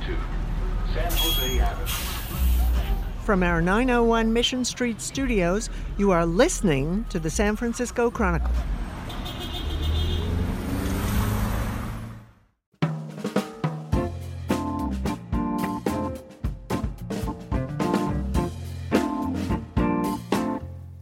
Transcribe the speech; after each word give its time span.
San 0.00 1.12
Jose 1.12 1.60
Avenue. 1.60 1.86
From 3.24 3.42
our 3.42 3.60
901 3.60 4.32
Mission 4.32 4.64
Street 4.64 5.00
studios, 5.00 5.68
you 5.98 6.10
are 6.10 6.24
listening 6.24 7.04
to 7.10 7.18
the 7.18 7.30
San 7.30 7.54
Francisco 7.54 8.10
Chronicle. 8.10 8.50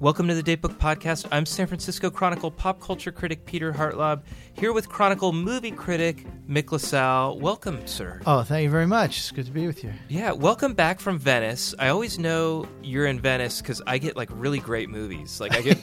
Welcome 0.09 0.27
to 0.29 0.35
the 0.35 0.57
Datebook 0.57 0.79
Podcast. 0.79 1.29
I'm 1.31 1.45
San 1.45 1.67
Francisco 1.67 2.09
Chronicle 2.09 2.51
pop 2.51 2.81
culture 2.81 3.13
critic 3.13 3.45
Peter 3.45 3.75
Hartlaub, 3.75 4.23
here 4.55 4.73
with 4.73 4.89
Chronicle 4.89 5.35
movie 5.35 5.71
critic 5.71 6.25
Mick 6.49 6.73
LaSalle. 6.73 7.39
Welcome, 7.39 7.87
sir. 7.87 8.23
Oh, 8.25 8.43
thank 8.43 8.65
you 8.65 8.71
very 8.71 8.87
much. 8.87 9.19
It's 9.19 9.31
good 9.33 9.45
to 9.45 9.53
be 9.53 9.67
with 9.67 9.85
you. 9.85 9.93
Yeah, 10.09 10.33
welcome 10.33 10.73
back 10.73 10.99
from 10.99 11.19
Venice. 11.19 11.75
I 11.79 11.89
always 11.89 12.19
know 12.19 12.67
you're 12.83 13.05
in 13.05 13.21
Venice 13.21 13.61
because 13.61 13.83
I 13.87 13.99
get 13.99 14.17
like 14.17 14.31
really 14.33 14.61
great 14.61 14.89
movies. 14.89 15.43
Like 15.43 15.55
I 15.55 15.61
get, 15.61 15.79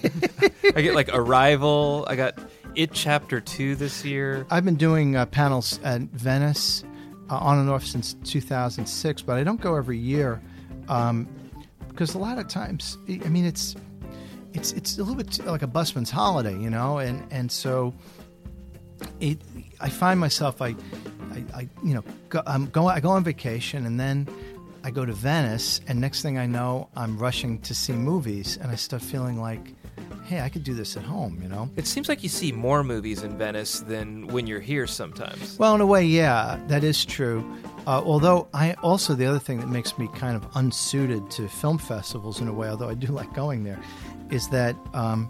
I 0.76 0.82
get 0.82 0.96
like 0.96 1.12
Arrival. 1.14 2.08
I 2.10 2.16
got 2.16 2.40
It 2.74 2.94
Chapter 2.94 3.40
Two 3.40 3.76
this 3.76 4.04
year. 4.04 4.48
I've 4.50 4.66
been 4.66 4.74
doing 4.74 5.16
uh, 5.16 5.28
panels 5.28 5.80
at 5.84 6.02
Venice 6.02 6.84
uh, 7.30 7.38
on 7.38 7.60
and 7.60 7.70
off 7.70 7.86
since 7.86 8.16
2006, 8.24 9.22
but 9.22 9.38
I 9.38 9.44
don't 9.44 9.62
go 9.62 9.76
every 9.76 10.00
year 10.00 10.42
um, 10.88 11.28
because 11.90 12.16
a 12.16 12.18
lot 12.18 12.40
of 12.40 12.48
times, 12.48 12.98
I 13.08 13.30
mean, 13.30 13.46
it's 13.46 13.76
it's 14.56 14.72
it's 14.74 14.98
a 14.98 15.04
little 15.04 15.16
bit 15.16 15.46
like 15.46 15.62
a 15.62 15.68
busman's 15.68 16.10
holiday, 16.10 16.58
you 16.58 16.70
know, 16.70 16.98
and 16.98 17.26
and 17.32 17.52
so 17.52 17.94
it. 19.20 19.42
I 19.82 19.90
find 19.90 20.20
myself 20.20 20.62
I, 20.62 20.76
I, 21.32 21.44
I 21.54 21.70
you 21.84 21.94
know 21.94 22.04
go, 22.30 22.42
I'm 22.48 22.68
go 22.68 22.88
I 22.88 23.00
go 23.00 23.10
on 23.10 23.24
vacation 23.24 23.86
and 23.86 24.00
then 24.00 24.28
I 24.84 24.92
go 24.92 25.06
to 25.06 25.14
Venice 25.14 25.82
and 25.88 26.00
next 26.00 26.22
thing 26.22 26.38
I 26.38 26.46
know 26.46 26.90
I'm 26.96 27.18
rushing 27.18 27.60
to 27.62 27.76
see 27.76 27.94
movies 27.94 28.58
and 28.62 28.72
I 28.72 28.76
start 28.76 29.02
feeling 29.02 29.40
like 29.42 29.74
hey 30.26 30.42
I 30.42 30.50
could 30.50 30.64
do 30.64 30.74
this 30.74 30.98
at 30.98 31.04
home 31.04 31.40
you 31.42 31.48
know 31.50 31.70
It 31.76 31.88
seems 31.88 32.10
like 32.10 32.24
you 32.24 32.30
see 32.30 32.52
more 32.52 32.84
movies 32.84 33.24
in 33.24 33.38
Venice 33.38 33.80
than 33.80 34.28
when 34.28 34.48
you're 34.48 34.60
here 34.60 34.88
sometimes. 34.88 35.58
well 35.60 35.76
in 35.76 35.82
a 35.82 35.86
way 35.86 36.06
yeah 36.06 36.60
that 36.68 36.84
is 36.84 37.06
true 37.06 37.44
uh, 37.88 38.02
although 38.04 38.48
I 38.54 38.74
also 38.82 39.14
the 39.14 39.26
other 39.28 39.40
thing 39.40 39.60
that 39.60 39.70
makes 39.70 39.98
me 39.98 40.08
kind 40.16 40.36
of 40.36 40.44
unsuited 40.56 41.30
to 41.32 41.48
film 41.48 41.78
festivals 41.78 42.42
in 42.42 42.48
a 42.48 42.54
way 42.54 42.70
although 42.70 42.90
I 42.90 42.96
do 42.96 43.08
like 43.22 43.34
going 43.34 43.64
there 43.64 43.80
is 44.32 44.48
that 44.50 44.76
um, 44.94 45.30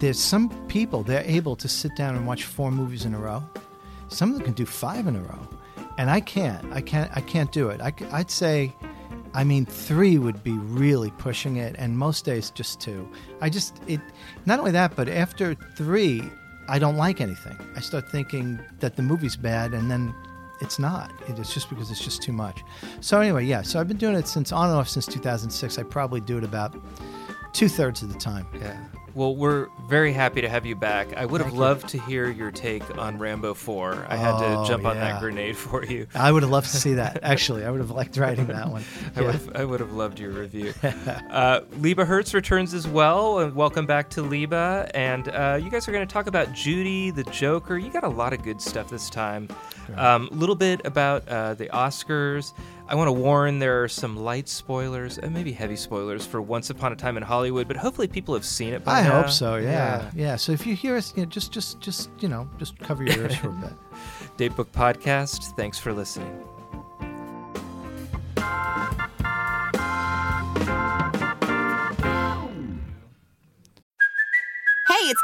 there's 0.00 0.18
some 0.18 0.48
people 0.66 1.02
they're 1.04 1.22
able 1.24 1.54
to 1.56 1.68
sit 1.68 1.94
down 1.96 2.16
and 2.16 2.26
watch 2.26 2.44
four 2.44 2.72
movies 2.72 3.04
in 3.04 3.14
a 3.14 3.18
row. 3.18 3.42
Some 4.08 4.30
of 4.30 4.36
them 4.36 4.44
can 4.44 4.54
do 4.54 4.66
five 4.66 5.06
in 5.06 5.14
a 5.14 5.20
row, 5.22 5.48
and 5.98 6.10
I 6.10 6.20
can't. 6.20 6.64
I 6.72 6.80
can't. 6.80 7.10
I 7.16 7.20
can't 7.20 7.52
do 7.52 7.68
it. 7.68 7.80
I, 7.80 7.92
would 8.18 8.30
say, 8.30 8.74
I 9.34 9.42
mean, 9.42 9.66
three 9.66 10.16
would 10.18 10.44
be 10.44 10.52
really 10.52 11.10
pushing 11.18 11.56
it, 11.56 11.74
and 11.78 11.98
most 11.98 12.24
days 12.24 12.50
just 12.50 12.80
two. 12.80 13.08
I 13.40 13.50
just 13.50 13.80
it. 13.88 14.00
Not 14.46 14.60
only 14.60 14.70
that, 14.70 14.94
but 14.94 15.08
after 15.08 15.54
three, 15.76 16.22
I 16.68 16.78
don't 16.78 16.96
like 16.96 17.20
anything. 17.20 17.58
I 17.76 17.80
start 17.80 18.08
thinking 18.08 18.60
that 18.78 18.94
the 18.96 19.02
movie's 19.02 19.36
bad, 19.36 19.74
and 19.74 19.90
then 19.90 20.14
it's 20.60 20.78
not. 20.78 21.12
It 21.28 21.38
is 21.38 21.52
just 21.52 21.68
because 21.68 21.90
it's 21.90 22.02
just 22.02 22.22
too 22.22 22.32
much. 22.32 22.62
So 23.00 23.20
anyway, 23.20 23.44
yeah. 23.44 23.62
So 23.62 23.80
I've 23.80 23.88
been 23.88 23.96
doing 23.96 24.14
it 24.14 24.28
since 24.28 24.52
on 24.52 24.68
and 24.70 24.78
off 24.78 24.88
since 24.88 25.06
2006. 25.06 25.78
I 25.78 25.82
probably 25.82 26.20
do 26.20 26.38
it 26.38 26.44
about 26.44 26.76
two 27.52 27.68
thirds 27.68 28.02
of 28.02 28.12
the 28.12 28.18
time. 28.18 28.46
Yeah. 28.54 28.78
Well, 29.14 29.36
we're 29.36 29.68
very 29.86 30.12
happy 30.12 30.40
to 30.40 30.48
have 30.48 30.66
you 30.66 30.74
back. 30.74 31.16
I 31.16 31.24
would 31.24 31.40
have 31.40 31.50
Thank 31.50 31.54
you. 31.54 31.60
loved 31.60 31.88
to 31.90 32.00
hear 32.00 32.28
your 32.30 32.50
take 32.50 32.98
on 32.98 33.16
Rambo 33.16 33.54
4. 33.54 34.06
I 34.08 34.16
had 34.16 34.38
to 34.38 34.44
Oh, 34.58 34.64
jump 34.66 34.84
on 34.84 34.96
that 34.96 35.20
grenade 35.20 35.56
for 35.56 35.84
you. 35.84 36.08
I 36.16 36.32
would 36.32 36.42
have 36.42 36.50
loved 36.50 36.68
to 36.72 36.76
see 36.76 36.94
that. 36.94 37.20
Actually, 37.22 37.64
I 37.64 37.70
would 37.70 37.78
have 37.80 37.92
liked 37.92 38.16
writing 38.16 38.46
that 38.48 38.68
one. 38.68 38.82
I 39.16 39.20
would 39.22 39.34
have, 39.34 39.56
I 39.56 39.64
would 39.64 39.78
have 39.78 39.92
loved 39.92 40.18
your 40.18 40.30
review. 40.30 40.74
uh, 40.82 41.60
Leba 41.78 42.04
Hertz 42.04 42.34
returns 42.34 42.74
as 42.74 42.88
well. 42.88 43.38
And 43.38 43.54
welcome 43.54 43.86
back 43.86 44.10
to 44.10 44.22
Leba. 44.22 44.90
And 44.94 45.28
uh, 45.28 45.60
you 45.62 45.70
guys 45.70 45.86
are 45.86 45.92
going 45.92 46.06
to 46.06 46.12
talk 46.12 46.26
about 46.26 46.52
Judy, 46.52 47.12
the 47.12 47.24
Joker. 47.24 47.78
You 47.78 47.90
got 47.90 48.02
a 48.04 48.08
lot 48.08 48.32
of 48.32 48.42
good 48.42 48.60
stuff 48.60 48.90
this 48.90 49.08
time. 49.08 49.48
A 49.96 50.18
little 50.32 50.56
bit 50.56 50.80
about 50.84 51.28
uh, 51.28 51.54
the 51.54 51.66
Oscars. 51.66 52.52
I 52.86 52.94
want 52.96 53.08
to 53.08 53.12
warn 53.12 53.58
there 53.60 53.82
are 53.82 53.88
some 53.88 54.16
light 54.16 54.46
spoilers 54.48 55.16
and 55.18 55.32
maybe 55.32 55.52
heavy 55.52 55.76
spoilers 55.76 56.26
for 56.26 56.42
Once 56.42 56.68
Upon 56.68 56.92
a 56.92 56.96
Time 56.96 57.16
in 57.16 57.22
Hollywood, 57.22 57.66
but 57.66 57.78
hopefully 57.78 58.08
people 58.08 58.34
have 58.34 58.44
seen 58.44 58.74
it 58.74 58.84
by 58.84 59.00
I 59.00 59.02
now. 59.04 59.22
hope 59.22 59.30
so. 59.30 59.56
Yeah. 59.56 60.10
yeah, 60.14 60.36
So 60.36 60.52
if 60.52 60.66
you 60.66 60.74
hear 60.76 60.96
us, 60.96 61.14
you 61.16 61.22
know, 61.22 61.28
just, 61.28 61.50
just, 61.50 61.80
just, 61.80 62.10
you 62.20 62.28
know, 62.28 62.48
just 62.58 62.78
cover 62.78 63.02
your 63.02 63.16
ears 63.16 63.36
for 63.36 63.48
a 63.48 63.52
bit. 63.52 63.72
Datebook 64.36 64.66
Podcast. 64.66 65.56
Thanks 65.56 65.78
for 65.78 65.92
listening. 65.94 66.44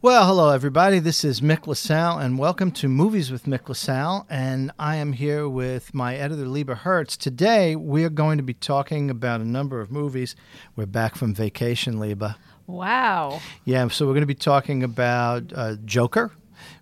Well, 0.00 0.28
hello, 0.28 0.50
everybody. 0.50 1.00
This 1.00 1.24
is 1.24 1.40
Mick 1.40 1.66
LaSalle, 1.66 2.18
and 2.18 2.38
welcome 2.38 2.70
to 2.70 2.88
Movies 2.88 3.32
with 3.32 3.46
Mick 3.46 3.68
LaSalle. 3.68 4.28
And 4.30 4.70
I 4.78 4.94
am 4.94 5.12
here 5.12 5.48
with 5.48 5.92
my 5.92 6.14
editor, 6.14 6.44
Leba 6.44 6.76
Hertz. 6.76 7.16
Today, 7.16 7.74
we're 7.74 8.08
going 8.08 8.36
to 8.36 8.44
be 8.44 8.54
talking 8.54 9.10
about 9.10 9.40
a 9.40 9.44
number 9.44 9.80
of 9.80 9.90
movies. 9.90 10.36
We're 10.76 10.86
back 10.86 11.16
from 11.16 11.34
vacation, 11.34 11.96
Leba. 11.96 12.36
Wow. 12.68 13.40
Yeah, 13.64 13.88
so 13.88 14.06
we're 14.06 14.12
going 14.12 14.20
to 14.20 14.26
be 14.26 14.36
talking 14.36 14.84
about 14.84 15.52
uh, 15.52 15.74
Joker. 15.84 16.30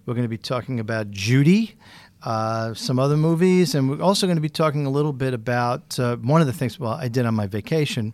We're 0.04 0.12
going 0.12 0.25
to 0.25 0.28
be 0.28 0.37
talking 0.37 0.78
about 0.78 1.10
Judy, 1.10 1.75
uh, 2.22 2.75
some 2.75 2.98
other 2.98 3.16
movies, 3.16 3.75
and 3.75 3.88
we're 3.88 4.03
also 4.03 4.27
going 4.27 4.37
to 4.37 4.43
be 4.43 4.50
talking 4.50 4.84
a 4.84 4.91
little 4.91 5.15
bit 5.15 5.33
about 5.33 5.98
uh, 5.98 6.16
one 6.16 6.43
of 6.43 6.47
the 6.47 6.53
things. 6.53 6.78
Well, 6.78 6.93
I 6.93 7.09
did 7.09 7.25
on 7.25 7.34
my 7.34 7.47
vacation. 7.47 8.12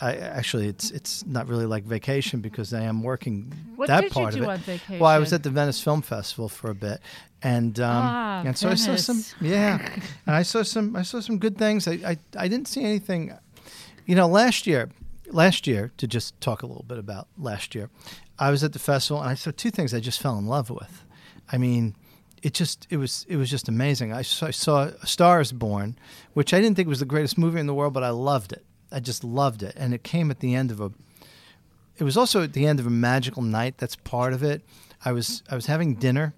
I, 0.00 0.14
actually, 0.16 0.68
it's 0.68 0.90
it's 0.90 1.26
not 1.26 1.48
really 1.48 1.66
like 1.66 1.84
vacation 1.84 2.40
because 2.40 2.72
I 2.72 2.82
am 2.82 3.02
working 3.02 3.52
What 3.76 3.88
that 3.88 4.02
did 4.02 4.10
you 4.10 4.14
part 4.22 4.34
do 4.34 4.38
of 4.40 4.44
it. 4.44 4.48
on 4.50 4.58
vacation? 4.58 4.98
Well, 5.00 5.10
I 5.10 5.18
was 5.18 5.32
at 5.32 5.42
the 5.42 5.50
Venice 5.50 5.80
Film 5.80 6.02
Festival 6.02 6.48
for 6.48 6.70
a 6.70 6.74
bit, 6.74 7.00
and 7.42 7.78
um, 7.80 7.90
Ah, 8.06 8.42
and 8.46 8.56
so 8.56 8.68
I 8.68 8.74
saw 8.74 8.96
some 8.96 9.24
yeah, 9.40 9.78
and 10.26 10.34
I 10.36 10.42
saw 10.42 10.62
some 10.62 10.94
I 10.96 11.02
saw 11.02 11.20
some 11.20 11.38
good 11.38 11.58
things. 11.58 11.88
I, 11.88 11.92
I 12.06 12.18
I 12.36 12.48
didn't 12.48 12.68
see 12.68 12.84
anything. 12.84 13.32
You 14.06 14.14
know, 14.14 14.26
last 14.28 14.66
year, 14.66 14.88
last 15.30 15.66
year 15.66 15.92
to 15.98 16.06
just 16.06 16.40
talk 16.40 16.62
a 16.62 16.66
little 16.66 16.84
bit 16.84 16.98
about 16.98 17.28
last 17.36 17.74
year, 17.74 17.90
I 18.38 18.50
was 18.50 18.62
at 18.64 18.72
the 18.72 18.78
festival 18.78 19.20
and 19.20 19.30
I 19.30 19.34
saw 19.34 19.50
two 19.50 19.70
things 19.70 19.92
I 19.92 20.00
just 20.00 20.20
fell 20.20 20.38
in 20.38 20.46
love 20.46 20.70
with. 20.70 21.04
I 21.52 21.58
mean, 21.58 21.94
it 22.42 22.54
just 22.54 22.86
it 22.88 22.96
was 22.98 23.26
it 23.28 23.36
was 23.36 23.50
just 23.50 23.68
amazing. 23.68 24.12
I 24.12 24.22
saw, 24.22 24.46
I 24.46 24.50
saw 24.52 24.82
A 25.02 25.06
Star 25.06 25.40
Is 25.40 25.52
Born, 25.52 25.98
which 26.34 26.54
I 26.54 26.60
didn't 26.60 26.76
think 26.76 26.88
was 26.88 27.00
the 27.00 27.04
greatest 27.04 27.36
movie 27.36 27.58
in 27.60 27.66
the 27.66 27.74
world, 27.74 27.92
but 27.92 28.04
I 28.04 28.10
loved 28.10 28.52
it. 28.52 28.64
I 28.90 29.00
just 29.00 29.24
loved 29.24 29.62
it, 29.62 29.74
and 29.76 29.92
it 29.92 30.02
came 30.02 30.30
at 30.30 30.40
the 30.40 30.54
end 30.54 30.70
of 30.70 30.80
a. 30.80 30.90
It 31.98 32.04
was 32.04 32.16
also 32.16 32.42
at 32.42 32.52
the 32.52 32.66
end 32.66 32.80
of 32.80 32.86
a 32.86 32.90
magical 32.90 33.42
night. 33.42 33.78
That's 33.78 33.96
part 33.96 34.32
of 34.32 34.42
it. 34.42 34.62
I 35.04 35.12
was 35.12 35.42
I 35.50 35.54
was 35.54 35.66
having 35.66 35.94
dinner. 35.94 36.34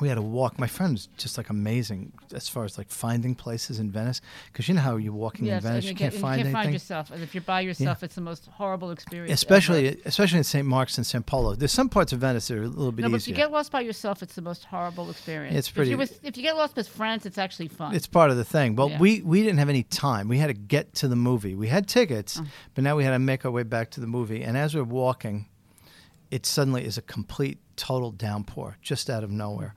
We 0.00 0.08
had 0.08 0.18
a 0.18 0.22
walk. 0.22 0.58
My 0.58 0.66
friend 0.66 0.92
was 0.92 1.08
just 1.18 1.36
like 1.36 1.50
amazing 1.50 2.12
as 2.34 2.48
far 2.48 2.64
as 2.64 2.78
like 2.78 2.88
finding 2.90 3.34
places 3.34 3.78
in 3.78 3.90
Venice, 3.90 4.20
because 4.46 4.68
you 4.68 4.74
know 4.74 4.80
how 4.80 4.96
you're 4.96 5.12
walking 5.12 5.46
Yes, 5.46 5.62
in 5.62 5.68
Venice, 5.68 5.84
and 5.84 5.90
you 5.90 5.96
can't 5.96 6.12
get- 6.12 6.20
find 6.20 6.38
you 6.38 6.44
can't 6.44 6.54
anything. 6.56 6.62
find 6.64 6.72
yourself. 6.72 7.10
And 7.10 7.22
if 7.22 7.34
you're 7.34 7.42
by 7.42 7.60
yourself, 7.60 8.02
it's 8.02 8.14
the 8.14 8.20
most 8.20 8.46
horrible 8.46 8.90
experience. 8.90 9.32
especially 9.32 9.88
ever. 9.88 9.96
especially 10.06 10.38
in 10.38 10.44
St. 10.44 10.66
Mark's 10.66 10.96
and 10.96 11.06
St. 11.06 11.24
Polo. 11.26 11.54
There's 11.54 11.72
some 11.72 11.88
parts 11.88 12.12
of 12.12 12.20
Venice 12.20 12.48
that 12.48 12.56
are 12.58 12.62
a 12.62 12.68
little 12.68 12.92
bit 12.92 13.02
No, 13.02 13.10
but 13.10 13.16
if 13.20 13.28
you 13.28 13.34
get 13.34 13.50
lost 13.52 13.70
by 13.72 13.80
yourself, 13.82 14.22
it's 14.22 14.34
the 14.34 14.42
most 14.42 14.64
horrible 14.64 15.10
experience. 15.10 15.56
It's 15.56 15.70
pretty- 15.70 15.90
If 15.90 15.92
you, 15.92 15.98
was, 15.98 16.20
if 16.22 16.36
you 16.36 16.42
get 16.42 16.56
lost 16.56 16.76
with 16.76 16.88
friends, 16.88 17.26
it's 17.26 17.38
actually 17.38 17.68
fun. 17.68 17.94
it's 17.94 18.06
part 18.06 18.30
of 18.30 18.36
the 18.36 18.44
thing. 18.44 18.76
Well, 18.76 18.90
Yeah. 18.90 18.98
we 18.98 19.20
we 19.22 19.42
didn't 19.42 19.58
have 19.58 19.68
any 19.68 19.82
time. 19.82 20.28
We 20.28 20.38
had 20.38 20.46
to 20.46 20.54
get 20.54 20.94
to 20.94 21.08
the 21.08 21.16
movie. 21.16 21.54
We 21.54 21.68
had 21.68 21.86
tickets, 21.88 22.40
Mm. 22.40 22.46
but 22.74 22.84
now 22.84 22.96
we 22.96 23.04
had 23.04 23.10
to 23.10 23.18
make 23.18 23.44
our 23.44 23.50
way 23.50 23.64
back 23.64 23.90
to 23.92 24.00
the 24.00 24.06
movie. 24.06 24.42
And 24.42 24.56
as 24.56 24.74
we're 24.74 24.82
walking, 24.84 25.46
it 26.30 26.46
suddenly 26.46 26.84
is 26.84 26.96
a 26.98 27.02
complete 27.02 27.58
total 27.76 28.10
downpour 28.12 28.76
just 28.82 29.08
out 29.10 29.24
of 29.24 29.30
nowhere. 29.30 29.74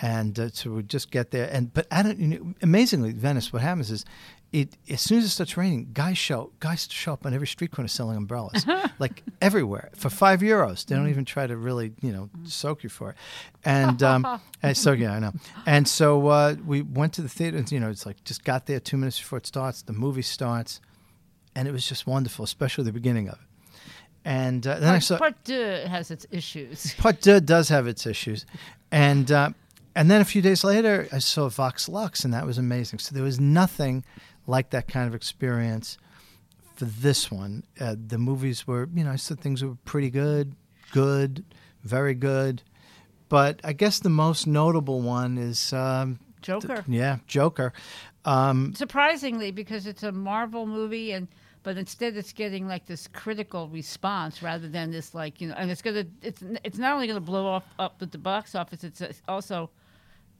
and 0.00 0.38
uh, 0.38 0.48
so 0.52 0.70
we 0.70 0.82
just 0.82 1.10
get 1.10 1.30
there. 1.30 1.48
And 1.52 1.72
but 1.74 1.86
I 1.90 2.02
don't, 2.02 2.18
you 2.18 2.26
know, 2.28 2.54
amazingly, 2.62 3.12
Venice. 3.12 3.52
What 3.52 3.60
happens 3.62 3.90
is, 3.90 4.04
it 4.52 4.76
as 4.88 5.00
soon 5.02 5.18
as 5.18 5.24
it 5.24 5.28
starts 5.28 5.56
raining, 5.56 5.90
guys 5.92 6.16
show 6.18 6.52
guys 6.58 6.88
show 6.90 7.12
up 7.12 7.24
on 7.26 7.34
every 7.34 7.46
street 7.46 7.70
corner 7.70 7.86
selling 7.88 8.16
umbrellas, 8.16 8.64
like 8.98 9.22
everywhere 9.42 9.90
for 9.94 10.08
five 10.10 10.40
euros. 10.40 10.86
They 10.86 10.96
don't 10.96 11.08
even 11.10 11.24
try 11.24 11.46
to 11.46 11.56
really 11.56 11.92
you 12.00 12.12
know 12.12 12.30
soak 12.44 12.82
you 12.82 12.88
for 12.88 13.10
it. 13.10 13.16
And 13.64 14.02
um, 14.02 14.40
and 14.62 14.76
so 14.76 14.92
yeah, 14.92 15.12
I 15.12 15.18
know. 15.20 15.32
And 15.66 15.86
so 15.86 16.26
uh, 16.28 16.56
we 16.66 16.80
went 16.82 17.12
to 17.14 17.22
the 17.22 17.28
theater. 17.28 17.58
and, 17.58 17.70
You 17.70 17.78
know, 17.80 17.90
it's 17.90 18.06
like 18.06 18.24
just 18.24 18.42
got 18.42 18.66
there 18.66 18.80
two 18.80 18.96
minutes 18.96 19.18
before 19.18 19.38
it 19.38 19.46
starts. 19.46 19.82
The 19.82 19.92
movie 19.92 20.22
starts, 20.22 20.80
and 21.54 21.68
it 21.68 21.72
was 21.72 21.86
just 21.86 22.06
wonderful, 22.06 22.44
especially 22.44 22.84
the 22.84 22.92
beginning 22.92 23.28
of 23.28 23.34
it. 23.34 23.46
And 24.24 24.66
uh, 24.66 24.78
then 24.80 24.88
I 24.88 24.92
Part, 24.92 25.02
saw 25.04 25.18
part 25.18 25.44
two 25.44 25.82
has 25.86 26.10
its 26.10 26.26
issues. 26.30 26.94
Part 26.98 27.20
deux 27.22 27.40
does 27.40 27.68
have 27.70 27.86
its 27.86 28.06
issues, 28.06 28.44
and 28.92 29.30
uh, 29.32 29.50
and 29.94 30.10
then 30.10 30.20
a 30.20 30.24
few 30.24 30.42
days 30.42 30.62
later, 30.62 31.08
I 31.10 31.18
saw 31.20 31.48
Vox 31.48 31.88
Lux, 31.88 32.24
and 32.24 32.34
that 32.34 32.44
was 32.44 32.58
amazing. 32.58 32.98
So 32.98 33.14
there 33.14 33.24
was 33.24 33.40
nothing 33.40 34.04
like 34.46 34.70
that 34.70 34.88
kind 34.88 35.08
of 35.08 35.14
experience 35.14 35.96
for 36.76 36.84
this 36.84 37.30
one. 37.30 37.64
Uh, 37.80 37.94
the 38.06 38.18
movies 38.18 38.66
were, 38.66 38.88
you 38.94 39.04
know, 39.04 39.10
I 39.10 39.16
said 39.16 39.40
things 39.40 39.64
were 39.64 39.76
pretty 39.84 40.10
good, 40.10 40.54
good, 40.92 41.44
very 41.82 42.14
good, 42.14 42.62
but 43.28 43.60
I 43.64 43.72
guess 43.72 44.00
the 44.00 44.10
most 44.10 44.46
notable 44.46 45.00
one 45.00 45.38
is 45.38 45.72
um, 45.72 46.18
Joker. 46.42 46.84
yeah, 46.86 47.18
Joker. 47.26 47.72
Um, 48.24 48.74
Surprisingly, 48.74 49.50
because 49.50 49.86
it's 49.86 50.02
a 50.02 50.12
Marvel 50.12 50.66
movie, 50.66 51.12
and 51.12 51.28
but 51.62 51.76
instead 51.76 52.16
it's 52.16 52.32
getting 52.32 52.66
like 52.66 52.86
this 52.86 53.06
critical 53.08 53.68
response 53.68 54.42
rather 54.42 54.68
than 54.68 54.90
this 54.90 55.14
like 55.14 55.40
you 55.40 55.48
know, 55.48 55.54
and 55.56 55.70
it's 55.70 55.82
gonna 55.82 56.06
it's 56.22 56.42
it's 56.64 56.78
not 56.78 56.94
only 56.94 57.06
gonna 57.06 57.20
blow 57.20 57.46
off 57.46 57.64
up 57.78 57.96
at 58.00 58.12
the 58.12 58.18
box 58.18 58.54
office, 58.54 58.84
it's 58.84 59.00
it's 59.00 59.22
also 59.28 59.70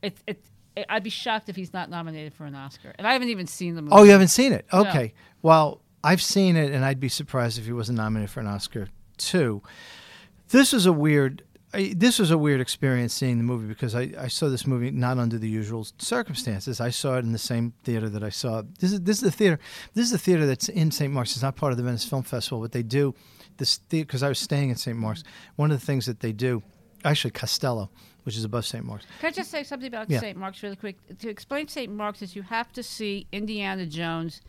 it's 0.02 0.22
it, 0.26 0.44
I'd 0.88 1.02
be 1.02 1.10
shocked 1.10 1.48
if 1.48 1.56
he's 1.56 1.72
not 1.72 1.90
nominated 1.90 2.34
for 2.34 2.44
an 2.44 2.54
Oscar, 2.54 2.94
and 2.96 3.06
I 3.06 3.12
haven't 3.12 3.28
even 3.28 3.46
seen 3.46 3.74
the 3.74 3.82
movie. 3.82 3.94
Oh, 3.94 4.02
you 4.02 4.12
haven't 4.12 4.28
seen 4.28 4.52
it? 4.52 4.66
No. 4.72 4.80
Okay. 4.80 5.14
Well, 5.42 5.80
I've 6.02 6.22
seen 6.22 6.56
it, 6.56 6.72
and 6.72 6.84
I'd 6.84 7.00
be 7.00 7.08
surprised 7.08 7.58
if 7.58 7.66
he 7.66 7.72
wasn't 7.72 7.98
nominated 7.98 8.30
for 8.30 8.40
an 8.40 8.46
Oscar 8.46 8.88
too. 9.18 9.62
This 10.48 10.72
is 10.72 10.86
a 10.86 10.92
weird. 10.92 11.42
I, 11.72 11.94
this 11.96 12.18
was 12.18 12.30
a 12.30 12.38
weird 12.38 12.60
experience 12.60 13.14
seeing 13.14 13.38
the 13.38 13.44
movie 13.44 13.68
because 13.68 13.94
I, 13.94 14.12
I 14.18 14.28
saw 14.28 14.48
this 14.48 14.66
movie 14.66 14.90
not 14.90 15.18
under 15.18 15.38
the 15.38 15.48
usual 15.48 15.86
circumstances. 15.98 16.80
I 16.80 16.90
saw 16.90 17.16
it 17.16 17.20
in 17.20 17.32
the 17.32 17.38
same 17.38 17.74
theater 17.84 18.08
that 18.08 18.24
I 18.24 18.30
saw. 18.30 18.62
This 18.80 18.92
is 18.92 19.00
this 19.02 19.18
is 19.18 19.22
the 19.22 19.30
theater. 19.30 19.58
This 19.94 20.06
is 20.06 20.10
the 20.12 20.18
theater 20.18 20.46
that's 20.46 20.68
in 20.68 20.90
St. 20.90 21.12
Mark's. 21.12 21.32
It's 21.32 21.42
not 21.42 21.56
part 21.56 21.72
of 21.72 21.76
the 21.78 21.84
Venice 21.84 22.04
Film 22.04 22.22
Festival, 22.24 22.60
but 22.60 22.72
they 22.72 22.82
do 22.82 23.14
this 23.58 23.78
because 23.78 24.22
I 24.22 24.28
was 24.28 24.38
staying 24.38 24.70
in 24.70 24.76
St. 24.76 24.96
Mark's. 24.96 25.22
One 25.56 25.70
of 25.70 25.78
the 25.78 25.86
things 25.86 26.06
that 26.06 26.20
they 26.20 26.32
do, 26.32 26.62
actually 27.04 27.30
Castello, 27.30 27.90
which 28.24 28.36
is 28.36 28.44
above 28.44 28.66
St. 28.66 28.84
Mark's. 28.84 29.06
Can 29.20 29.28
I 29.28 29.32
just 29.32 29.50
say 29.50 29.62
something 29.62 29.88
about 29.88 30.10
Yeah. 30.10 30.20
St. 30.20 30.36
Mark's 30.36 30.62
really 30.62 30.76
quick? 30.76 30.96
To 31.18 31.28
explain 31.28 31.68
St. 31.68 31.92
Mark's 31.92 32.20
is 32.22 32.34
you 32.34 32.42
have 32.42 32.72
to 32.72 32.82
see 32.82 33.26
Indiana 33.30 33.86
Jones 33.86 34.40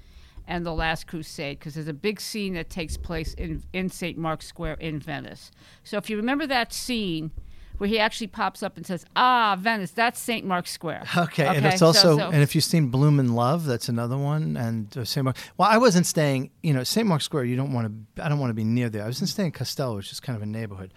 and 0.48 0.66
the 0.66 0.74
Last 0.74 1.08
Crusade 1.08 1.60
because 1.60 1.76
there's 1.76 1.88
a 1.88 1.94
big 1.94 2.20
scene 2.20 2.54
that 2.56 2.70
takes 2.70 2.98
place 2.98 3.34
in, 3.36 3.64
in 3.74 3.90
St. 3.90 4.18
Mark's 4.18 4.46
Square 4.48 4.76
in 4.76 5.00
Venice. 5.00 5.52
So 5.84 5.98
if 5.98 6.10
you 6.10 6.18
remember 6.18 6.46
that 6.48 6.74
scene 6.74 7.32
where 7.78 7.88
he 7.88 7.98
actually 7.98 8.28
pops 8.28 8.62
up 8.62 8.78
and 8.78 8.86
says, 8.86 9.06
"Ah, 9.16 9.58
Venice, 9.60 9.90
that's 9.92 10.20
St. 10.20 10.46
Mark's 10.46 10.70
Square." 10.72 11.04
Okay, 11.18 11.48
and 11.48 11.58
Okay, 11.66 11.70
it's 11.74 11.82
also 11.82 12.18
so- 12.18 12.30
and 12.30 12.44
if 12.44 12.54
you've 12.54 12.64
seen 12.64 12.88
Blume 12.90 13.20
in 13.20 13.34
Love, 13.34 13.66
that's 13.66 13.90
another 13.90 14.18
one. 14.18 14.56
And 14.56 14.96
uh, 14.96 15.04
St. 15.04 15.24
Mark. 15.26 15.36
Well, 15.58 15.68
I 15.68 15.78
wasn't 15.80 16.06
staying. 16.06 16.52
You 16.62 16.74
know, 16.74 16.84
St. 16.84 17.08
Mark's 17.08 17.26
Square. 17.26 17.46
You 17.46 17.56
don't 17.56 17.74
want 17.74 17.88
to. 18.16 18.24
I 18.24 18.30
don't 18.30 18.38
want 18.40 18.52
to 18.52 18.56
be 18.56 18.64
near 18.64 18.90
there. 18.90 19.04
I 19.04 19.08
was 19.08 19.20
in 19.20 19.26
staying 19.28 19.48
in 19.48 19.52
Castello, 19.54 19.96
which 19.96 20.12
is 20.12 20.20
kind 20.20 20.36
of 20.36 20.44
a 20.44 20.46
neighborhood, 20.46 20.94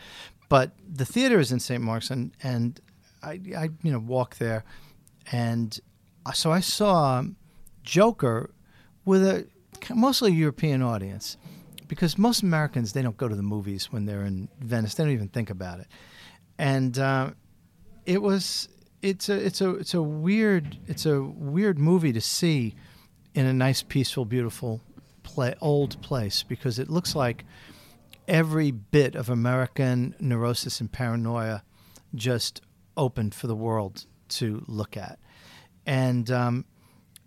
but 0.50 0.72
the 0.86 1.06
theater 1.06 1.38
is 1.38 1.52
in 1.52 1.58
St. 1.60 1.82
Mark's, 1.82 2.10
and 2.10 2.32
and 2.42 2.80
I, 3.22 3.40
I 3.56 3.68
you 3.82 3.90
know 3.90 3.98
walk 3.98 4.36
there, 4.36 4.64
and 5.32 5.78
uh, 6.26 6.32
so 6.32 6.52
I 6.52 6.60
saw 6.60 7.22
Joker 7.82 8.50
with 9.04 9.22
a 9.22 9.46
mostly 9.94 10.32
European 10.32 10.82
audience, 10.82 11.36
because 11.88 12.16
most 12.18 12.42
Americans 12.42 12.92
they 12.92 13.02
don't 13.02 13.16
go 13.16 13.28
to 13.28 13.36
the 13.36 13.42
movies 13.42 13.92
when 13.92 14.06
they're 14.06 14.24
in 14.24 14.48
Venice. 14.60 14.94
They 14.94 15.04
don't 15.04 15.12
even 15.12 15.28
think 15.28 15.50
about 15.50 15.80
it, 15.80 15.86
and. 16.58 16.98
Uh, 16.98 17.30
it 18.06 18.20
was 18.20 18.68
it's 19.02 19.28
a 19.28 19.34
it's 19.34 19.60
a 19.60 19.70
it's 19.70 19.94
a 19.94 20.02
weird 20.02 20.78
it's 20.86 21.06
a 21.06 21.22
weird 21.22 21.78
movie 21.78 22.12
to 22.12 22.20
see 22.20 22.74
in 23.34 23.46
a 23.46 23.52
nice 23.52 23.82
peaceful 23.82 24.24
beautiful 24.24 24.80
play, 25.22 25.54
old 25.60 26.00
place 26.02 26.42
because 26.42 26.78
it 26.78 26.88
looks 26.88 27.14
like 27.14 27.44
every 28.28 28.70
bit 28.70 29.14
of 29.14 29.28
American 29.28 30.14
neurosis 30.18 30.80
and 30.80 30.90
paranoia 30.90 31.62
just 32.14 32.60
opened 32.96 33.34
for 33.34 33.46
the 33.46 33.56
world 33.56 34.06
to 34.28 34.64
look 34.66 34.96
at 34.96 35.18
and 35.84 36.30
um, 36.30 36.64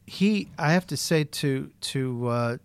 he 0.08 0.50
I 0.58 0.72
have 0.72 0.88
to 0.88 0.98
say 0.98 1.26
to 1.26 1.70
to 1.82 2.28
uh, 2.28 2.58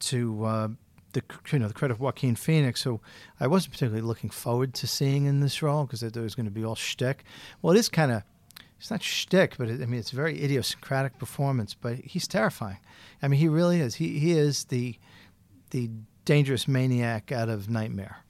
to 0.00 0.44
uh, 0.44 0.68
the 1.12 1.22
you 1.52 1.58
know 1.60 1.68
the 1.68 1.74
credit 1.74 1.94
of 1.94 2.00
Joaquin 2.00 2.34
Phoenix, 2.34 2.82
who 2.82 3.00
I 3.38 3.46
wasn't 3.46 3.72
particularly 3.72 4.06
looking 4.06 4.28
forward 4.28 4.74
to 4.74 4.86
seeing 4.86 5.24
in 5.24 5.40
this 5.40 5.62
role 5.62 5.84
because 5.84 6.02
it 6.02 6.16
was 6.16 6.34
going 6.34 6.46
to 6.46 6.52
be 6.52 6.64
all 6.64 6.74
shtick. 6.74 7.24
Well, 7.62 7.74
it 7.74 7.78
is 7.78 7.88
kind 7.88 8.10
of 8.10 8.24
it's 8.78 8.90
not 8.90 9.02
shtick, 9.02 9.56
but 9.56 9.68
it, 9.68 9.80
I 9.80 9.86
mean 9.86 10.00
it's 10.00 10.12
a 10.12 10.16
very 10.16 10.42
idiosyncratic 10.42 11.18
performance. 11.18 11.74
But 11.74 11.98
he's 11.98 12.26
terrifying. 12.26 12.78
I 13.22 13.28
mean 13.28 13.38
he 13.38 13.48
really 13.48 13.80
is. 13.80 13.94
He 13.94 14.18
he 14.18 14.32
is 14.32 14.64
the 14.64 14.98
the 15.70 15.90
dangerous 16.24 16.66
maniac 16.66 17.30
out 17.30 17.48
of 17.48 17.70
Nightmare. 17.70 18.24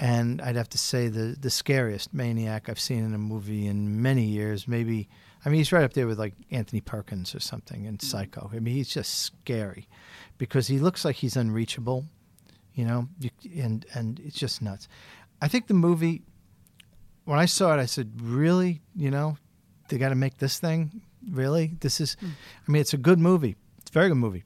And 0.00 0.40
I'd 0.40 0.56
have 0.56 0.68
to 0.70 0.78
say 0.78 1.08
the 1.08 1.36
the 1.38 1.50
scariest 1.50 2.14
maniac 2.14 2.68
I've 2.68 2.78
seen 2.78 3.04
in 3.04 3.14
a 3.14 3.18
movie 3.18 3.66
in 3.66 4.00
many 4.00 4.24
years. 4.24 4.68
Maybe 4.68 5.08
I 5.44 5.48
mean 5.48 5.58
he's 5.58 5.72
right 5.72 5.84
up 5.84 5.94
there 5.94 6.06
with 6.06 6.18
like 6.18 6.34
Anthony 6.50 6.80
Perkins 6.80 7.34
or 7.34 7.40
something 7.40 7.84
in 7.84 7.96
mm-hmm. 7.96 8.06
Psycho. 8.06 8.50
I 8.54 8.60
mean 8.60 8.74
he's 8.74 8.90
just 8.90 9.22
scary 9.22 9.88
because 10.38 10.68
he 10.68 10.78
looks 10.78 11.04
like 11.04 11.16
he's 11.16 11.36
unreachable, 11.36 12.04
you 12.74 12.84
know, 12.84 13.08
you, 13.18 13.30
and 13.60 13.84
and 13.94 14.20
it's 14.20 14.38
just 14.38 14.62
nuts. 14.62 14.88
I 15.42 15.48
think 15.48 15.66
the 15.66 15.74
movie 15.74 16.22
when 17.28 17.38
I 17.38 17.44
saw 17.44 17.74
it, 17.74 17.80
I 17.80 17.84
said, 17.84 18.22
"Really, 18.22 18.80
you 18.96 19.10
know, 19.10 19.36
they 19.88 19.98
got 19.98 20.08
to 20.08 20.14
make 20.14 20.38
this 20.38 20.58
thing. 20.58 21.02
Really, 21.30 21.74
this 21.80 22.00
is. 22.00 22.16
Mm. 22.22 22.30
I 22.66 22.72
mean, 22.72 22.80
it's 22.80 22.94
a 22.94 22.98
good 22.98 23.18
movie. 23.18 23.56
It's 23.78 23.90
a 23.90 23.92
very 23.92 24.08
good 24.08 24.16
movie. 24.16 24.44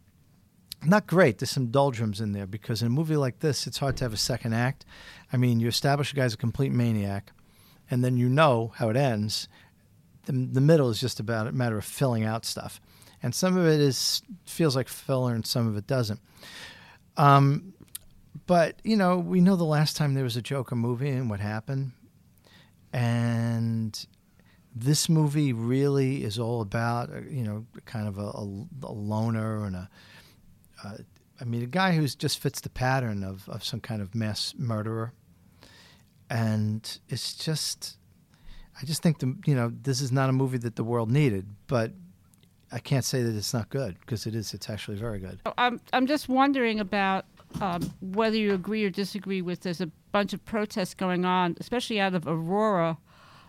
Not 0.84 1.06
great. 1.06 1.38
There's 1.38 1.50
some 1.50 1.68
doldrums 1.68 2.20
in 2.20 2.32
there 2.32 2.46
because 2.46 2.82
in 2.82 2.88
a 2.88 2.90
movie 2.90 3.16
like 3.16 3.38
this, 3.38 3.66
it's 3.66 3.78
hard 3.78 3.96
to 3.98 4.04
have 4.04 4.12
a 4.12 4.18
second 4.18 4.52
act. 4.52 4.84
I 5.32 5.36
mean, 5.36 5.60
you 5.60 5.68
establish 5.68 6.12
a 6.12 6.16
guy's 6.16 6.34
a 6.34 6.38
complete 6.38 6.72
maniac, 6.72 7.32
and 7.90 8.04
then 8.04 8.16
you 8.16 8.28
know 8.28 8.72
how 8.76 8.88
it 8.88 8.96
ends. 8.96 9.48
The, 10.24 10.32
the 10.32 10.60
middle 10.60 10.90
is 10.90 11.00
just 11.00 11.20
about 11.20 11.46
a 11.46 11.52
matter 11.52 11.78
of 11.78 11.84
filling 11.84 12.24
out 12.24 12.44
stuff, 12.44 12.80
and 13.22 13.34
some 13.34 13.56
of 13.56 13.66
it 13.66 13.80
is 13.80 14.22
feels 14.44 14.74
like 14.74 14.88
filler, 14.88 15.34
and 15.34 15.46
some 15.46 15.68
of 15.68 15.76
it 15.76 15.86
doesn't. 15.86 16.20
Um, 17.16 17.74
but 18.46 18.76
you 18.82 18.96
know, 18.96 19.18
we 19.18 19.40
know 19.40 19.56
the 19.56 19.64
last 19.64 19.96
time 19.96 20.14
there 20.14 20.24
was 20.24 20.36
a 20.36 20.42
Joker 20.42 20.74
movie 20.74 21.10
and 21.10 21.30
what 21.30 21.38
happened, 21.38 21.92
and 22.92 24.04
this 24.74 25.08
movie 25.08 25.52
really 25.52 26.24
is 26.24 26.38
all 26.38 26.60
about 26.60 27.10
uh, 27.10 27.20
you 27.28 27.44
know 27.44 27.66
kind 27.84 28.08
of 28.08 28.18
a, 28.18 28.22
a, 28.22 28.66
a 28.82 28.92
loner 28.92 29.64
and 29.64 29.76
a 29.76 29.88
uh, 30.84 30.98
I 31.40 31.44
mean 31.44 31.62
a 31.62 31.66
guy 31.66 31.92
who 31.92 32.06
just 32.06 32.38
fits 32.38 32.60
the 32.60 32.70
pattern 32.70 33.24
of, 33.24 33.48
of 33.48 33.64
some 33.64 33.80
kind 33.80 34.02
of 34.02 34.14
mass 34.14 34.54
murderer, 34.56 35.12
and 36.30 36.98
it's 37.08 37.34
just 37.34 37.96
I 38.80 38.84
just 38.84 39.02
think 39.02 39.18
the 39.18 39.36
you 39.46 39.54
know 39.54 39.72
this 39.82 40.00
is 40.00 40.12
not 40.12 40.28
a 40.28 40.32
movie 40.32 40.58
that 40.58 40.76
the 40.76 40.84
world 40.84 41.10
needed, 41.10 41.46
but 41.66 41.92
I 42.70 42.78
can't 42.78 43.04
say 43.04 43.22
that 43.22 43.36
it's 43.36 43.52
not 43.52 43.68
good 43.68 43.98
because 44.00 44.26
it 44.26 44.34
is. 44.34 44.54
It's 44.54 44.70
actually 44.70 44.96
very 44.96 45.18
good. 45.18 45.40
I'm 45.58 45.80
I'm 45.92 46.06
just 46.06 46.28
wondering 46.28 46.80
about 46.80 47.26
um, 47.60 47.92
whether 48.00 48.36
you 48.36 48.54
agree 48.54 48.84
or 48.84 48.90
disagree 48.90 49.42
with. 49.42 49.60
There's 49.60 49.80
a 49.80 49.90
bunch 50.10 50.32
of 50.32 50.44
protests 50.44 50.94
going 50.94 51.24
on, 51.24 51.56
especially 51.60 52.00
out 52.00 52.14
of 52.14 52.26
Aurora. 52.26 52.98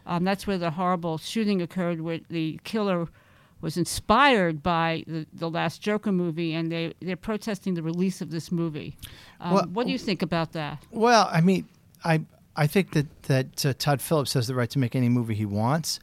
Um, 0.06 0.26
that's 0.26 0.46
where 0.46 0.58
the 0.58 0.72
horrible 0.72 1.18
shooting 1.18 1.62
occurred, 1.62 2.02
where 2.02 2.20
the 2.30 2.60
killer 2.66 3.08
was 3.64 3.78
inspired 3.78 4.62
by 4.62 5.04
the, 5.08 5.26
the 5.34 5.50
last 5.50 5.82
Joker 5.82 6.12
movie, 6.12 6.54
and 6.54 6.70
they 6.72 6.94
they're 7.00 7.16
protesting 7.16 7.74
the 7.74 7.82
release 7.82 8.22
of 8.22 8.30
this 8.30 8.52
movie. 8.52 8.98
Um, 9.40 9.54
Well- 9.54 9.68
what 9.74 9.86
do 9.88 9.94
you 9.94 9.98
think 9.98 10.22
about 10.22 10.52
that? 10.52 10.84
Well, 10.92 11.30
I 11.32 11.42
mean, 11.42 11.66
I 12.04 12.22
I 12.56 12.68
think 12.68 12.92
that 12.92 13.08
that 13.24 13.66
uh, 13.66 13.74
Todd 13.80 14.02
Phillips 14.02 14.34
has 14.34 14.48
the 14.48 14.54
right 14.54 14.70
to 14.70 14.80
make 14.80 14.96
any 14.96 15.10
movie 15.10 15.34
he 15.34 15.46
wants, 15.46 16.00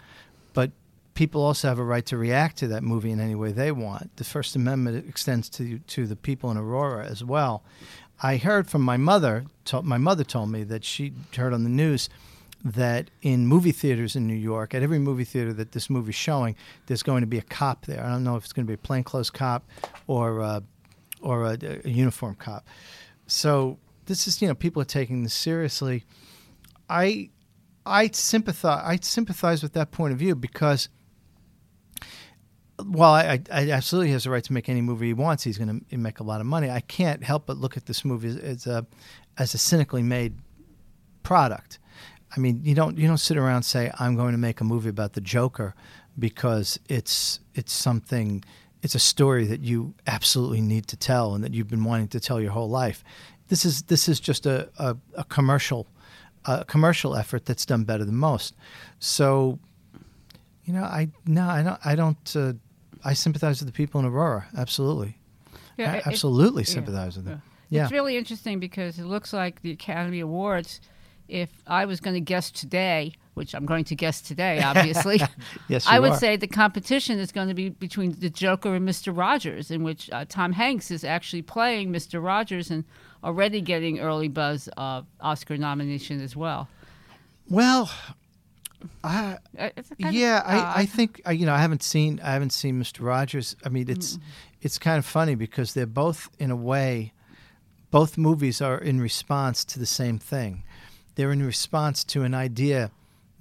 but 0.54 0.70
people 1.14 1.42
also 1.42 1.68
have 1.68 1.78
a 1.78 1.84
right 1.84 2.06
to 2.06 2.16
react 2.16 2.56
to 2.58 2.68
that 2.68 2.82
movie 2.82 3.10
in 3.10 3.20
any 3.20 3.34
way 3.34 3.52
they 3.52 3.70
want. 3.70 4.16
The 4.16 4.24
First 4.24 4.56
Amendment 4.56 5.06
extends 5.06 5.48
to 5.50 5.78
to 5.78 6.06
the 6.06 6.16
people 6.16 6.50
in 6.50 6.56
Aurora 6.56 7.04
as 7.06 7.22
well. 7.22 7.62
I 8.22 8.38
heard 8.38 8.68
from 8.70 8.82
my 8.82 8.96
mother. 8.96 9.44
To, 9.66 9.82
my 9.82 9.98
mother 9.98 10.24
told 10.24 10.50
me 10.50 10.64
that 10.64 10.82
she 10.84 11.12
heard 11.36 11.52
on 11.52 11.62
the 11.64 11.70
news 11.70 12.08
that 12.64 13.10
in 13.22 13.46
movie 13.46 13.72
theaters 13.72 14.16
in 14.16 14.26
New 14.26 14.34
York, 14.34 14.74
at 14.74 14.82
every 14.82 14.98
movie 14.98 15.24
theater 15.24 15.52
that 15.54 15.72
this 15.72 15.88
movie's 15.88 16.14
showing, 16.14 16.56
there's 16.86 17.02
going 17.02 17.22
to 17.22 17.26
be 17.26 17.38
a 17.38 17.42
cop 17.42 17.86
there. 17.86 18.04
I 18.04 18.10
don't 18.10 18.24
know 18.24 18.36
if 18.36 18.44
it's 18.44 18.52
going 18.52 18.66
to 18.66 18.70
be 18.70 18.74
a 18.74 18.78
plainclothes 18.78 19.30
cop 19.30 19.64
or 20.06 20.40
uh, 20.40 20.60
or 21.22 21.44
a, 21.44 21.58
a 21.84 21.88
uniform 21.88 22.34
cop. 22.34 22.66
So 23.26 23.78
this 24.06 24.26
is 24.26 24.42
you 24.42 24.48
know 24.48 24.54
people 24.54 24.82
are 24.82 24.86
taking 24.86 25.22
this 25.22 25.34
seriously. 25.34 26.04
I 26.88 27.30
I 27.86 28.08
sympathize. 28.08 28.82
I 28.84 28.98
sympathize 29.02 29.62
with 29.62 29.72
that 29.72 29.90
point 29.90 30.12
of 30.12 30.18
view 30.18 30.34
because, 30.34 30.88
I, 32.78 32.84
I, 32.94 33.42
I 33.50 33.70
absolutely 33.70 34.12
has 34.12 34.24
the 34.24 34.30
right 34.30 34.44
to 34.44 34.52
make 34.52 34.68
any 34.68 34.80
movie 34.80 35.08
he 35.08 35.12
wants. 35.14 35.44
He's 35.44 35.58
going 35.58 35.84
to 35.90 35.96
make 35.96 36.20
a 36.20 36.22
lot 36.22 36.40
of 36.40 36.46
money. 36.46 36.70
I 36.70 36.80
can't 36.80 37.24
help 37.24 37.46
but 37.46 37.56
look 37.56 37.76
at 37.76 37.86
this 37.86 38.04
movie 38.04 38.28
as, 38.28 38.36
as 38.36 38.66
a 38.66 38.86
as 39.38 39.54
a 39.54 39.58
cynically 39.58 40.02
made 40.02 40.34
product. 41.22 41.78
I 42.36 42.40
mean, 42.40 42.60
you 42.64 42.74
don't 42.74 42.96
you 42.98 43.08
don't 43.08 43.18
sit 43.18 43.36
around 43.36 43.56
and 43.56 43.64
say 43.64 43.90
I'm 43.98 44.16
going 44.16 44.32
to 44.32 44.38
make 44.38 44.60
a 44.60 44.64
movie 44.64 44.88
about 44.88 45.14
the 45.14 45.20
Joker 45.20 45.74
because 46.18 46.78
it's 46.88 47.40
it's 47.54 47.72
something 47.72 48.44
it's 48.82 48.94
a 48.94 49.00
story 49.00 49.46
that 49.46 49.60
you 49.60 49.94
absolutely 50.06 50.60
need 50.60 50.86
to 50.88 50.96
tell 50.96 51.34
and 51.34 51.44
that 51.44 51.52
you've 51.52 51.68
been 51.68 51.84
wanting 51.84 52.08
to 52.08 52.20
tell 52.20 52.40
your 52.40 52.52
whole 52.52 52.68
life. 52.68 53.04
This 53.48 53.64
is 53.64 53.82
this 53.82 54.08
is 54.08 54.20
just 54.20 54.46
a, 54.46 54.68
a, 54.78 54.96
a 55.14 55.24
commercial 55.24 55.86
a 56.46 56.64
commercial 56.64 57.16
effort 57.16 57.44
that's 57.44 57.66
done 57.66 57.84
better 57.84 58.04
than 58.04 58.16
most. 58.16 58.54
So, 58.98 59.58
you 60.64 60.72
know, 60.72 60.84
I 60.84 61.08
no, 61.26 61.48
I 61.48 61.62
don't 61.62 61.86
I 61.86 61.94
don't 61.94 62.36
uh, 62.36 62.52
I 63.04 63.14
sympathize 63.14 63.60
with 63.60 63.68
the 63.68 63.76
people 63.76 64.00
in 64.00 64.06
Aurora. 64.06 64.46
Absolutely, 64.56 65.18
Yeah, 65.76 65.92
I 65.92 66.02
absolutely 66.08 66.62
yeah, 66.62 66.74
sympathize 66.74 67.16
with 67.16 67.26
yeah. 67.26 67.32
them. 67.32 67.42
Yeah. 67.68 67.82
It's 67.84 67.92
really 67.92 68.16
interesting 68.16 68.58
because 68.58 68.98
it 68.98 69.04
looks 69.04 69.32
like 69.32 69.62
the 69.62 69.70
Academy 69.70 70.20
Awards. 70.20 70.80
If 71.30 71.50
I 71.66 71.84
was 71.84 72.00
going 72.00 72.14
to 72.14 72.20
guess 72.20 72.50
today, 72.50 73.12
which 73.34 73.54
I'm 73.54 73.64
going 73.66 73.84
to 73.84 73.94
guess 73.94 74.20
today, 74.20 74.60
obviously, 74.64 75.20
Yes, 75.68 75.86
I 75.86 76.00
would 76.00 76.12
are. 76.12 76.18
say 76.18 76.36
the 76.36 76.46
competition 76.48 77.18
is 77.18 77.30
going 77.32 77.48
to 77.48 77.54
be 77.54 77.68
between 77.70 78.12
the 78.18 78.28
Joker 78.30 78.74
and 78.74 78.86
Mr. 78.88 79.16
Rogers, 79.16 79.70
in 79.70 79.82
which 79.82 80.10
uh, 80.10 80.24
Tom 80.28 80.52
Hanks 80.52 80.90
is 80.90 81.04
actually 81.04 81.42
playing 81.42 81.92
Mr. 81.92 82.22
Rogers 82.22 82.70
and 82.70 82.84
already 83.22 83.60
getting 83.60 84.00
early 84.00 84.28
buzz 84.28 84.68
of 84.76 85.06
Oscar 85.20 85.56
nomination 85.56 86.20
as 86.20 86.34
well. 86.34 86.68
Well, 87.48 87.90
I 89.04 89.38
Uh, 89.58 89.70
yeah, 89.98 90.42
I, 90.44 90.82
I 90.82 90.86
think 90.86 91.20
uh, 91.26 91.30
you 91.30 91.44
know 91.46 91.52
I 91.54 91.58
haven't 91.58 91.82
seen 91.82 92.20
I 92.22 92.32
haven't 92.32 92.50
seen 92.52 92.80
Mr. 92.82 93.04
Rogers. 93.04 93.56
I 93.64 93.68
mean, 93.68 93.88
it's 93.90 94.18
it's 94.62 94.78
kind 94.78 94.98
of 94.98 95.04
funny 95.04 95.34
because 95.34 95.74
they're 95.74 95.86
both 95.86 96.30
in 96.38 96.50
a 96.50 96.56
way, 96.56 97.12
both 97.90 98.16
movies 98.16 98.60
are 98.62 98.78
in 98.78 99.00
response 99.00 99.64
to 99.66 99.78
the 99.78 99.86
same 99.86 100.18
thing. 100.18 100.62
They're 101.20 101.32
in 101.32 101.44
response 101.44 102.02
to 102.04 102.22
an 102.22 102.32
idea 102.32 102.90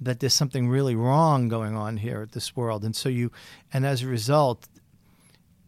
that 0.02 0.20
there's 0.20 0.34
something 0.34 0.68
really 0.68 0.94
wrong 0.94 1.48
going 1.48 1.74
on 1.74 1.96
here 1.96 2.20
at 2.20 2.32
this 2.32 2.54
world, 2.54 2.84
and 2.84 2.94
so 2.94 3.08
you, 3.08 3.32
and 3.72 3.86
as 3.86 4.02
a 4.02 4.06
result, 4.06 4.68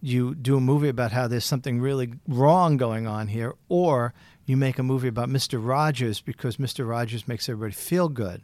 you 0.03 0.35
do 0.35 0.59
a 0.59 0.61
movie 0.61 0.91
about 0.91 1.13
how 1.13 1.27
there's 1.27 1.47
something 1.47 1.81
really 1.81 2.13
wrong 2.29 2.77
going 2.77 3.07
on 3.07 3.29
here, 3.29 3.55
or 3.71 4.13
you 4.45 4.59
make 4.59 4.79
a 4.79 4.83
movie 4.83 5.09
about 5.09 5.31
Mr. 5.31 5.59
Rogers 5.67 6.21
because 6.21 6.59
Mr. 6.59 6.87
Rogers 6.87 7.27
makes 7.27 7.49
everybody 7.49 7.73
feel 7.73 8.11
good. 8.11 8.43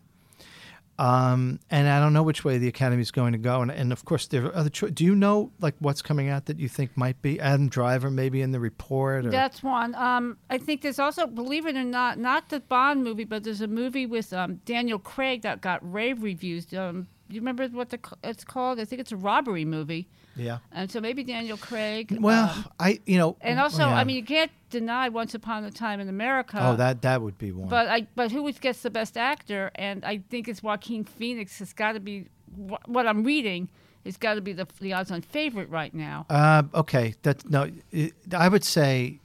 Um, 0.99 1.61
and 1.71 1.89
I 1.89 2.01
don't 2.01 2.13
know 2.13 2.25
which 2.25 2.45
way 2.45 2.59
the 2.59 2.67
Academy 2.67 3.03
is 3.03 3.13
going 3.13 3.33
to 3.33 3.39
go. 3.39 3.63
And, 3.63 3.71
and 3.71 3.93
of 3.93 4.05
course, 4.05 4.27
there 4.27 4.47
are 4.47 4.57
other. 4.57 4.69
Cho- 4.69 4.91
do 4.91 5.05
you 5.05 5.15
know 5.15 5.53
like 5.61 5.75
what's 5.79 6.03
coming 6.03 6.29
out 6.29 6.47
that 6.47 6.59
you 6.59 6.69
think 6.69 6.97
might 6.97 7.23
be 7.23 7.39
Adam 7.39 7.69
Driver 7.69 8.11
maybe 8.11 8.43
in 8.43 8.51
the 8.51 8.59
report? 8.59 9.27
Or, 9.27 9.31
That's 9.31 9.63
one. 9.63 9.95
Um, 9.95 10.39
I 10.51 10.59
think 10.59 10.83
there's 10.83 10.99
also, 10.99 11.27
believe 11.27 11.67
it 11.67 11.77
or 11.77 11.85
not, 11.85 12.19
not 12.19 12.49
the 12.49 12.61
Bond 12.61 13.05
movie, 13.05 13.25
but 13.25 13.45
there's 13.45 13.61
a 13.61 13.69
movie 13.69 14.07
with 14.07 14.33
um, 14.33 14.57
Daniel 14.65 14.99
Craig 14.99 15.43
that 15.43 15.61
got 15.61 15.81
rave 15.91 16.23
reviews. 16.23 16.73
Um, 16.75 17.07
you 17.29 17.41
remember 17.41 17.69
what 17.69 17.91
the, 17.91 18.01
it's 18.25 18.43
called? 18.45 18.81
I 18.81 18.85
think 18.85 19.01
it's 19.01 19.13
a 19.13 19.17
robbery 19.17 19.65
movie. 19.65 20.09
Yeah. 20.39 20.59
And 20.73 20.91
so 20.91 21.01
maybe 21.01 21.25
Daniel 21.25 21.57
Craig. 21.57 22.17
Well, 22.21 22.51
um, 22.51 22.65
I 22.79 23.01
you 23.07 23.19
know. 23.19 23.37
and 23.41 23.59
also, 23.61 23.87
yeah. 23.87 23.95
I 23.95 24.05
mean, 24.05 24.17
you 24.17 24.25
can't 24.25 24.51
deny 24.71 25.09
Once 25.09 25.35
Upon 25.35 25.65
a 25.65 25.71
Time 25.71 26.01
in 26.01 26.09
America. 26.09 26.59
Oh, 26.61 26.77
that 26.77 27.03
that 27.03 27.23
would 27.23 27.39
be 27.39 27.53
one. 27.53 27.69
But 27.69 27.89
I, 27.89 28.07
but 28.15 28.31
who 28.33 28.51
gets 28.53 28.83
the 28.83 28.91
best 28.91 29.17
actor? 29.17 29.71
And 29.75 30.05
I 30.05 30.19
think 30.31 30.49
it's 30.49 30.63
Joaquin 30.63 31.05
Phoenix. 31.05 31.59
Has 31.59 31.73
got 31.73 31.93
to 31.93 32.01
be 32.01 32.27
wh- 32.55 32.89
what 32.89 33.07
I'm 33.07 33.25
reading. 33.25 33.69
It's 34.05 34.17
got 34.17 34.35
to 34.35 34.41
be 34.41 34.53
the 34.53 34.67
the 34.81 34.93
odds-on 34.93 35.23
favorite 35.23 35.69
right 35.69 35.93
now. 35.93 36.27
Uh, 36.31 36.63
okay, 36.75 37.15
that 37.23 37.49
no, 37.51 37.71
it, 37.91 38.15
I 38.35 38.49
would 38.49 38.65
say, 38.65 39.21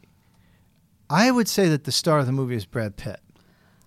I 1.09 1.31
would 1.31 1.47
say 1.47 1.69
that 1.69 1.85
the 1.85 1.91
star 1.91 2.19
of 2.19 2.25
the 2.25 2.31
movie 2.31 2.55
is 2.55 2.65
Brad 2.65 2.97
Pitt. 2.97 3.19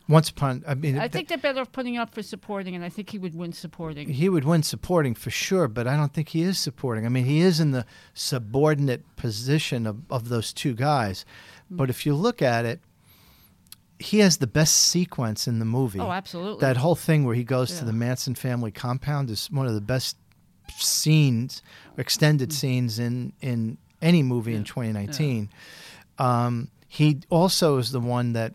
Once 0.08 0.30
upon, 0.30 0.62
I 0.68 0.74
mean, 0.74 0.98
I 0.98 1.08
think 1.08 1.26
they're 1.26 1.36
better 1.36 1.60
off 1.60 1.72
putting 1.72 1.96
up 1.96 2.14
for 2.14 2.22
supporting, 2.22 2.76
and 2.76 2.84
I 2.84 2.88
think 2.88 3.10
he 3.10 3.18
would 3.18 3.34
win 3.34 3.52
supporting. 3.52 4.08
he 4.08 4.28
would 4.28 4.44
win 4.44 4.62
supporting 4.62 5.14
for 5.14 5.30
sure, 5.30 5.66
but 5.66 5.88
I 5.88 5.96
don't 5.96 6.12
think 6.12 6.28
he 6.28 6.42
is 6.42 6.58
supporting. 6.58 7.04
I 7.06 7.08
mean, 7.08 7.24
he 7.24 7.40
is 7.40 7.58
in 7.58 7.72
the 7.72 7.84
subordinate 8.14 9.04
position 9.16 9.84
of, 9.84 10.02
of 10.08 10.28
those 10.28 10.52
two 10.52 10.74
guys. 10.74 11.24
But 11.68 11.90
if 11.90 12.06
you 12.06 12.14
look 12.14 12.40
at 12.40 12.64
it, 12.64 12.80
he 13.98 14.20
has 14.20 14.36
the 14.36 14.46
best 14.46 14.76
sequence 14.76 15.48
in 15.48 15.58
the 15.58 15.64
movie. 15.64 15.98
Oh, 15.98 16.12
absolutely. 16.12 16.60
That 16.60 16.76
whole 16.76 16.94
thing 16.94 17.24
where 17.24 17.34
he 17.34 17.44
goes 17.44 17.78
to 17.78 17.84
the 17.84 17.92
Manson 17.92 18.34
family 18.34 18.70
compound 18.70 19.30
is 19.30 19.50
one 19.50 19.66
of 19.66 19.74
the 19.74 19.80
best 19.80 20.16
scenes, 20.76 21.62
extended 21.96 22.52
scenes 22.52 22.98
in, 22.98 23.32
in 23.40 23.78
any 24.02 24.22
movie 24.22 24.54
in 24.54 24.64
2019. 24.64 25.48
Um, 26.18 26.70
he 26.88 27.20
also 27.30 27.78
is 27.78 27.90
the 27.90 28.00
one 28.00 28.34
that 28.34 28.54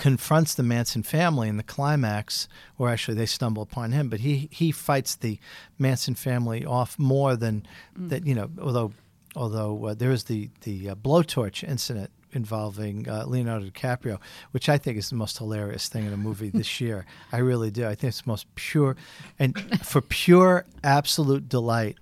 confronts 0.00 0.54
the 0.54 0.62
Manson 0.62 1.02
family 1.02 1.46
in 1.46 1.58
the 1.58 1.62
climax, 1.62 2.48
or 2.78 2.88
actually 2.88 3.18
they 3.18 3.26
stumble 3.26 3.62
upon 3.62 3.92
him, 3.92 4.08
but 4.08 4.20
he 4.20 4.48
he 4.50 4.72
fights 4.72 5.14
the 5.14 5.38
Manson 5.78 6.14
family 6.14 6.64
off 6.64 6.98
more 6.98 7.36
than 7.36 7.66
that. 7.94 8.26
You 8.26 8.34
know, 8.34 8.50
although 8.60 8.92
although 9.36 9.84
uh, 9.84 9.94
there 9.94 10.10
is 10.10 10.24
the 10.24 10.48
the 10.62 10.88
uh, 10.88 10.94
blowtorch 10.94 11.62
incident 11.62 12.10
involving 12.32 13.06
uh, 13.10 13.26
Leonardo 13.26 13.66
DiCaprio, 13.66 14.18
which 14.52 14.70
I 14.70 14.78
think 14.78 14.96
is 14.96 15.10
the 15.10 15.16
most 15.16 15.36
hilarious 15.36 15.90
thing 15.90 16.06
in 16.06 16.14
a 16.14 16.16
movie 16.16 16.48
this 16.54 16.80
year. 16.80 17.04
I 17.30 17.38
really 17.38 17.70
do. 17.70 17.84
I 17.84 17.94
think 17.94 18.08
it's 18.12 18.22
the 18.22 18.30
most 18.30 18.46
pure, 18.54 18.96
and 19.38 19.54
for 19.84 20.00
pure 20.00 20.64
absolute 20.82 21.46
delight 21.46 21.98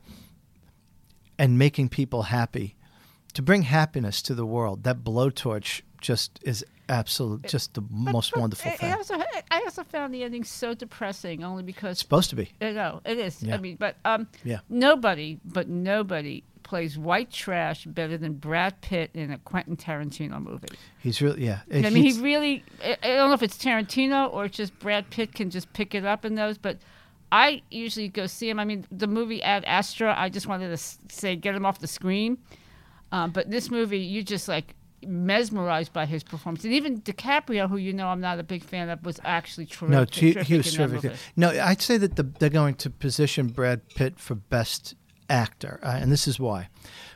and 1.36 1.58
making 1.58 1.88
people 1.88 2.22
happy, 2.22 2.76
to 3.32 3.42
bring 3.42 3.62
happiness 3.62 4.22
to 4.22 4.34
the 4.36 4.46
world. 4.46 4.84
That 4.84 5.02
blowtorch 5.02 5.82
just 6.00 6.38
is 6.42 6.64
absolute, 6.88 7.42
just 7.46 7.74
the 7.74 7.82
most 7.90 8.36
wonderful 8.36 8.70
I, 8.70 8.76
thing. 8.76 8.92
I 8.92 8.96
also 8.96 9.14
I 9.50 9.60
also 9.64 9.84
found 9.84 10.14
the 10.14 10.22
ending 10.22 10.44
so 10.44 10.74
depressing, 10.74 11.44
only 11.44 11.62
because 11.62 11.92
It's 11.92 12.00
supposed 12.00 12.30
to 12.30 12.36
be. 12.36 12.50
I 12.60 12.72
know 12.72 13.00
it 13.04 13.18
is. 13.18 13.42
Yeah. 13.42 13.54
I 13.54 13.58
mean, 13.58 13.76
but 13.76 13.96
um, 14.04 14.28
Yeah. 14.44 14.60
nobody, 14.68 15.38
but 15.44 15.68
nobody 15.68 16.44
plays 16.62 16.98
white 16.98 17.30
trash 17.30 17.86
better 17.86 18.18
than 18.18 18.34
Brad 18.34 18.80
Pitt 18.82 19.10
in 19.14 19.30
a 19.30 19.38
Quentin 19.38 19.76
Tarantino 19.76 20.42
movie. 20.42 20.68
He's 20.98 21.22
really, 21.22 21.44
yeah. 21.44 21.60
I 21.72 21.90
mean, 21.90 22.04
he 22.04 22.20
really. 22.20 22.64
I, 22.84 22.96
don't 23.02 23.28
know 23.28 23.34
if 23.34 23.42
it's 23.42 23.56
Tarantino 23.56 24.32
or 24.32 24.44
it's 24.46 24.56
just 24.56 24.78
Brad 24.78 25.08
Pitt 25.10 25.34
can 25.34 25.50
just 25.50 25.72
pick 25.72 25.94
it 25.94 26.04
up 26.04 26.24
in 26.24 26.34
those, 26.34 26.58
but. 26.58 26.78
I 27.30 27.60
usually 27.70 28.08
go 28.08 28.24
see 28.26 28.48
him. 28.48 28.58
I 28.58 28.64
mean, 28.64 28.86
the 28.90 29.06
movie 29.06 29.42
Ad 29.42 29.62
Astra, 29.66 30.14
I 30.16 30.30
just 30.30 30.46
wanted 30.46 30.70
to 30.70 31.14
say 31.14 31.36
get 31.36 31.54
him 31.54 31.66
off 31.66 31.78
the 31.78 31.86
screen. 31.86 32.38
Um, 33.12 33.32
but 33.32 33.50
this 33.50 33.70
movie, 33.70 33.98
you 33.98 34.22
just 34.22 34.48
like 34.48 34.74
mesmerized 35.06 35.92
by 35.92 36.06
his 36.06 36.22
performance, 36.22 36.64
and 36.64 36.72
even 36.72 37.00
DiCaprio, 37.00 37.68
who 37.68 37.76
you 37.76 37.92
know 37.92 38.08
I'm 38.08 38.20
not 38.20 38.38
a 38.38 38.42
big 38.42 38.64
fan 38.64 38.88
of, 38.88 39.04
was 39.04 39.20
actually 39.24 39.66
terrific. 39.66 39.88
no, 39.90 40.00
he, 40.10 40.32
terrific 40.32 40.46
he 40.48 40.56
was 40.56 40.72
terrific. 40.72 41.12
No, 41.36 41.50
I'd 41.50 41.80
say 41.82 41.96
that 41.98 42.16
the, 42.16 42.22
they're 42.24 42.50
going 42.50 42.74
to 42.76 42.90
position 42.90 43.48
Brad 43.48 43.88
Pitt 43.90 44.18
for 44.18 44.34
best 44.34 44.94
actor, 45.30 45.78
uh, 45.82 45.98
and 46.00 46.10
this 46.10 46.26
is 46.26 46.38
why. 46.40 46.68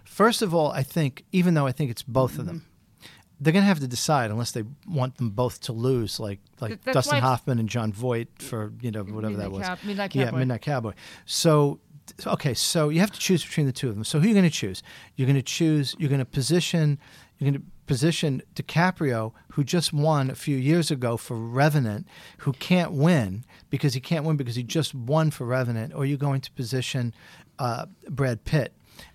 First 0.04 0.42
of 0.42 0.54
all, 0.54 0.70
I 0.72 0.82
think 0.82 1.24
even 1.32 1.54
though 1.54 1.66
I 1.66 1.72
think 1.72 1.90
it's 1.90 2.02
both 2.02 2.38
of 2.38 2.46
them, 2.46 2.58
Mm-hmm. 2.58 3.06
they're 3.40 3.52
going 3.52 3.62
to 3.62 3.66
have 3.68 3.80
to 3.80 3.88
decide 3.88 4.30
unless 4.30 4.52
they 4.52 4.62
want 4.86 5.16
them 5.16 5.30
both 5.30 5.60
to 5.62 5.72
lose, 5.72 6.20
like 6.20 6.38
like 6.60 6.82
that's 6.84 6.94
Dustin 6.94 7.18
Hoffman 7.20 7.58
and 7.58 7.68
Jon 7.68 7.92
Voight 7.92 8.28
for 8.38 8.72
you 8.80 8.90
know 8.90 9.02
whatever 9.02 9.36
that 9.36 9.50
was. 9.50 9.66
Cow- 9.66 9.78
Midnight 9.84 10.14
Yeah, 10.14 10.30
Midnight 10.30 10.60
Cowboy. 10.62 10.92
So 11.26 11.80
okay, 12.26 12.52
so 12.54 12.88
you 12.90 13.00
have 13.00 13.10
to 13.10 13.18
choose 13.18 13.44
between 13.44 13.66
the 13.66 13.72
two 13.72 13.88
of 13.88 13.94
them. 13.94 14.04
So 14.04 14.18
who 14.20 14.26
are 14.26 14.28
you 14.28 14.34
going 14.34 14.44
to 14.44 14.50
choose? 14.50 14.82
You're 15.16 15.26
going 15.26 15.36
to 15.36 15.42
choose. 15.42 15.96
You're 15.98 16.08
going 16.10 16.18
to 16.20 16.24
position. 16.24 16.98
You're 17.38 17.50
going 17.50 17.60
to 17.62 17.66
position 17.86 18.42
DiCaprio, 18.54 19.32
who 19.52 19.64
just 19.64 19.92
won 19.92 20.30
a 20.30 20.34
few 20.34 20.56
years 20.56 20.90
ago 20.90 21.16
for 21.16 21.36
Revenant, 21.36 22.06
who 22.38 22.52
can't 22.52 22.92
win 22.92 23.44
because 23.70 23.94
he 23.94 24.00
can't 24.00 24.24
win 24.24 24.36
because 24.36 24.56
he 24.56 24.62
just 24.62 24.94
won 24.94 25.30
for 25.30 25.46
Revenant, 25.46 25.92
or 25.94 26.04
you're 26.04 26.18
going 26.18 26.40
to 26.40 26.50
position 26.52 27.14
uh, 27.58 27.86
Brad 28.08 28.44
Pitt. 28.44 28.72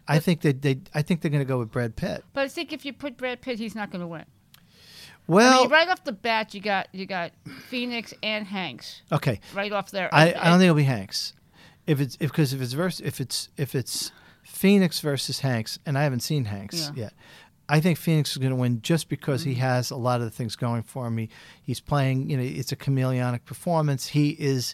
I 0.07 0.19
think 0.19 0.41
that 0.41 0.62
they. 0.62 0.79
I 0.93 1.01
think 1.01 1.21
they're 1.21 1.31
going 1.31 1.43
to 1.43 1.47
go 1.47 1.59
with 1.59 1.71
Brad 1.71 1.95
Pitt. 1.95 2.24
But 2.33 2.41
I 2.41 2.47
think 2.47 2.74
if 2.74 2.86
you 2.86 2.93
put 2.93 3.17
Brad 3.17 3.41
Pitt, 3.41 3.59
he's 3.59 3.75
not 3.75 3.91
going 3.91 4.01
to 4.01 4.07
win. 4.07 4.25
Well, 5.27 5.59
I 5.59 5.62
mean, 5.63 5.69
right 5.71 5.89
off 5.89 6.03
the 6.05 6.13
bat, 6.13 6.53
you 6.53 6.62
got 6.62 6.88
you 6.93 7.05
got 7.05 7.31
Phoenix 7.67 8.13
and 8.24 8.47
Hanks 8.47 9.01
okay. 9.12 9.39
right 9.53 9.71
off 9.71 9.91
there. 9.91 10.09
I, 10.13 10.27
And- 10.29 10.38
I 10.38 10.43
don't 10.45 10.59
think 10.59 10.63
it'll 10.69 10.75
be 10.75 10.83
Hanks. 10.83 11.33
If 11.86 12.00
it's 12.01 12.15
if 12.19 12.31
because 12.31 12.53
if 12.53 12.62
it's 12.62 12.74
vers- 12.74 13.01
if 13.01 13.19
it's 13.21 13.50
if 13.57 13.75
it's 13.75 14.12
Phoenix 14.43 15.00
versus 15.01 15.39
Hanks, 15.41 15.79
and 15.86 15.97
I 15.97 16.03
haven't 16.03 16.21
seen 16.21 16.45
Hanks 16.45 16.91
Yeah. 16.95 17.03
Yet. 17.03 17.13
I 17.69 17.79
think 17.81 17.97
Phoenix 17.97 18.31
is 18.31 18.38
going 18.38 18.51
to 18.51 18.55
win 18.55 18.81
just 18.81 19.09
because 19.09 19.43
he 19.43 19.55
has 19.55 19.91
a 19.91 19.95
lot 19.97 20.21
of 20.21 20.25
the 20.25 20.31
things 20.31 20.55
going 20.55 20.83
for 20.83 21.07
him. 21.07 21.17
He, 21.17 21.29
he's 21.62 21.79
playing, 21.81 22.29
you 22.29 22.38
know, 22.38 22.43
it's 22.43 22.71
a 22.71 22.75
chameleonic 22.77 23.43
performance. 23.45 24.07
He 24.07 24.29
is, 24.29 24.74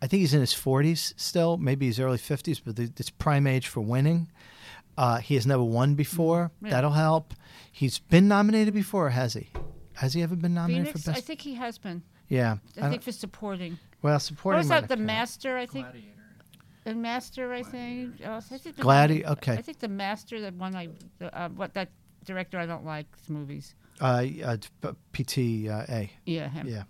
I 0.00 0.06
think 0.06 0.20
he's 0.20 0.32
in 0.32 0.40
his 0.40 0.54
40s 0.54 1.12
still, 1.18 1.58
maybe 1.58 1.86
his 1.86 2.00
early 2.00 2.16
50s, 2.18 2.60
but 2.64 2.76
the- 2.76 2.92
it's 2.96 3.10
prime 3.10 3.46
age 3.46 3.68
for 3.68 3.80
winning. 3.82 4.30
Uh, 4.96 5.18
he 5.18 5.34
has 5.34 5.46
never 5.46 5.62
won 5.62 5.94
before. 5.94 6.50
Mm-hmm. 6.56 6.66
Yeah. 6.66 6.72
That'll 6.72 6.90
help. 6.92 7.34
He's 7.70 7.98
been 7.98 8.26
nominated 8.28 8.72
before, 8.74 9.06
or 9.06 9.10
has 9.10 9.34
he? 9.34 9.48
Has 9.94 10.14
he 10.14 10.22
ever 10.22 10.34
been 10.36 10.54
nominated 10.54 10.86
Phoenix, 10.88 11.04
for 11.04 11.10
best? 11.12 11.18
I 11.18 11.26
think 11.26 11.40
he 11.42 11.54
has 11.54 11.76
been. 11.78 12.02
Yeah. 12.28 12.56
I, 12.80 12.86
I 12.86 12.90
think 12.90 13.02
for 13.02 13.12
supporting. 13.12 13.78
well, 14.02 14.18
supporting. 14.18 14.56
What 14.56 14.60
was 14.60 14.68
that? 14.68 14.88
The 14.88 14.96
count. 14.96 15.06
Master, 15.06 15.56
I 15.58 15.66
think. 15.66 15.86
Gladiator. 15.86 16.06
The 16.84 16.94
Master, 16.94 17.52
I 17.52 17.62
think. 17.62 18.14
Oh, 18.24 18.36
I 18.36 18.40
think 18.40 18.62
the 18.76 18.82
Gladi- 18.82 19.24
one- 19.24 19.32
okay. 19.34 19.52
I 19.52 19.62
think 19.62 19.78
the 19.80 19.88
Master, 19.88 20.40
that 20.40 20.54
one 20.54 20.74
I, 20.74 20.88
the, 21.18 21.38
uh, 21.38 21.48
what 21.50 21.74
that 21.74 21.90
director 22.24 22.58
I 22.58 22.66
don't 22.66 22.84
like 22.84 23.06
movies. 23.28 23.74
Uh, 24.00 24.24
uh, 24.44 24.56
PTA. 25.12 26.10
Yeah, 26.24 26.48
him. 26.48 26.66
Yeah. 26.68 26.82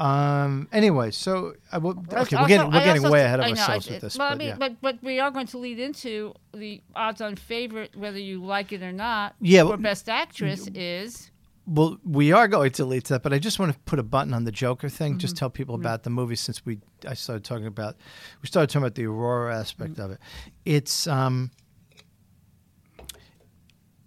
Um. 0.00 0.66
Anyway, 0.72 1.10
so 1.10 1.54
uh, 1.72 1.78
well, 1.82 1.94
Well, 2.10 2.22
okay, 2.22 2.36
we're 2.36 2.48
getting 2.48 2.66
we're 2.72 2.84
getting 2.84 3.02
also- 3.04 3.12
way 3.12 3.22
ahead 3.22 3.38
of 3.40 3.44
I 3.46 3.50
know, 3.50 3.60
ourselves 3.60 3.88
I- 3.88 3.92
with 3.92 4.00
this. 4.00 4.16
Well, 4.18 4.28
but 4.30 4.34
I 4.34 4.38
mean, 4.38 4.48
yeah. 4.48 4.56
but 4.58 4.80
but 4.80 5.02
we 5.02 5.20
are 5.20 5.30
going 5.30 5.46
to 5.48 5.58
lead 5.58 5.78
into 5.78 6.32
the 6.54 6.80
odds-on 6.96 7.36
favorite, 7.36 7.94
whether 7.94 8.18
you 8.18 8.42
like 8.42 8.72
it 8.72 8.82
or 8.82 8.92
not. 8.92 9.34
Yeah, 9.40 9.62
For 9.62 9.68
well- 9.68 9.76
best 9.76 10.08
actress 10.08 10.68
is 10.74 11.30
Well, 11.66 11.98
we 12.02 12.32
are 12.32 12.48
going 12.48 12.70
to 12.72 12.86
lead 12.86 13.04
to 13.04 13.12
that, 13.14 13.22
but 13.22 13.34
I 13.34 13.38
just 13.38 13.58
want 13.58 13.72
to 13.74 13.78
put 13.80 13.98
a 13.98 14.02
button 14.02 14.32
on 14.32 14.44
the 14.44 14.50
Joker 14.52 14.88
thing. 14.88 15.18
Just 15.18 15.34
Mm-hmm. 15.34 15.38
tell 15.40 15.50
people 15.50 15.74
about 15.74 16.02
the 16.04 16.10
movie 16.10 16.34
since 16.36 16.64
we 16.64 16.78
I 17.06 17.12
started 17.12 17.44
talking 17.44 17.66
about 17.66 17.96
we 18.42 18.46
started 18.48 18.70
talking 18.70 18.82
about 18.84 18.94
the 18.94 19.04
Aurora 19.04 19.54
aspect 19.54 19.92
Mm-hmm. 19.92 20.02
of 20.02 20.10
it. 20.12 20.18
It's 20.64 21.06
um 21.06 21.50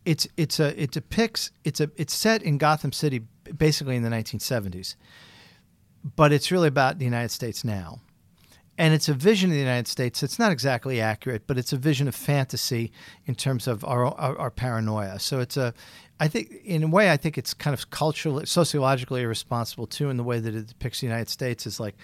it's 0.05 0.27
it's 0.37 0.59
a 0.59 0.81
it 0.81 0.91
depicts 0.91 1.51
it's 1.63 1.79
a 1.79 1.89
it's 1.95 2.13
set 2.13 2.43
in 2.43 2.57
Gotham 2.57 2.91
City 2.91 3.21
basically 3.57 3.95
in 3.95 4.03
the 4.03 4.09
1970s, 4.09 4.95
but 6.15 6.31
it's 6.31 6.51
really 6.51 6.67
about 6.67 6.99
the 6.99 7.05
United 7.05 7.29
States 7.29 7.63
now. 7.63 7.99
And 8.75 8.91
it's 8.95 9.07
a 9.07 9.13
vision 9.13 9.51
of 9.51 9.53
the 9.53 9.59
United 9.59 9.87
States. 9.87 10.23
It's 10.23 10.39
not 10.39 10.51
exactly 10.51 10.99
accurate, 10.99 11.45
but 11.45 11.59
it's 11.59 11.73
a 11.73 11.77
vision 11.77 12.07
of 12.07 12.15
fantasy 12.15 12.91
in 13.27 13.35
terms 13.35 13.67
of 13.67 13.85
our, 13.85 14.05
our, 14.05 14.35
our 14.39 14.49
paranoia. 14.49 15.19
So 15.19 15.39
it's 15.39 15.57
a, 15.57 15.75
I 16.19 16.27
think, 16.27 16.51
in 16.65 16.81
a 16.81 16.87
way, 16.87 17.11
I 17.11 17.17
think 17.17 17.37
it's 17.37 17.53
kind 17.53 17.75
of 17.75 17.91
culturally, 17.91 18.47
sociologically 18.47 19.21
irresponsible 19.21 19.85
too, 19.85 20.09
in 20.09 20.17
the 20.17 20.23
way 20.23 20.39
that 20.39 20.55
it 20.55 20.65
depicts 20.65 21.01
the 21.01 21.07
United 21.07 21.29
States 21.29 21.67
is 21.67 21.79
like, 21.79 21.95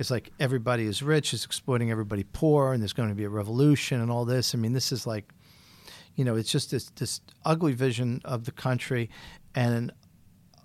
it's 0.00 0.10
like 0.10 0.32
everybody 0.40 0.86
is 0.86 1.00
rich, 1.00 1.32
is 1.32 1.44
exploiting 1.44 1.92
everybody 1.92 2.24
poor, 2.32 2.72
and 2.72 2.82
there's 2.82 2.92
going 2.92 3.08
to 3.08 3.14
be 3.14 3.24
a 3.24 3.28
revolution 3.28 4.00
and 4.00 4.10
all 4.10 4.24
this. 4.24 4.52
I 4.52 4.58
mean, 4.58 4.72
this 4.72 4.90
is 4.90 5.06
like, 5.06 5.32
you 6.16 6.24
know, 6.24 6.34
it's 6.34 6.50
just 6.50 6.70
this 6.70 6.90
this 6.96 7.20
ugly 7.44 7.72
vision 7.72 8.20
of 8.24 8.44
the 8.44 8.52
country 8.52 9.08
and 9.54 9.74
an 9.74 9.92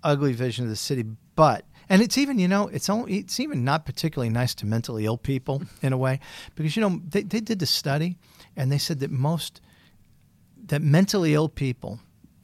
ugly 0.02 0.32
vision 0.32 0.64
of 0.64 0.70
the 0.70 0.76
city. 0.76 1.04
But 1.36 1.64
and 1.88 2.02
it's 2.02 2.18
even 2.18 2.38
you 2.38 2.48
know 2.48 2.68
it's 2.68 2.90
only 2.90 3.18
it's 3.18 3.38
even 3.38 3.64
not 3.64 3.86
particularly 3.86 4.30
nice 4.30 4.54
to 4.56 4.66
mentally 4.66 5.04
ill 5.04 5.18
people 5.18 5.62
in 5.82 5.92
a 5.92 5.98
way 5.98 6.20
because 6.54 6.74
you 6.76 6.82
know 6.82 7.00
they 7.08 7.22
they 7.22 7.40
did 7.40 7.58
the 7.58 7.66
study 7.66 8.16
and 8.56 8.72
they 8.72 8.78
said 8.78 9.00
that 9.00 9.10
most 9.10 9.60
that 10.66 10.82
mentally 10.82 11.34
ill 11.34 11.48
people, 11.48 12.00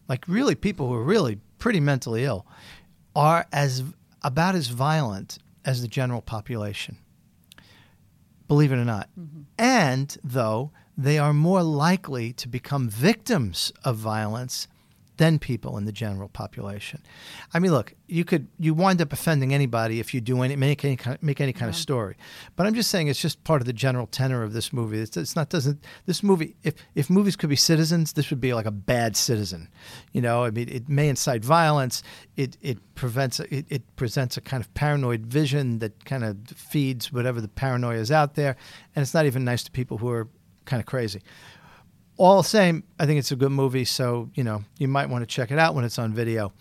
like 0.09 0.27
really 0.29 0.55
people 0.55 0.89
who 0.89 0.95
are 0.95 1.05
really 1.05 1.39
pretty 1.59 1.81
mentally 1.81 2.25
ill, 2.25 2.47
are 3.17 3.47
as 3.53 3.83
about 4.23 4.55
as 4.55 4.69
violent 4.69 5.39
as 5.65 5.83
the 5.83 5.89
general 5.89 6.21
population 6.21 6.99
believe 8.49 8.73
it 8.73 8.77
or 8.77 8.85
not. 8.85 9.09
Mm-hmm. 9.19 9.43
And 9.59 10.17
though 10.25 10.73
they 10.99 11.17
are 11.17 11.33
more 11.33 11.63
likely 11.63 12.33
to 12.33 12.49
become 12.49 12.89
victims 12.89 13.73
of 13.85 13.97
violence 13.97 14.67
than 15.19 15.39
people 15.39 15.77
in 15.77 15.85
the 15.85 15.93
general 15.93 16.29
population. 16.29 17.03
I 17.53 17.59
mean, 17.59 17.73
look, 17.73 17.95
you 18.07 18.25
could 18.25 18.47
you 18.59 18.73
wind 18.73 19.03
up 19.03 19.13
offending 19.13 19.53
anybody 19.53 20.01
if 20.01 20.15
you 20.15 20.21
do 20.21 20.43
any 20.43 20.57
make 20.57 20.85
any 20.85 20.97
kind 20.97 21.19
make 21.21 21.41
any 21.41 21.53
kind 21.53 21.69
of 21.69 21.77
story. 21.77 22.17
But 22.57 22.67
I'm 22.67 22.75
just 22.75 22.91
saying 22.91 23.09
it's 23.09 23.21
just 23.21 23.43
part 23.45 23.61
of 23.61 23.67
the 23.67 23.73
general 23.73 24.07
tenor 24.07 24.43
of 24.43 24.53
this 24.53 24.73
movie. 24.73 25.01
It's, 25.01 25.17
it's 25.17 25.37
not 25.37 25.51
doesn't 25.51 25.85
this 26.07 26.23
movie 26.23 26.57
if 26.63 26.75
if 26.95 27.11
movies 27.11 27.37
could 27.37 27.51
be 27.51 27.57
citizens, 27.57 28.13
this 28.13 28.31
would 28.31 28.41
be 28.41 28.55
like 28.55 28.67
a 28.67 28.71
bad 28.71 29.17
citizen. 29.17 29.69
You 30.13 30.23
know, 30.23 30.45
I 30.45 30.51
mean, 30.51 30.69
it 30.69 30.89
may 30.89 31.09
incite 31.09 31.45
violence. 31.45 32.03
It 32.37 32.57
it 32.63 32.79
prevents 32.95 33.41
it, 33.41 33.67
it 33.69 33.97
presents 33.97 34.37
a 34.37 34.41
kind 34.41 34.63
of 34.63 34.73
paranoid 34.75 35.27
vision 35.27 35.81
that 35.81 36.05
kind 36.05 36.25
of 36.25 36.39
feeds 36.47 37.13
whatever 37.13 37.41
the 37.41 37.49
paranoia 37.49 37.99
is 37.99 38.13
out 38.13 38.35
there, 38.37 38.57
and 38.95 39.03
it's 39.03 39.15
not 39.15 39.27
even 39.27 39.45
nice 39.45 39.65
to 39.65 39.71
people 39.73 39.99
who 39.99 40.09
are 40.11 40.29
kind 40.69 40.81
of 40.81 40.87
crazy 40.87 41.23
all 42.19 42.43
the 42.43 42.49
same, 42.49 42.83
I 42.99 43.07
think 43.07 43.19
it's 43.21 43.33
a 43.33 43.37
good 43.37 43.53
movie. 43.53 43.85
So 43.85 44.31
you 44.35 44.45
know, 44.45 44.65
you 44.77 44.89
might 44.89 45.09
want 45.09 45.23
to 45.23 45.27
check 45.27 45.51
it 45.51 45.59
out 45.59 45.75
when 45.75 45.85
it's 45.85 45.99
on 45.99 46.13
video. 46.13 46.53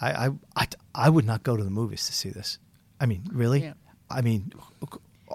I 0.00 0.26
I, 0.26 0.30
I, 0.56 0.66
I 0.94 1.10
would 1.10 1.24
not 1.24 1.44
go 1.44 1.56
to 1.56 1.62
the 1.62 1.70
movies 1.70 2.06
to 2.06 2.12
see 2.12 2.30
this. 2.30 2.58
I 2.98 3.06
mean, 3.06 3.24
really? 3.32 3.62
Yeah. 3.62 3.74
I 4.10 4.22
mean, 4.22 4.52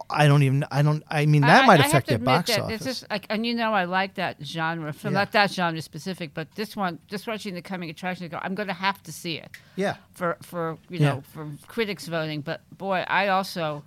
I 0.10 0.28
don't 0.28 0.44
even. 0.44 0.66
I 0.72 0.82
don't. 0.82 1.04
I 1.10 1.26
mean, 1.26 1.42
that 1.44 1.64
I- 1.64 1.68
might 1.68 1.80
I 1.82 1.88
affect 1.88 2.10
your 2.10 2.20
box 2.20 2.58
office. 2.58 2.76
It's 2.76 2.86
just 2.86 3.10
like, 3.10 3.26
and 3.30 3.46
you 3.46 3.54
know, 3.54 3.74
I 3.74 3.86
like 3.86 4.16
that 4.16 4.38
genre 4.44 4.92
film, 4.94 5.14
Yeah. 5.14 5.22
not 5.22 5.32
that 5.34 5.52
genre 5.52 5.82
specific, 5.82 6.34
but 6.34 6.54
this 6.56 6.76
one, 6.76 7.00
just 7.08 7.28
watching 7.28 7.54
the 7.54 7.62
coming 7.62 7.90
attraction, 7.90 8.28
go, 8.30 8.40
I'm 8.42 8.56
going 8.56 8.68
to 8.68 8.74
have 8.74 9.02
to 9.04 9.12
see 9.12 9.38
it 9.38 9.50
yeah. 9.76 9.98
for 10.14 10.38
for 10.42 10.78
you 10.90 11.00
Yeah. 11.00 11.14
know 11.14 11.24
for 11.34 11.52
critics 11.68 12.08
voting. 12.08 12.42
But 12.42 12.62
boy, 12.78 13.06
I 13.08 13.30
also 13.30 13.84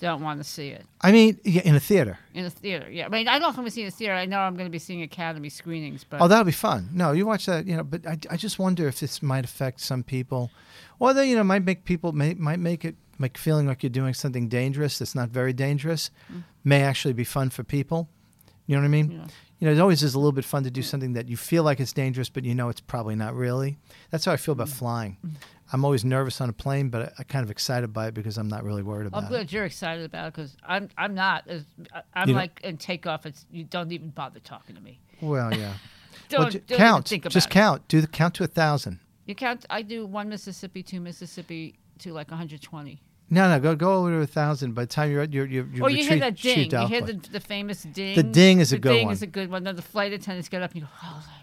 don't 0.00 0.22
want 0.22 0.40
to 0.40 0.44
see 0.44 0.68
it 0.68 0.84
I 1.00 1.12
mean, 1.12 1.38
yeah, 1.44 1.62
in 1.62 1.74
a 1.74 1.80
theater. 1.80 2.18
in 2.34 2.44
a 2.44 2.50
theater. 2.50 2.90
Yeah, 2.90 3.06
I 3.06 3.08
mean, 3.08 3.26
I 3.26 3.32
don't 3.32 3.42
know 3.42 3.48
if 3.48 3.54
I'm 3.54 3.62
going 3.62 3.66
to 3.66 3.70
see 3.70 3.82
it 3.82 3.84
in 3.84 3.88
a 3.88 3.92
theater. 3.92 4.14
I 4.14 4.26
know 4.26 4.40
I'm 4.40 4.54
going 4.54 4.66
to 4.66 4.70
be 4.70 4.78
seeing 4.78 5.02
Academy 5.02 5.48
screenings, 5.48 6.04
but 6.04 6.20
Oh, 6.20 6.28
that'll 6.28 6.44
be 6.44 6.52
fun. 6.52 6.90
No, 6.92 7.12
you 7.12 7.26
watch 7.26 7.46
that, 7.46 7.66
you 7.66 7.76
know. 7.76 7.84
But 7.84 8.06
I, 8.06 8.18
I 8.30 8.36
just 8.36 8.58
wonder 8.58 8.86
if 8.86 9.00
this 9.00 9.22
might 9.22 9.44
affect 9.44 9.80
some 9.80 10.02
people, 10.02 10.50
or 10.98 11.14
that 11.14 11.26
you 11.26 11.36
know 11.36 11.44
might 11.44 11.64
make 11.64 11.84
people 11.84 12.12
may, 12.12 12.34
might 12.34 12.58
make 12.58 12.84
it 12.84 12.96
like 13.18 13.38
feeling 13.38 13.66
like 13.66 13.82
you're 13.82 13.90
doing 13.90 14.14
something 14.14 14.48
dangerous 14.48 14.98
that's 14.98 15.14
not 15.14 15.28
very 15.28 15.52
dangerous, 15.52 16.10
mm. 16.32 16.42
may 16.64 16.82
actually 16.82 17.14
be 17.14 17.24
fun 17.24 17.50
for 17.50 17.62
people. 17.62 18.08
You 18.66 18.76
know 18.76 18.82
what 18.82 18.86
I 18.86 18.90
mean? 18.90 19.10
Yeah. 19.10 19.26
You 19.58 19.66
know, 19.66 19.72
it 19.72 19.80
always 19.80 20.02
is 20.02 20.14
a 20.14 20.18
little 20.18 20.32
bit 20.32 20.44
fun 20.44 20.64
to 20.64 20.70
do 20.70 20.80
something 20.80 21.12
that 21.12 21.28
you 21.28 21.36
feel 21.36 21.62
like 21.62 21.80
it's 21.80 21.92
dangerous, 21.92 22.30
but 22.30 22.44
you 22.44 22.54
know 22.54 22.70
it's 22.70 22.80
probably 22.80 23.14
not 23.14 23.34
really. 23.34 23.78
That's 24.10 24.24
how 24.24 24.32
I 24.32 24.36
feel 24.36 24.52
about 24.52 24.68
mm. 24.68 24.72
flying. 24.72 25.16
Mm. 25.24 25.32
I'm 25.72 25.84
always 25.84 26.04
nervous 26.04 26.40
on 26.40 26.48
a 26.48 26.52
plane, 26.52 26.88
but 26.88 27.02
I, 27.02 27.12
I'm 27.18 27.24
kind 27.26 27.44
of 27.44 27.50
excited 27.50 27.92
by 27.92 28.08
it 28.08 28.14
because 28.14 28.38
I'm 28.38 28.48
not 28.48 28.64
really 28.64 28.82
worried 28.82 29.06
about 29.06 29.18
it. 29.18 29.20
I'm 29.20 29.24
it. 29.26 29.28
glad 29.36 29.52
you're 29.52 29.64
excited 29.64 30.04
about 30.04 30.28
it 30.28 30.34
because 30.34 30.56
I'm 30.66 30.88
I'm 30.98 31.14
not. 31.14 31.46
As, 31.48 31.64
I- 31.94 32.02
I'm 32.14 32.28
You 32.28 32.34
don't- 32.34 32.40
like 32.42 32.60
in 32.62 32.76
takeoff. 32.76 33.26
It's 33.26 33.46
you 33.50 33.64
don't 33.64 33.92
even 33.92 34.10
bother 34.10 34.40
talking 34.40 34.74
to 34.76 34.80
me. 34.82 35.00
Well, 35.20 35.52
yeah. 35.54 35.74
Don't, 36.28 36.40
well, 36.42 36.50
ju- 36.50 36.58
don't 36.60 36.70
even 36.70 36.78
count. 36.86 37.08
think 37.08 37.24
about 37.24 37.32
Just 37.32 37.48
it. 37.48 37.50
count. 37.50 37.88
Do 37.88 38.00
the 38.00 38.06
count 38.06 38.34
to 38.34 38.44
a 38.44 38.46
thousand. 38.46 39.00
You 39.26 39.34
count. 39.34 39.66
I 39.68 39.82
do 39.82 40.06
one 40.06 40.28
Mississippi, 40.28 40.82
two 40.82 41.00
Mississippi, 41.00 41.78
to 41.98 42.12
like 42.12 42.30
120. 42.30 43.02
No, 43.30 43.48
no, 43.48 43.58
go 43.60 43.74
go 43.76 43.94
over 43.94 44.10
to 44.10 44.16
a 44.22 44.26
thousand. 44.26 44.74
By 44.74 44.82
the 44.82 44.86
time 44.88 45.10
you're 45.10 45.22
at 45.22 45.32
your 45.32 45.46
your, 45.46 45.66
your 45.66 45.84
Or 45.86 45.90
you 45.90 45.98
hear 46.04 46.14
retreat, 46.14 46.20
that 46.20 46.36
ding. 46.36 46.70
You 46.70 46.86
hear 46.88 47.00
the, 47.00 47.12
the 47.32 47.40
famous 47.40 47.82
ding. 47.82 48.14
The 48.16 48.22
ding 48.22 48.60
is 48.60 48.72
a 48.72 48.76
The 48.76 48.80
good 48.80 48.92
ding 48.92 49.06
one. 49.06 49.12
is 49.12 49.22
a 49.22 49.26
good 49.26 49.50
one. 49.50 49.64
Then 49.64 49.74
the 49.76 49.82
flight 49.82 50.12
attendants 50.12 50.48
get 50.48 50.62
up 50.62 50.70
and 50.72 50.80
you 50.80 50.86
go, 50.86 50.88
oh 51.02 51.06
my 51.06 51.22
goodness. 51.22 51.39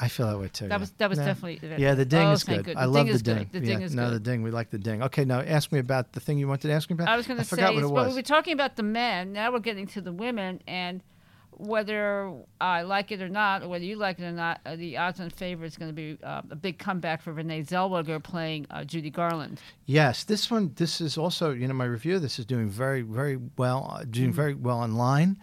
I 0.00 0.08
feel 0.08 0.26
that 0.28 0.38
way 0.38 0.48
too. 0.48 0.68
That 0.68 0.74
yeah. 0.74 0.78
was 0.78 0.90
that 0.92 1.10
was 1.10 1.18
Yeah. 1.18 1.24
definitely. 1.26 1.76
Yeah, 1.76 1.94
the 1.94 2.04
ding 2.04 2.26
oh, 2.28 2.32
is 2.32 2.44
good. 2.44 2.64
good. 2.64 2.76
I 2.76 2.82
The 2.82 2.88
love 2.92 3.06
ding 3.06 3.16
the 3.16 3.22
ding. 3.22 3.36
Good. 3.38 3.52
The 3.52 3.58
yeah, 3.60 3.74
ding 3.74 3.82
is 3.82 3.94
no, 3.94 4.04
good. 4.10 4.14
the 4.14 4.20
ding. 4.30 4.42
We 4.42 4.50
like 4.50 4.70
the 4.70 4.78
ding. 4.78 5.02
Okay, 5.02 5.24
now 5.24 5.40
ask 5.40 5.72
me 5.72 5.78
about 5.80 6.12
the 6.12 6.20
thing 6.20 6.38
you 6.38 6.46
wanted 6.48 6.68
to 6.68 6.74
ask 6.74 6.88
me 6.88 6.94
about. 6.94 7.08
I 7.08 7.16
was 7.16 7.26
going 7.26 7.38
to 7.38 7.44
say, 7.44 7.48
forgot 7.50 7.74
what 7.74 7.82
well, 7.84 8.04
was. 8.04 8.14
we 8.14 8.18
were 8.18 8.22
talking 8.22 8.52
about 8.52 8.76
the 8.76 8.82
men. 8.84 9.32
Now 9.32 9.52
we're 9.52 9.58
getting 9.58 9.86
to 9.88 10.00
the 10.00 10.12
women, 10.12 10.60
and 10.68 11.02
whether 11.52 12.32
I 12.60 12.82
like 12.82 13.10
it 13.10 13.20
or 13.20 13.28
not, 13.28 13.62
or 13.64 13.68
whether 13.68 13.84
you 13.84 13.96
like 13.96 14.20
it 14.20 14.24
or 14.24 14.30
not, 14.32 14.60
uh, 14.64 14.76
the 14.76 14.96
odds 14.96 15.18
on 15.18 15.30
favor 15.30 15.64
is 15.64 15.76
going 15.76 15.88
to 15.90 15.94
be 15.94 16.16
uh, 16.22 16.42
a 16.50 16.54
big 16.56 16.78
comeback 16.78 17.20
for 17.22 17.32
Renee 17.32 17.62
Zellweger 17.62 18.22
playing 18.22 18.66
uh, 18.70 18.84
Judy 18.84 19.10
Garland. 19.10 19.60
Yes, 19.86 20.22
this 20.24 20.50
one. 20.50 20.72
This 20.76 21.00
is 21.00 21.18
also, 21.18 21.50
you 21.52 21.66
know, 21.66 21.74
my 21.74 21.84
review. 21.86 22.16
of 22.16 22.22
This 22.22 22.38
is 22.38 22.46
doing 22.46 22.68
very, 22.70 23.02
very 23.02 23.38
well. 23.56 23.90
Uh, 23.92 23.98
Mm-hmm. 24.02 24.10
doing 24.12 24.32
very 24.32 24.54
well 24.54 24.78
online. 24.78 25.36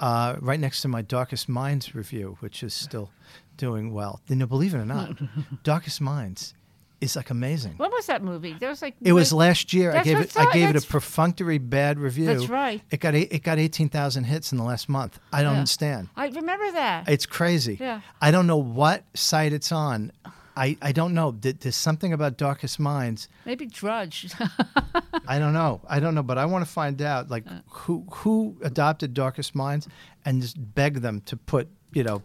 Uh, 0.00 0.36
right 0.40 0.58
next 0.60 0.82
to 0.82 0.88
my 0.88 1.02
Darkest 1.02 1.48
Minds 1.48 1.94
review, 1.94 2.36
which 2.40 2.62
is 2.62 2.74
still 2.74 3.10
doing 3.56 3.92
well. 3.92 4.20
You 4.28 4.36
know, 4.36 4.46
believe 4.46 4.74
it 4.74 4.78
or 4.78 4.84
not, 4.86 5.16
Darkest 5.62 6.00
Minds 6.00 6.54
is 7.00 7.16
like 7.16 7.30
amazing. 7.30 7.74
What 7.76 7.92
was 7.92 8.06
that 8.06 8.22
movie? 8.22 8.56
There 8.58 8.68
was 8.70 8.80
like 8.80 8.94
It 9.02 9.12
was 9.12 9.32
last 9.32 9.72
year. 9.72 9.92
I 9.92 10.02
gave 10.02 10.18
it. 10.20 10.36
I 10.36 10.50
gave 10.52 10.70
it 10.70 10.76
a 10.82 10.86
perfunctory 10.86 11.58
bad 11.58 11.98
review. 11.98 12.26
That's 12.26 12.48
right. 12.48 12.80
It 12.90 13.00
got 13.00 13.14
it 13.14 13.42
got 13.42 13.58
eighteen 13.58 13.88
thousand 13.88 14.24
hits 14.24 14.52
in 14.52 14.58
the 14.58 14.64
last 14.64 14.88
month. 14.88 15.18
I 15.32 15.42
don't 15.42 15.52
Yeah. 15.52 15.58
understand. 15.58 16.08
I 16.16 16.28
remember 16.28 16.70
that. 16.72 17.08
It's 17.08 17.26
crazy. 17.26 17.76
Yeah. 17.80 18.00
I 18.22 18.30
don't 18.30 18.46
know 18.46 18.56
what 18.56 19.04
site 19.14 19.52
it's 19.52 19.70
on. 19.72 20.12
I, 20.56 20.76
I 20.80 20.92
don't 20.92 21.14
know. 21.14 21.32
There's 21.32 21.74
something 21.74 22.12
about 22.12 22.36
Darkest 22.36 22.78
Minds. 22.78 23.28
Maybe 23.44 23.66
Drudge. 23.66 24.32
I 25.26 25.40
don't 25.40 25.52
know. 25.52 25.80
I 25.88 25.98
don't 25.98 26.14
know, 26.14 26.22
but 26.22 26.38
I 26.38 26.44
want 26.46 26.64
to 26.64 26.70
find 26.70 27.02
out 27.02 27.28
like 27.28 27.44
Uh. 27.46 27.58
who 27.68 28.04
who 28.10 28.56
adopted 28.62 29.14
Darkest 29.14 29.54
Minds 29.56 29.88
and 30.24 30.40
just 30.40 30.56
beg 30.74 31.00
them 31.00 31.20
to 31.22 31.36
put 31.36 31.68
you 31.92 32.04
know 32.04 32.22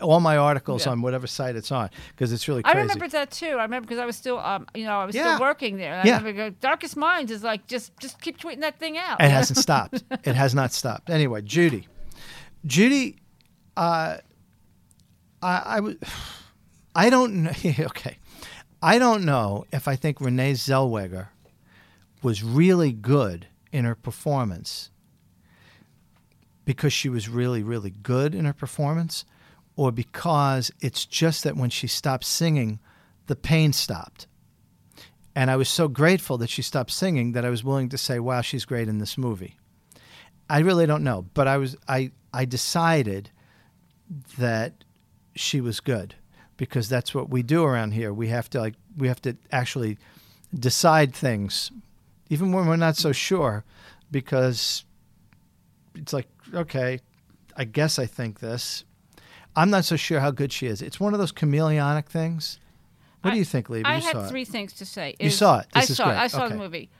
all 0.00 0.20
my 0.20 0.36
articles 0.36 0.84
Yeah. 0.86 0.92
on 0.92 1.02
whatever 1.02 1.26
site 1.26 1.56
it's 1.56 1.70
on 1.72 1.90
because 2.10 2.32
it's 2.32 2.46
really 2.48 2.62
I 2.64 2.72
remember 2.72 3.08
that 3.08 3.30
too. 3.30 3.46
I 3.58 3.62
remember 3.62 3.86
because 3.86 3.98
I 3.98 4.06
was 4.06 4.16
still, 4.16 4.38
um, 4.38 4.66
you 4.74 4.84
know, 4.84 4.98
I 5.00 5.04
was 5.04 5.14
Yeah. 5.14 5.34
still 5.36 5.40
working 5.46 5.76
there. 5.76 5.94
And 5.94 6.06
Yeah. 6.08 6.32
Go, 6.32 6.50
Darkest 6.50 6.96
Minds 6.96 7.30
is 7.30 7.42
like 7.42 7.66
just, 7.66 7.96
just 7.98 8.20
keep 8.20 8.38
tweeting 8.38 8.60
that 8.60 8.78
thing 8.78 8.98
out. 8.98 9.20
It 9.20 9.30
hasn't 9.30 9.58
stopped. 9.58 10.02
It 10.24 10.34
has 10.34 10.54
not 10.54 10.72
stopped. 10.72 11.10
Anyway, 11.10 11.42
Judy. 11.42 11.88
Judy, 12.64 13.16
uh, 13.76 14.18
I, 15.42 15.62
I 15.64 15.80
would. 15.80 16.02
I 16.94 17.10
don't 17.10 17.42
know. 17.42 17.50
Okay, 17.78 18.16
I 18.82 18.98
don't 18.98 19.24
know 19.24 19.64
if 19.72 19.86
I 19.86 19.96
think 19.96 20.20
Renee 20.20 20.52
Zellweger 20.52 21.28
was 22.22 22.42
really 22.42 22.90
good 22.92 23.46
in 23.70 23.84
her 23.84 23.94
performance 23.94 24.90
because 26.64 26.92
she 26.92 27.08
was 27.08 27.28
really, 27.28 27.62
really 27.62 27.90
good 28.02 28.34
in 28.34 28.44
her 28.44 28.52
performance, 28.52 29.24
or 29.76 29.92
because 29.92 30.70
it's 30.80 31.04
just 31.04 31.44
that 31.44 31.56
when 31.56 31.70
she 31.70 31.86
stopped 31.86 32.24
singing, 32.24 32.80
the 33.26 33.36
pain 33.36 33.72
stopped. 33.72 34.26
And 35.34 35.50
I 35.50 35.56
was 35.56 35.68
so 35.68 35.86
grateful 35.86 36.38
that 36.38 36.48
she 36.48 36.62
stopped 36.62 36.90
singing 36.90 37.32
that 37.32 37.44
I 37.44 37.50
was 37.50 37.62
willing 37.62 37.90
to 37.90 37.98
say, 37.98 38.18
"Wow, 38.18 38.40
she's 38.40 38.64
great 38.64 38.88
in 38.88 38.98
this 38.98 39.18
movie." 39.18 39.56
I 40.48 40.60
really 40.60 40.86
don't 40.86 41.04
know, 41.04 41.26
but 41.34 41.46
I 41.46 41.58
was 41.58 41.76
I 41.86 42.10
I 42.32 42.46
decided 42.46 43.30
that 44.38 44.84
she 45.34 45.60
was 45.60 45.80
good 45.80 46.14
because 46.56 46.88
that's 46.88 47.14
what 47.14 47.28
we 47.28 47.42
do 47.42 47.64
around 47.64 47.92
here. 47.92 48.14
We 48.14 48.28
have 48.28 48.48
to 48.50 48.60
like 48.60 48.74
we 48.96 49.08
have 49.08 49.20
to 49.22 49.36
actually 49.52 49.98
decide 50.58 51.14
things 51.14 51.70
even 52.30 52.52
when 52.52 52.66
we're 52.66 52.76
not 52.76 52.96
so 52.96 53.12
sure 53.12 53.62
because 54.10 54.84
it's 55.94 56.14
like 56.14 56.28
okay, 56.54 57.00
I 57.56 57.64
guess 57.64 57.98
I 57.98 58.06
think 58.06 58.40
this. 58.40 58.85
I'm 59.56 59.70
not 59.70 59.84
so 59.84 59.96
sure 59.96 60.20
how 60.20 60.30
good 60.30 60.52
she 60.52 60.66
is. 60.66 60.82
It's 60.82 61.00
one 61.00 61.14
of 61.14 61.18
those 61.18 61.32
chameleonic 61.32 62.06
things. 62.06 62.58
What 63.22 63.32
do 63.32 63.38
you 63.38 63.44
think, 63.44 63.68
Lee? 63.70 63.82
I 63.84 63.94
had 63.94 64.12
saw 64.12 64.24
it. 64.24 64.28
three 64.28 64.44
things 64.44 64.72
to 64.74 64.86
say. 64.86 65.16
You 65.18 65.26
Is- 65.28 65.38
saw 65.38 65.60
it. 65.60 65.66
I 65.74 65.80
This 65.80 65.90
is 65.90 65.96
saw 65.96 66.10
it. 66.10 66.14
I 66.16 66.26
saw 66.28 66.44
Okay. 66.44 66.52
the 66.52 66.58
movie. 66.58 66.90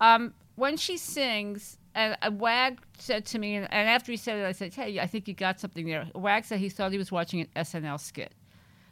Um, 0.00 0.34
when 0.56 0.76
she 0.76 0.96
sings, 0.96 1.78
and 1.94 2.16
uh, 2.22 2.30
Wag 2.32 2.80
said 2.98 3.24
to 3.26 3.38
me, 3.38 3.54
and, 3.56 3.72
and 3.72 3.88
after 3.88 4.10
he 4.10 4.16
said 4.16 4.38
it, 4.38 4.46
I 4.46 4.52
said, 4.52 4.74
"Hey, 4.74 4.98
I 4.98 5.06
think 5.06 5.28
you 5.28 5.34
got 5.34 5.60
something 5.60 5.86
there." 5.86 6.06
Wag 6.14 6.44
said 6.44 6.58
he 6.58 6.68
thought 6.70 6.90
he 6.92 6.98
was 6.98 7.12
watching 7.12 7.40
an 7.40 7.48
SNL 7.54 8.00
skit. 8.00 8.32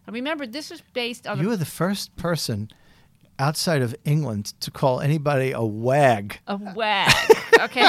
And 0.06 0.14
remember, 0.14 0.46
this 0.46 0.70
was 0.70 0.82
based 0.92 1.26
on 1.26 1.40
You 1.40 1.48
were 1.48 1.56
the 1.56 1.64
first 1.64 2.14
person 2.16 2.68
outside 3.38 3.82
of 3.82 3.94
England 4.04 4.52
to 4.60 4.70
call 4.70 5.00
anybody 5.00 5.50
a 5.52 5.62
wag. 5.64 6.38
a 6.46 6.56
wag. 6.56 7.12
Okay. 7.60 7.88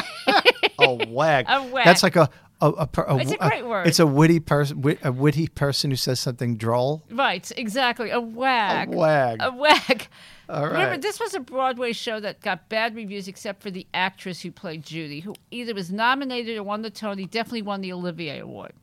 A 0.79 0.93
wag. 1.09 1.45
A 1.49 1.63
wag. 1.63 1.85
That's 1.85 2.03
like 2.03 2.15
a. 2.15 2.29
A, 2.61 2.67
a, 2.69 2.89
a- 3.07 3.17
It's 3.17 3.31
a 3.31 3.37
great 3.37 3.65
word. 3.65 3.85
It's 3.87 3.99
a 3.99 4.07
witty 4.07 4.39
person, 4.39 4.81
wit, 4.81 4.99
a 5.03 5.11
witty 5.11 5.47
person 5.49 5.89
who 5.91 5.97
says 5.97 6.19
something 6.19 6.55
droll. 6.57 7.03
right. 7.11 7.51
Exactly. 7.57 8.09
A 8.11 8.19
wag. 8.19 8.93
A 8.93 8.97
wag. 8.97 9.37
A 9.41 9.51
wag. 9.51 10.07
All 10.47 10.67
Remember, 10.67 10.97
this 10.97 11.19
was 11.19 11.33
a 11.33 11.39
Broadway 11.39 11.91
show 11.91 12.19
that 12.19 12.39
got 12.41 12.69
bad 12.69 12.95
reviews 12.95 13.27
except 13.27 13.61
for 13.63 13.71
the 13.71 13.87
actress 13.93 14.41
who 14.41 14.51
played 14.51 14.83
Judy, 14.83 15.19
who 15.19 15.33
either 15.51 15.73
was 15.73 15.91
nominated 15.91 16.57
or 16.57 16.63
won 16.63 16.81
the 16.83 16.89
Tony, 16.91 17.25
definitely 17.25 17.63
won 17.63 17.81
the 17.81 17.91
Olivier 17.91 18.39
Award. 18.39 18.73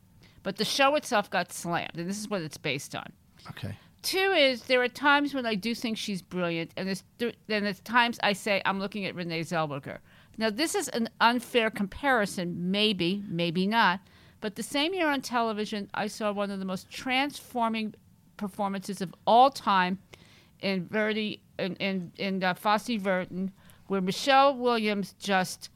But 0.43 0.57
the 0.57 0.65
show 0.65 0.95
itself 0.95 1.29
got 1.29 1.53
slammed, 1.53 1.97
and 1.97 2.07
this 2.09 2.19
is 2.19 2.27
what 2.29 2.41
it's 2.41 2.57
based 2.57 2.93
on. 2.95 3.11
Okay. 3.51 3.77
Two 4.01 4.17
is 4.37 4.63
there 4.63 4.81
are 4.83 4.89
times 4.89 5.33
when 5.33 5.45
I 5.45 5.55
do 5.55 5.73
think 5.73 5.97
she's 5.97 6.21
brilliant, 6.21 6.71
and 6.75 6.85
there's, 6.87 7.03
then 7.17 7.63
there's 7.63 7.79
times 7.79 8.19
I 8.21 8.33
say 8.33 8.61
I'm 8.65 8.77
looking 8.79 9.05
at 9.05 9.15
Renee 9.15 9.41
Zellweger. 9.41 9.99
Now, 10.37 10.49
this 10.49 10.75
is 10.75 10.87
an 10.89 11.09
unfair 11.21 11.69
comparison, 11.69 12.71
maybe, 12.71 13.23
maybe 13.27 13.67
not. 13.67 13.99
But 14.41 14.55
the 14.55 14.63
same 14.63 14.93
year 14.93 15.07
on 15.07 15.21
television, 15.21 15.89
I 15.93 16.07
saw 16.07 16.31
one 16.31 16.51
of 16.51 16.59
the 16.59 16.65
most 16.65 16.89
transforming 16.89 17.93
performances 18.35 19.01
of 19.01 19.13
all 19.25 19.49
time 19.49 19.99
in 20.59 20.87
Verdi 20.87 21.41
in 21.59 21.75
in, 21.75 22.11
in 22.17 22.43
uh, 22.43 22.53
Fosse 22.53 22.97
Verdon, 22.97 23.51
where 23.87 24.01
Michelle 24.01 24.55
Williams 24.55 25.13
just 25.19 25.69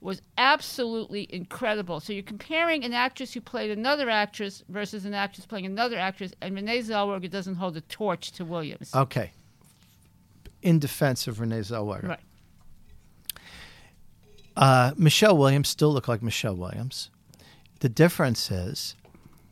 was 0.00 0.20
absolutely 0.36 1.28
incredible. 1.30 2.00
So 2.00 2.12
you're 2.12 2.24
comparing 2.24 2.84
an 2.84 2.92
actress 2.92 3.32
who 3.32 3.40
played 3.40 3.70
another 3.70 4.10
actress 4.10 4.64
versus 4.68 5.04
an 5.04 5.14
actress 5.14 5.46
playing 5.46 5.66
another 5.66 5.96
actress, 5.96 6.32
and 6.40 6.54
Renee 6.54 6.80
Zellweger 6.80 7.30
doesn't 7.30 7.54
hold 7.54 7.76
a 7.76 7.80
torch 7.82 8.32
to 8.32 8.44
Williams. 8.44 8.92
Okay. 8.94 9.30
In 10.60 10.78
defense 10.78 11.26
of 11.28 11.40
Renee 11.40 11.60
Zellweger, 11.60 12.08
Right. 12.08 12.20
Uh, 14.56 14.92
Michelle 14.96 15.36
Williams 15.36 15.68
still 15.68 15.92
look 15.92 16.08
like 16.08 16.22
Michelle 16.22 16.56
Williams. 16.56 17.10
The 17.80 17.88
difference 17.88 18.50
is 18.50 18.94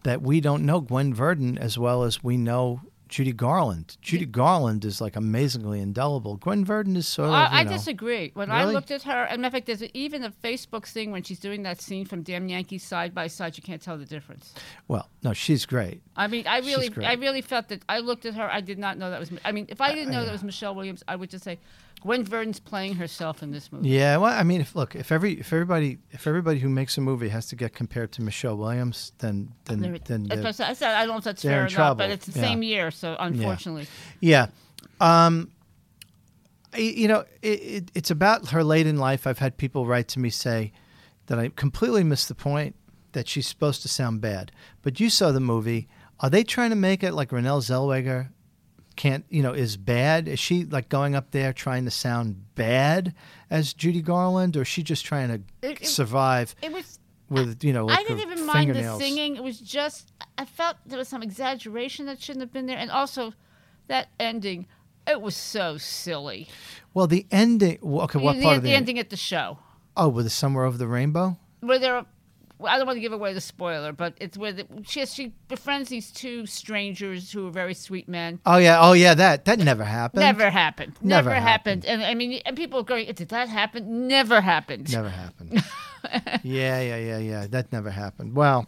that 0.05 0.23
we 0.23 0.41
don't 0.41 0.65
know 0.65 0.81
Gwen 0.81 1.13
Verdon 1.13 1.59
as 1.59 1.77
well 1.79 2.05
as 2.05 2.23
we 2.23 2.37
know 2.37 2.81
Judy 3.11 3.33
Garland. 3.33 3.97
Judy 4.01 4.25
Garland 4.25 4.85
is 4.85 5.01
like 5.01 5.17
amazingly 5.17 5.81
indelible. 5.81 6.37
Gwen 6.37 6.65
Verdon 6.65 6.95
is 6.95 7.09
sort 7.09 7.29
of. 7.29 7.35
I, 7.35 7.49
I 7.51 7.63
know- 7.65 7.73
disagree. 7.73 8.31
When 8.35 8.53
I 8.53 8.67
looked 8.67 8.93
at 8.93 9.03
her, 9.03 9.25
and 9.25 9.45
of 9.45 9.51
fact, 9.51 9.67
there's 9.67 9.83
even 9.83 10.23
a 10.23 10.31
Facebook 10.31 10.87
thing 10.87 11.11
when 11.11 11.25
she's 11.25 11.41
doing 11.41 11.65
that 11.65 11.81
scene 11.81 12.07
from 12.07 12.23
Damn 12.23 12.49
Yankees 12.49 12.85
side 12.85 13.13
by 13.13 13.27
side. 13.27 13.57
You 13.57 13.65
can't 13.65 13.83
tell 13.83 13.99
the 13.99 14.05
difference. 14.05 14.55
Well, 14.87 15.09
no, 15.25 15.33
she's 15.33 15.67
great. 15.67 16.03
I 16.17 16.29
mean, 16.29 16.47
I 16.47 16.61
really. 16.61 16.89
I 17.05 17.15
really 17.15 17.41
felt 17.43 17.69
that. 17.69 17.83
I 17.89 17.99
looked 17.99 18.27
at 18.27 18.35
her. 18.35 18.49
I 18.49 18.61
did 18.61 18.79
not 18.79 18.97
know 18.97 19.11
that 19.11 19.19
was. 19.19 19.33
I 19.45 19.51
mean, 19.51 19.67
if 19.69 19.81
I 19.81 19.93
didn't 19.93 20.13
know 20.13 20.25
that 20.25 20.33
was 20.33 20.45
Michelle 20.45 20.77
Williams, 20.77 21.03
I 21.09 21.17
would 21.17 21.31
just 21.31 21.43
say, 21.43 21.59
Gwen 22.01 22.25
Verdon's 22.25 22.61
playing 22.61 22.95
herself 22.95 23.43
in 23.43 23.51
this 23.51 23.71
movie. 23.71 23.91
Yeah, 23.91 24.17
well, 24.17 24.33
I 24.33 24.43
mean, 24.43 24.61
if 24.63 24.75
look, 24.75 24.95
if 24.97 25.13
every 25.13 25.35
if 25.35 25.53
everybody 25.53 25.99
if 26.11 26.27
everybody 26.27 26.59
who 26.59 26.69
makes 26.71 26.97
a 26.97 27.01
movie 27.03 27.29
has 27.29 27.47
to 27.49 27.57
get 27.57 27.75
compared 27.75 28.11
to 28.13 28.23
Michelle 28.23 28.57
Williams, 28.57 29.13
then 29.19 29.53
then 29.67 29.81
then 30.07 30.29
I 30.33 30.51
said. 30.53 30.83
I 30.83 31.01
don't 31.05 31.09
know 31.09 31.19
if 31.19 31.25
that's 31.25 31.43
fair 31.43 31.61
or 31.61 31.63
not, 31.65 31.71
trouble. 31.71 31.95
but 31.97 32.11
it's 32.11 32.27
the 32.27 32.39
Yeah. 32.41 32.47
same 32.47 32.63
year, 32.63 32.91
so 32.91 33.17
unfortunately. 33.19 33.87
Yeah. 34.21 34.47
Um, 35.01 35.51
you 36.77 37.09
know, 37.09 37.25
it, 37.43 37.49
it, 37.63 37.91
it's 37.95 38.11
about 38.11 38.49
her 38.51 38.63
late 38.63 38.87
in 38.87 38.97
life. 38.97 39.27
I've 39.27 39.39
had 39.39 39.57
people 39.57 39.87
write 39.87 40.09
to 40.09 40.21
me 40.21 40.31
say 40.31 40.73
that 41.27 41.39
I 41.39 41.49
completely 41.49 42.05
missed 42.05 42.29
the 42.29 42.35
point 42.35 42.77
that 43.13 43.27
she's 43.29 43.47
supposed 43.49 43.83
to 43.83 43.89
sound 43.89 44.21
bad. 44.21 44.53
But 44.83 45.01
you 45.01 45.11
saw 45.11 45.33
the 45.33 45.41
movie. 45.41 45.89
Are 46.21 46.31
they 46.31 46.45
trying 46.45 46.71
to 46.71 46.77
make 46.77 47.03
it 47.03 47.13
like 47.13 47.31
Renelle 47.31 47.61
Zellweger 47.61 48.29
can't, 49.01 49.25
you 49.31 49.43
know, 49.43 49.53
is 49.53 49.79
bad? 49.79 50.29
Is 50.29 50.39
she 50.39 50.65
like 50.67 50.89
going 50.91 51.15
up 51.15 51.31
there 51.31 51.53
trying 51.55 51.85
to 51.87 51.91
sound 51.91 52.55
bad 52.55 53.15
as 53.49 53.73
Judy 53.73 54.03
Garland, 54.03 54.57
or 54.59 54.63
is 54.63 54.69
she 54.69 54.83
just 54.83 55.05
trying 55.07 55.29
to 55.29 55.41
It- 55.67 55.81
it- 55.83 55.87
survive 55.87 56.55
It 56.61 56.71
was. 56.73 56.99
with, 57.31 57.65
you 57.65 57.73
know, 57.73 57.87
like 57.87 57.99
I 57.99 58.03
didn't 58.03 58.21
even 58.21 58.45
mind 58.45 58.75
the 58.75 58.99
singing. 58.99 59.37
It 59.37 59.43
was 59.43 59.59
just 59.59 60.13
I 60.37 60.45
felt 60.45 60.77
there 60.85 60.99
was 60.99 61.09
some 61.09 61.23
exaggeration 61.23 62.05
that 62.07 62.21
shouldn't 62.21 62.43
have 62.43 62.53
been 62.53 62.67
there, 62.67 62.77
and 62.79 62.91
also 62.91 63.33
that 63.89 64.09
ending. 64.19 64.67
It 65.07 65.21
was 65.23 65.35
so 65.35 65.79
silly. 65.79 66.49
Well, 66.93 67.07
the 67.07 67.27
ending. 67.31 67.79
Okay, 67.83 68.19
what 68.19 68.37
the, 68.37 68.43
part 68.43 68.57
of 68.59 68.63
the, 68.63 68.69
the 68.69 68.75
end- 68.75 68.83
ending 68.83 68.99
at 68.99 69.09
the 69.11 69.17
show, 69.17 69.59
Oh, 69.97 70.09
with 70.09 70.27
the 70.27 70.31
Somewhere 70.31 70.65
Over 70.67 70.77
the 70.79 70.87
Rainbow. 70.87 71.39
where 71.61 71.79
there. 71.79 72.05
I 72.65 72.77
don't 72.79 72.87
want 72.87 72.97
to 72.97 73.01
give 73.01 73.13
away 73.13 73.33
the 73.33 73.41
spoiler, 73.41 73.93
but 73.93 74.15
it's 74.21 74.37
where 74.37 74.53
the, 74.53 74.67
she 74.85 75.05
she 75.07 75.33
befriends 75.49 75.89
these 75.89 76.11
two 76.11 76.47
strangers 76.47 77.31
who 77.33 77.47
are 77.49 77.51
very 77.51 77.75
sweet 77.75 78.09
men. 78.09 78.41
Oh 78.47 78.59
yeah, 78.59 78.79
oh 78.81 78.93
yeah, 78.93 79.15
that 79.15 79.45
that 79.47 79.59
never 79.59 79.85
happened. 79.85 80.21
Never 80.21 80.51
happened. 80.51 80.97
Never 81.01 81.31
Never, 81.31 81.41
happened. 81.41 81.85
And 81.87 82.03
I 82.03 82.15
mean, 82.15 82.41
and 82.47 82.57
people 82.57 82.81
are 82.81 82.85
going, 82.85 83.07
"Did 83.13 83.29
that 83.31 83.49
happen?" 83.49 84.09
Never 84.09 84.41
happened. 84.41 84.93
Never 84.93 85.09
happened. 85.09 85.63
yeah, 86.43 86.81
yeah, 86.81 86.97
yeah, 86.97 87.19
yeah. 87.19 87.47
That 87.49 87.73
never 87.73 87.91
happened. 87.91 88.35
Well, 88.35 88.67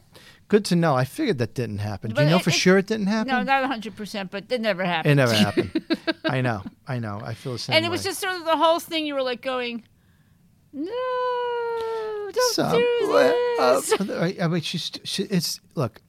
good 0.48 0.64
to 0.66 0.76
know. 0.76 0.94
I 0.94 1.04
figured 1.04 1.38
that 1.38 1.54
didn't 1.54 1.78
happen. 1.78 2.10
Do 2.10 2.14
But 2.16 2.24
you 2.24 2.30
know 2.30 2.36
it- 2.36 2.42
for 2.44 2.50
it- 2.50 2.54
sure 2.56 2.78
it 2.78 2.86
didn't 2.86 3.06
happen? 3.08 3.28
No, 3.32 3.42
not 3.42 3.64
hundred 3.64 3.96
percent, 3.96 4.30
but 4.30 4.44
it 4.50 4.60
never 4.60 4.84
happened. 4.84 5.12
it 5.12 5.14
never 5.16 5.34
happened. 5.34 5.70
I 6.24 6.40
know. 6.40 6.62
I 6.86 6.98
know. 6.98 7.20
I 7.24 7.34
feel 7.34 7.52
the 7.54 7.58
same. 7.58 7.76
and 7.76 7.84
it 7.84 7.90
was 7.90 8.02
just 8.02 8.20
sort 8.20 8.34
of 8.36 8.44
the 8.44 8.56
whole 8.56 8.80
thing. 8.80 9.06
You 9.06 9.14
were 9.14 9.22
like 9.22 9.42
going, 9.42 9.82
"No, 10.72 10.90
don't 12.32 12.54
Some- 12.54 12.72
do 12.78 13.06
this." 13.12 14.00
I 14.40 14.44
I 14.44 14.48
mean, 14.48 14.60
she's 14.62 14.90
she, 15.04 15.24
it's 15.24 15.60
look. 15.74 16.00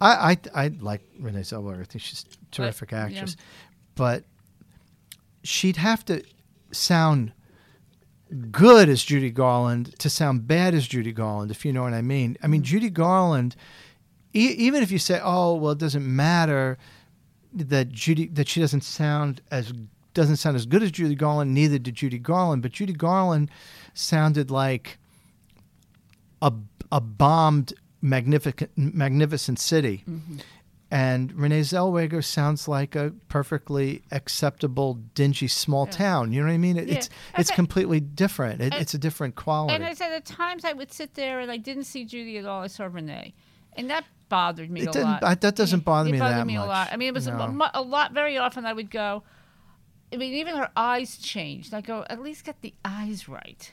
I 0.00 0.32
I 0.54 0.64
I 0.64 0.68
like 0.80 1.02
Renee 1.18 1.40
Zellweger. 1.40 1.80
I 1.80 1.84
think 1.84 2.02
she's 2.02 2.24
a 2.24 2.54
terrific 2.54 2.92
yeah. 2.92 3.04
actress, 3.04 3.36
but 3.94 4.24
she'd 5.42 5.76
have 5.76 6.04
to 6.06 6.22
sound 6.72 7.32
good 8.52 8.88
as 8.88 9.02
Judy 9.02 9.30
Garland 9.30 9.98
to 9.98 10.08
sound 10.08 10.46
bad 10.46 10.72
as 10.74 10.86
Judy 10.86 11.10
Garland, 11.12 11.50
if 11.50 11.64
you 11.64 11.72
know 11.72 11.82
what 11.82 11.94
I 11.94 12.02
mean. 12.02 12.36
I 12.42 12.46
Mm. 12.46 12.50
mean, 12.50 12.62
Judy 12.62 12.88
Garland, 12.90 13.56
e- 14.32 14.54
even 14.56 14.82
if 14.84 14.90
you 14.92 14.98
say, 14.98 15.20
"Oh, 15.22 15.54
well, 15.54 15.72
it 15.72 15.78
doesn't 15.78 16.06
matter 16.06 16.78
that 17.52 17.90
Judy 17.90 18.26
that 18.28 18.46
she 18.48 18.60
doesn't 18.60 18.82
sound 18.84 19.40
as 19.50 19.72
doesn't 20.14 20.36
sound 20.36 20.56
as 20.56 20.64
good 20.66 20.82
as 20.82 20.92
Judy 20.92 21.14
Garland," 21.16 21.52
neither 21.52 21.78
did 21.78 21.96
Judy 21.96 22.18
Garland, 22.18 22.62
but 22.62 22.70
Judy 22.72 22.92
Garland 22.92 23.50
sounded 23.94 24.50
like 24.50 24.98
a 26.42 26.52
a 26.92 27.00
bombed 27.00 27.72
magnificent 28.02 28.70
magnificent 28.76 29.58
city. 29.58 30.04
Mm-hmm. 30.08 30.38
And 30.92 31.32
Renee 31.34 31.60
Zellweger 31.60 32.24
sounds 32.24 32.66
like 32.66 32.96
a 32.96 33.12
perfectly 33.28 34.02
acceptable, 34.10 34.94
dingy 35.14 35.46
small 35.46 35.86
town. 35.86 36.32
You 36.32 36.40
know 36.40 36.48
what 36.48 36.54
I 36.54 36.58
mean? 36.58 36.76
It, 36.76 36.88
Yeah. 36.88 36.94
It's 36.96 37.10
I 37.36 37.40
it's 37.42 37.50
completely 37.52 38.00
different. 38.00 38.60
It, 38.60 38.72
And- 38.74 38.82
it's 38.82 38.92
a 38.94 38.98
different 38.98 39.36
quality. 39.36 39.74
And 39.76 39.84
I 39.84 39.94
said 39.94 40.10
at 40.12 40.24
times 40.24 40.64
I 40.64 40.72
would 40.72 40.92
sit 40.92 41.14
there 41.14 41.38
and 41.38 41.48
I 41.50 41.58
didn't 41.58 41.84
see 41.84 42.04
Judy 42.04 42.38
at 42.38 42.44
all. 42.44 42.62
I 42.62 42.66
saw 42.66 42.86
Renee, 42.86 43.34
and 43.74 43.88
that 43.88 44.04
bothered 44.28 44.68
me 44.68 44.80
It 44.80 44.88
a 44.88 44.92
didn't- 44.92 45.08
lot. 45.10 45.22
I- 45.22 45.34
that 45.36 45.54
doesn't 45.54 45.84
bother 45.84 46.08
it 46.08 46.12
me 46.12 46.18
bothered 46.18 46.38
that 46.38 46.46
me 46.46 46.56
a 46.56 46.64
lot. 46.64 46.88
I 46.92 46.96
mean, 46.96 47.06
it 47.08 47.14
was 47.14 47.28
No. 47.28 47.46
mu- 47.48 47.64
a 47.72 47.82
lot. 47.82 48.12
Very 48.12 48.36
often 48.36 48.66
I 48.66 48.72
would 48.72 48.90
go. 48.90 49.22
I 50.12 50.16
mean, 50.16 50.34
even 50.34 50.56
her 50.56 50.70
eyes 50.76 51.18
changed. 51.18 51.72
I 51.72 51.82
go, 51.82 52.04
at 52.10 52.20
least 52.20 52.44
get 52.44 52.62
the 52.62 52.74
eyes 52.84 53.28
right. 53.28 53.72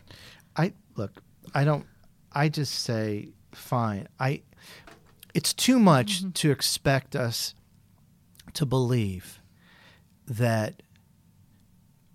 I 0.56 0.74
look. 0.96 1.24
I 1.56 1.64
don't. 1.64 1.88
I 2.38 2.50
just 2.50 2.74
say 2.74 3.30
fine. 3.52 4.08
I. 4.20 4.42
It's 5.34 5.54
too 5.54 5.80
much 5.80 6.20
Mm-hmm. 6.20 6.30
to 6.32 6.52
expect 6.52 7.16
us 7.16 7.54
to 8.54 8.66
believe 8.66 9.40
that 10.28 10.82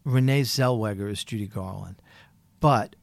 Renee 0.05 0.43
Zellweger 0.43 1.09
is 1.11 1.23
Judy 1.25 1.47
Garland, 1.47 1.97
but 2.61 2.97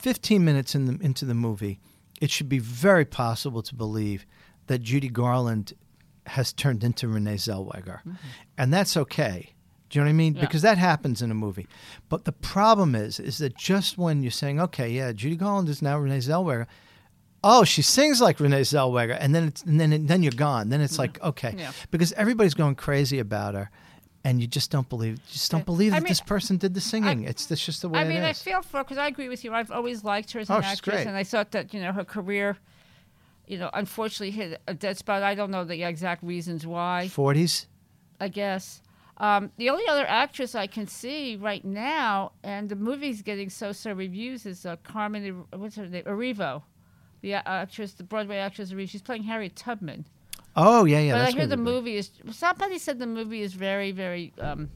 15 0.00 0.44
minutes 0.44 0.74
in 0.74 0.84
the, 0.84 1.04
into 1.04 1.24
the 1.24 1.34
movie, 1.34 1.80
it 2.20 2.30
should 2.30 2.48
be 2.48 2.58
very 2.58 3.06
possible 3.06 3.62
to 3.62 3.74
believe 3.74 4.26
that 4.66 4.82
Judy 4.82 5.08
Garland 5.08 5.72
has 6.26 6.52
turned 6.52 6.84
into 6.84 7.08
Renee 7.08 7.36
Zellweger, 7.36 8.00
and 8.58 8.72
that's 8.72 8.96
okay. 8.96 9.53
Do 9.94 10.00
you 10.00 10.04
know 10.06 10.08
what 10.08 10.14
I 10.14 10.16
mean? 10.16 10.34
Yeah. 10.34 10.40
Because 10.40 10.62
that 10.62 10.76
happens 10.76 11.22
in 11.22 11.30
a 11.30 11.34
movie. 11.34 11.68
But 12.08 12.24
the 12.24 12.32
problem 12.32 12.96
is, 12.96 13.20
is 13.20 13.38
that 13.38 13.56
just 13.56 13.96
when 13.96 14.24
you're 14.24 14.32
saying, 14.32 14.60
okay, 14.60 14.88
yeah, 14.88 15.12
Judy 15.12 15.36
Garland 15.36 15.68
is 15.68 15.82
now 15.82 15.96
Renee 15.96 16.18
Zellweger. 16.18 16.66
Oh, 17.44 17.62
she 17.62 17.80
sings 17.80 18.20
like 18.20 18.40
Renee 18.40 18.62
Zellweger, 18.62 19.16
and 19.20 19.32
then 19.32 19.44
it's, 19.44 19.62
and 19.62 19.78
then 19.78 20.06
then 20.06 20.24
you're 20.24 20.32
gone. 20.32 20.70
Then 20.70 20.80
it's 20.80 20.94
mm-hmm. 20.94 21.00
like 21.02 21.22
okay, 21.22 21.54
Yeah. 21.56 21.70
because 21.92 22.12
everybody's 22.14 22.54
going 22.54 22.74
crazy 22.74 23.20
about 23.20 23.54
her, 23.54 23.70
and 24.24 24.40
you 24.40 24.48
just 24.48 24.72
don't 24.72 24.88
believe, 24.88 25.12
you 25.12 25.22
just 25.30 25.52
don't 25.52 25.64
believe 25.64 25.92
I 25.92 26.00
that 26.00 26.02
mean, 26.02 26.10
this 26.10 26.20
person 26.20 26.56
did 26.56 26.74
the 26.74 26.80
singing. 26.80 27.22
it's 27.22 27.46
that's 27.46 27.64
just 27.64 27.80
the 27.80 27.88
way 27.88 28.00
I 28.00 28.04
mean, 28.04 28.22
I 28.22 28.32
feel 28.32 28.62
for 28.62 28.82
because 28.82 28.98
I 28.98 29.06
agree 29.06 29.28
with 29.28 29.44
you. 29.44 29.54
I've 29.54 29.70
always 29.70 30.02
liked 30.02 30.32
her 30.32 30.40
as 30.40 30.50
Oh, 30.50 30.56
an 30.56 30.62
she's 30.62 30.72
actress, 30.72 31.06
and 31.06 31.16
I 31.16 31.22
thought 31.22 31.52
that 31.52 31.72
you 31.72 31.80
know 31.80 31.92
her 31.92 32.04
career, 32.04 32.56
you 33.46 33.58
know, 33.58 33.70
unfortunately 33.72 34.32
hit 34.32 34.60
a 34.66 34.74
dead 34.74 34.98
spot. 34.98 35.22
I 35.22 35.36
don't 35.36 35.52
know 35.52 35.62
the 35.62 35.84
exact 35.84 36.24
reasons 36.24 36.66
why. 36.66 37.06
Forties. 37.06 37.68
I 38.18 38.26
guess. 38.26 38.80
Um, 39.18 39.52
the 39.58 39.70
only 39.70 39.86
other 39.88 40.06
actress 40.06 40.54
I 40.54 40.66
can 40.66 40.86
see 40.86 41.36
right 41.36 41.64
now, 41.64 42.32
and 42.42 42.68
the 42.68 42.76
movie's 42.76 43.22
getting 43.22 43.48
so-so 43.48 43.92
reviews, 43.92 44.44
is 44.44 44.66
uh, 44.66 44.76
Carmen. 44.82 45.44
What's 45.52 45.76
her 45.76 45.86
name? 45.86 46.02
Erivo, 46.04 46.62
the 47.20 47.36
uh, 47.36 47.42
actress, 47.44 47.92
the 47.92 48.02
Broadway 48.02 48.38
actress. 48.38 48.72
Erivo. 48.72 48.88
She's 48.88 49.02
playing 49.02 49.22
Harriet 49.24 49.54
Tubman. 49.54 50.04
Oh 50.56 50.84
yeah, 50.84 51.00
yeah. 51.00 51.12
but 51.12 51.22
I 51.22 51.30
hear 51.30 51.46
the 51.46 51.56
movie 51.56 51.96
is. 51.96 52.10
Somebody 52.30 52.78
said 52.78 52.98
the 52.98 53.06
movie 53.06 53.42
is 53.42 53.54
very, 53.54 53.92
very. 53.92 54.32
Um, 54.40 54.70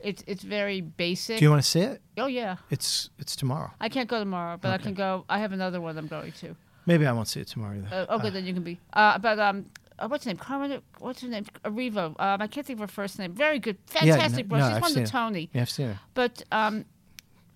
it's 0.00 0.22
it's 0.26 0.42
very 0.42 0.80
basic. 0.80 1.38
Do 1.38 1.44
you 1.44 1.50
want 1.50 1.62
to 1.62 1.68
see 1.68 1.80
it? 1.80 2.00
oh 2.18 2.26
yeah. 2.26 2.56
It's 2.70 3.10
it's 3.18 3.36
tomorrow. 3.36 3.70
I 3.80 3.88
can't 3.88 4.08
go 4.08 4.18
tomorrow, 4.18 4.56
but 4.56 4.70
I 4.70 4.78
can 4.78 4.94
go. 4.94 5.24
I 5.28 5.38
have 5.40 5.52
another 5.52 5.80
one 5.80 5.98
I'm 5.98 6.06
going 6.06 6.32
to. 6.32 6.56
Maybe 6.86 7.06
I 7.06 7.12
won't 7.12 7.28
see 7.28 7.40
it 7.40 7.48
tomorrow 7.48 7.76
either. 7.76 7.88
Uh, 7.94 8.06
oh, 8.08 8.18
good, 8.18 8.32
then 8.32 8.46
you 8.46 8.54
can 8.54 8.62
be. 8.62 8.80
Uh, 8.94 9.18
but 9.18 9.38
um, 9.38 9.66
uh, 9.98 10.08
what's 10.08 10.24
her 10.24 10.30
name? 10.30 10.36
Carmen. 10.38 10.80
What's 10.98 11.22
her 11.22 11.28
name? 11.28 11.44
Erivo. 11.64 12.14
Um, 12.20 12.40
I 12.42 12.46
can't 12.46 12.66
think 12.66 12.78
of 12.78 12.80
her 12.88 12.92
first 12.92 13.18
name. 13.18 13.32
Very 13.34 13.58
good, 13.58 13.78
Yeah, 13.94 14.16
fantastic. 14.16 14.48
no- 14.48 14.56
role. 14.58 14.60
no, 14.64 14.68
She's 14.68 14.76
I've 14.76 14.82
won 14.82 14.94
the 14.94 15.02
it. 15.02 15.06
Tony. 15.08 15.50
yeah, 15.52 15.60
I've 15.62 15.70
seen 15.70 15.88
it. 15.90 15.96
But 16.14 16.42
um, 16.52 16.84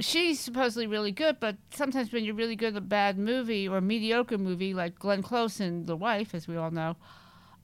she's 0.01 0.41
supposedly 0.41 0.87
really 0.87 1.13
good. 1.13 1.39
But 1.41 1.57
sometimes 1.75 2.13
when 2.13 2.25
you're 2.25 2.35
really 2.35 2.57
good 2.57 2.75
at 2.75 2.79
a 2.79 2.81
bad 2.81 3.19
movie 3.19 3.69
or 3.69 3.79
a 3.79 3.81
mediocre 3.83 4.39
movie, 4.39 4.75
like 4.75 4.99
Glenn 4.99 5.23
Close 5.23 5.61
and 5.61 5.87
The 5.87 5.97
Wife, 5.97 6.35
as 6.35 6.49
we 6.49 6.57
all 6.57 6.71
know, 6.71 6.97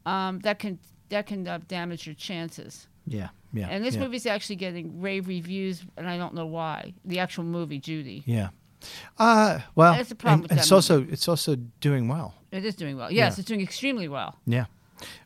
um, 0.06 0.40
that 0.40 0.58
can 0.58 0.78
that 1.10 1.26
can 1.26 1.46
uh, 1.48 1.58
damage 1.68 2.06
your 2.06 2.14
chances. 2.14 2.86
Yeah, 3.06 3.28
yeah. 3.52 3.68
And 3.68 3.82
this 3.84 3.94
yeah. 3.94 4.00
movie's 4.02 4.26
actually 4.26 4.56
getting 4.56 5.00
rave 5.00 5.26
reviews, 5.28 5.82
and 5.96 6.08
I 6.08 6.18
don't 6.18 6.34
know 6.34 6.46
why. 6.46 6.92
The 7.04 7.18
actual 7.20 7.44
movie, 7.44 7.78
Judy. 7.78 8.22
Yeah. 8.26 8.50
Uh, 9.18 9.60
well, 9.74 9.94
That's 9.94 10.10
the 10.10 10.14
problem 10.14 10.42
and- 10.42 10.50
and 10.52 10.60
it's 10.60 10.70
also 10.70 11.02
it's 11.10 11.26
also 11.26 11.56
doing 11.80 12.06
well. 12.08 12.34
It 12.50 12.64
is 12.64 12.74
doing 12.74 12.96
well. 12.96 13.10
Yes, 13.12 13.36
Yeah. 13.36 13.40
it's 13.40 13.48
doing 13.48 13.60
extremely 13.60 14.08
well. 14.08 14.36
Yeah, 14.46 14.66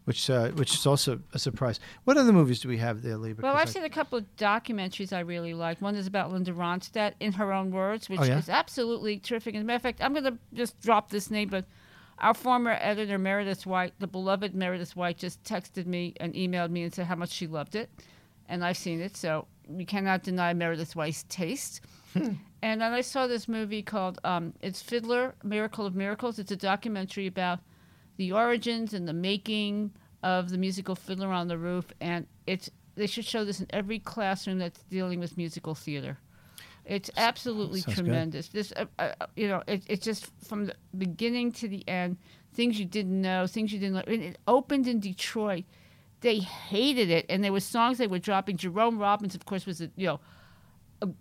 which 0.05 0.29
uh, 0.29 0.49
which 0.51 0.75
is 0.75 0.87
also 0.87 1.21
a 1.33 1.39
surprise. 1.39 1.79
What 2.05 2.17
other 2.17 2.33
movies 2.33 2.61
do 2.61 2.69
we 2.69 2.79
have 2.79 3.03
there, 3.03 3.17
Lee? 3.17 3.33
Well, 3.35 3.55
I've 3.57 3.69
I- 3.69 3.71
seen 3.71 3.85
a 3.85 3.91
couple 3.91 4.19
of 4.19 4.25
documentaries 4.37 5.13
I 5.13 5.21
really 5.21 5.55
like. 5.55 5.81
One 5.81 5.95
is 5.95 6.07
about 6.07 6.33
Linda 6.33 6.53
Ronstadt, 6.53 7.13
in 7.21 7.33
her 7.35 7.53
own 7.53 7.71
words, 7.71 8.09
which 8.09 8.21
Oh, 8.21 8.25
yeah? 8.25 8.39
is 8.39 8.49
absolutely 8.49 9.19
terrific. 9.19 9.55
As 9.55 9.63
a 9.63 9.65
matter 9.65 9.77
of 9.77 9.83
fact, 9.83 10.03
I'm 10.03 10.13
going 10.13 10.25
to 10.25 10.39
just 10.53 10.81
drop 10.81 11.11
this 11.11 11.31
name, 11.31 11.49
but 11.49 11.65
our 12.19 12.35
former 12.35 12.77
editor, 12.81 13.19
Meredith 13.19 13.67
White, 13.67 13.95
the 13.99 14.07
beloved 14.07 14.55
Meredith 14.55 14.95
White, 14.97 15.19
just 15.19 15.43
texted 15.45 15.87
me 15.87 16.15
and 16.21 16.35
emailed 16.35 16.71
me 16.71 16.83
and 16.83 16.93
said 16.95 17.07
how 17.07 17.17
much 17.17 17.31
she 17.31 17.47
loved 17.47 17.75
it. 17.75 17.89
And 18.49 18.65
I've 18.65 18.77
seen 18.77 19.01
it, 19.01 19.17
so 19.17 19.47
we 19.69 19.85
cannot 19.85 20.23
deny 20.23 20.53
Meredith 20.55 20.95
White's 20.97 21.25
taste. 21.29 21.81
Hmm. 22.13 22.33
And 22.63 22.81
then 22.81 22.93
I 22.93 23.01
saw 23.01 23.27
this 23.27 23.49
movie 23.49 23.83
called 23.83 24.21
um, 24.25 24.55
It's 24.63 24.81
Fiddler, 24.81 25.35
Miracle 25.43 25.85
of 25.85 25.97
Miracles. 25.97 26.39
It's 26.39 26.53
a 26.53 26.57
documentary 26.57 27.27
about 27.27 27.59
the 28.17 28.33
origins 28.33 28.95
and 28.95 29.09
the 29.09 29.13
making 29.13 29.93
of 30.23 30.51
the 30.51 30.59
musical 30.59 30.95
Fiddler 30.95 31.29
on 31.29 31.49
the 31.49 31.59
Roof, 31.59 31.87
and 32.01 32.27
it's 32.47 32.71
they 32.95 33.07
should 33.07 33.25
show 33.25 33.45
this 33.45 33.61
in 33.61 33.67
every 33.71 33.99
classroom 33.99 34.59
that's 34.59 34.83
dealing 34.85 35.19
with 35.19 35.37
musical 35.37 35.75
theater. 35.75 36.19
It's 36.85 37.11
absolutely 37.17 37.81
Sounds 37.81 37.97
good. 37.97 38.05
tremendous. 38.05 38.49
This, 38.49 38.73
uh, 38.77 38.85
uh, 38.99 39.13
you 39.35 39.49
know, 39.49 39.63
it, 39.67 39.83
it's 39.87 40.05
just 40.05 40.31
from 40.47 40.67
the 40.67 40.75
beginning 40.97 41.53
to 41.53 41.69
the 41.69 41.89
end, 41.89 42.19
things 42.53 42.79
you 42.79 42.85
didn't 42.85 43.21
know, 43.21 43.47
things 43.47 43.73
you 43.73 43.79
didn't 43.79 43.95
know. 43.95 44.03
And 44.07 44.23
it 44.23 44.39
opened 44.47 44.87
in 44.87 45.01
Detroit. 45.01 45.65
They 46.21 46.39
hated 46.39 47.11
it, 47.11 47.27
and 47.29 47.43
there 47.43 47.53
were 47.53 47.61
songs 47.61 47.99
they 47.99 48.07
were 48.07 48.19
dropping. 48.19 48.57
Jerome 48.57 48.99
Robbins, 48.99 49.35
of 49.35 49.47
course, 49.47 49.67
was 49.67 49.81
a, 49.81 49.91
you 49.97 50.07
know 50.07 50.15
uh, 50.15 50.19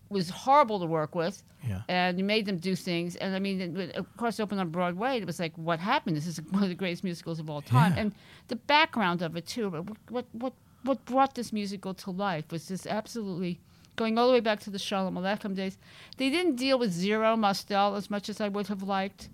was 0.09 0.29
horrible 0.29 0.79
to 0.79 0.85
work 0.85 1.15
with 1.15 1.41
Yeah. 1.67 1.81
and 1.87 2.17
you 2.19 2.23
made 2.25 2.45
them 2.45 2.57
do 2.57 2.75
things. 2.75 3.15
And 3.17 3.35
I 3.35 3.39
mean, 3.39 3.91
of 3.95 4.17
course, 4.17 4.39
it 4.39 4.43
opened 4.43 4.59
on 4.61 4.69
Broadway. 4.69 5.17
It 5.17 5.25
was 5.25 5.39
like, 5.39 5.53
what 5.57 5.79
happened? 5.79 6.15
This 6.17 6.27
is 6.27 6.39
one 6.51 6.63
of 6.63 6.69
the 6.69 6.75
greatest 6.75 7.03
musicals 7.03 7.39
of 7.39 7.49
all 7.49 7.61
time. 7.61 7.93
Yeah. 7.93 8.01
And 8.01 8.15
the 8.47 8.55
background 8.55 9.21
of 9.21 9.35
it 9.35 9.45
too. 9.47 9.69
What 9.69 9.85
what 10.09 10.25
what 10.33 10.53
what 10.83 11.05
brought 11.05 11.35
this 11.35 11.51
musical 11.53 11.93
to 11.93 12.11
life 12.11 12.51
was 12.51 12.67
just 12.67 12.87
absolutely 12.87 13.59
going 13.95 14.17
all 14.17 14.27
the 14.27 14.33
way 14.33 14.39
back 14.39 14.59
to 14.61 14.69
the 14.69 14.77
Sholem 14.79 15.13
Aleichem 15.13 15.55
days. 15.55 15.77
They 16.17 16.29
didn't 16.29 16.55
deal 16.55 16.79
with 16.79 16.91
Zero 16.91 17.35
Mostel 17.35 17.95
as 17.95 18.09
much 18.09 18.29
as 18.29 18.41
I 18.41 18.47
would 18.47 18.67
have 18.67 18.81
liked, 18.83 19.29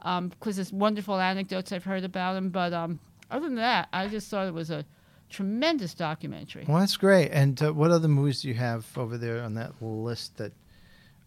because 0.00 0.56
there's 0.56 0.72
wonderful 0.72 1.18
anecdotes 1.18 1.72
I've 1.72 1.84
heard 1.84 2.04
about 2.04 2.36
him. 2.36 2.50
But 2.50 2.72
um, 2.72 3.00
other 3.30 3.46
than 3.46 3.56
that, 3.56 3.88
I 3.92 4.08
just 4.08 4.28
thought 4.28 4.46
it 4.46 4.54
was 4.54 4.70
a 4.70 4.84
tremendous 5.32 5.94
documentary. 5.94 6.64
Well, 6.68 6.78
that's 6.80 6.96
great. 6.96 7.30
And 7.32 7.60
uh, 7.62 7.72
what 7.72 7.90
other 7.90 8.08
movies 8.08 8.42
do 8.42 8.48
you 8.48 8.54
have 8.54 8.86
over 8.96 9.16
there 9.18 9.42
on 9.42 9.54
that 9.54 9.72
list 9.80 10.36
that 10.36 10.52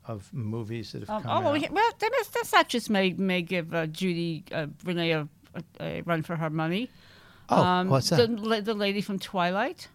of 0.08 0.32
movies 0.34 0.92
that 0.92 1.00
have 1.02 1.10
Um, 1.10 1.24
come 1.24 1.32
oh, 1.32 1.42
well, 1.52 1.56
out? 1.66 1.72
well, 1.72 1.92
that 2.00 2.12
is, 2.22 2.28
that's 2.30 2.54
not 2.54 2.70
just 2.70 2.90
may 2.90 3.14
may 3.14 3.42
give 3.42 3.74
uh, 3.74 3.88
Judy 3.88 4.44
uh, 4.52 4.68
Renee 4.84 5.12
a, 5.12 5.28
a, 5.56 5.62
a 5.80 6.02
run 6.04 6.22
for 6.22 6.36
her 6.36 6.50
money. 6.52 6.90
oh, 7.50 7.64
um, 7.64 7.90
what's 7.90 8.10
The, 8.10 8.16
that? 8.28 8.40
la- 8.40 8.60
the 8.62 8.76
lady 8.76 9.02
from 9.02 9.18
Twilight. 9.20 9.88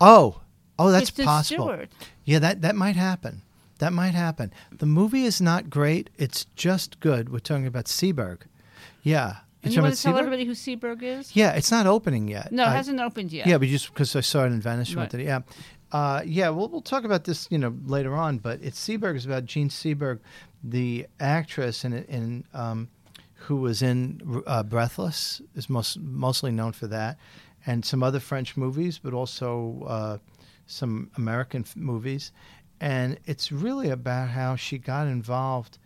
oh, 0.00 0.40
oh, 0.78 0.90
that's 0.90 1.10
Kristen 1.10 1.26
possible. 1.26 1.64
Stewart. 1.66 1.90
Yeah, 2.24 2.38
that 2.40 2.62
that 2.62 2.74
might 2.76 2.96
happen. 2.96 3.42
That 3.78 3.92
might 3.92 4.14
happen. 4.14 4.52
The 4.72 4.86
movie 4.86 5.24
is 5.24 5.38
not 5.40 5.68
great. 5.68 6.08
It's 6.16 6.46
just 6.56 6.98
good. 7.00 7.28
We're 7.28 7.40
talking 7.40 7.66
about 7.66 7.84
Seberg. 7.86 8.38
Yeah. 9.02 9.36
And 9.66 9.74
you 9.74 9.82
want 9.82 9.94
to 9.94 10.02
tell 10.02 10.16
everybody 10.18 10.44
who 10.44 10.52
Seberg 10.52 11.02
is? 11.02 11.34
Yeah, 11.36 11.52
it's 11.52 11.70
not 11.70 11.86
opening 11.86 12.28
yet. 12.28 12.52
No, 12.52 12.64
it 12.64 12.68
I- 12.68 12.76
hasn't 12.76 13.00
opened 13.00 13.32
yet. 13.32 13.46
Yeah, 13.46 13.58
but 13.58 13.68
just 13.68 13.92
because 13.92 14.14
I 14.16 14.20
saw 14.20 14.44
it 14.44 14.46
in 14.48 14.60
Venice, 14.60 14.90
you 14.90 14.96
went 14.98 15.12
Right. 15.12 15.20
to 15.20 15.24
yeah, 15.24 15.40
uh, 15.92 16.22
yeah. 16.24 16.48
We'll 16.50 16.68
we'll 16.68 16.80
talk 16.82 17.04
about 17.04 17.24
this, 17.24 17.46
you 17.50 17.58
know, 17.58 17.74
later 17.84 18.14
on. 18.14 18.38
But 18.38 18.60
it's 18.62 18.78
Seberg 18.86 19.16
is 19.16 19.26
about 19.26 19.44
Jean 19.44 19.68
Seberg, 19.68 20.20
the 20.64 21.06
actress 21.20 21.84
in 21.84 21.92
in 21.92 22.44
um, 22.54 22.88
who 23.34 23.56
was 23.56 23.82
in 23.82 24.42
uh, 24.46 24.62
Breathless, 24.62 25.40
is 25.54 25.68
most 25.70 25.98
mostly 26.00 26.50
known 26.50 26.72
for 26.72 26.86
that, 26.88 27.18
and 27.66 27.84
some 27.84 28.02
other 28.02 28.20
French 28.20 28.56
movies, 28.56 28.98
but 28.98 29.12
also 29.14 29.84
uh, 29.86 30.18
some 30.66 31.10
American 31.16 31.62
f- 31.62 31.76
movies, 31.76 32.32
and 32.80 33.18
it's 33.26 33.52
really 33.52 33.90
about 33.90 34.30
how 34.30 34.56
she 34.56 34.78
got 34.78 35.06
involved 35.06 35.78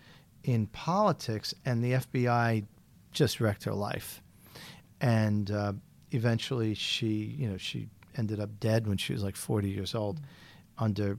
in 0.43 0.67
politics, 0.69 1.53
and 1.67 1.85
the 1.85 1.93
FBI 1.93 2.65
just 3.13 3.41
wrecked 3.41 3.65
her 3.65 3.73
life 3.75 4.23
and 5.01 5.51
uh, 5.51 5.73
eventually 6.13 6.75
she 6.75 7.07
you 7.39 7.49
know 7.49 7.57
she 7.57 7.89
ended 8.17 8.41
up 8.41 8.51
dead 8.61 8.87
when 8.87 8.97
she 8.99 9.13
was 9.13 9.23
like 9.23 9.37
40 9.37 9.69
years 9.71 9.95
old 9.95 10.21
under 10.79 11.19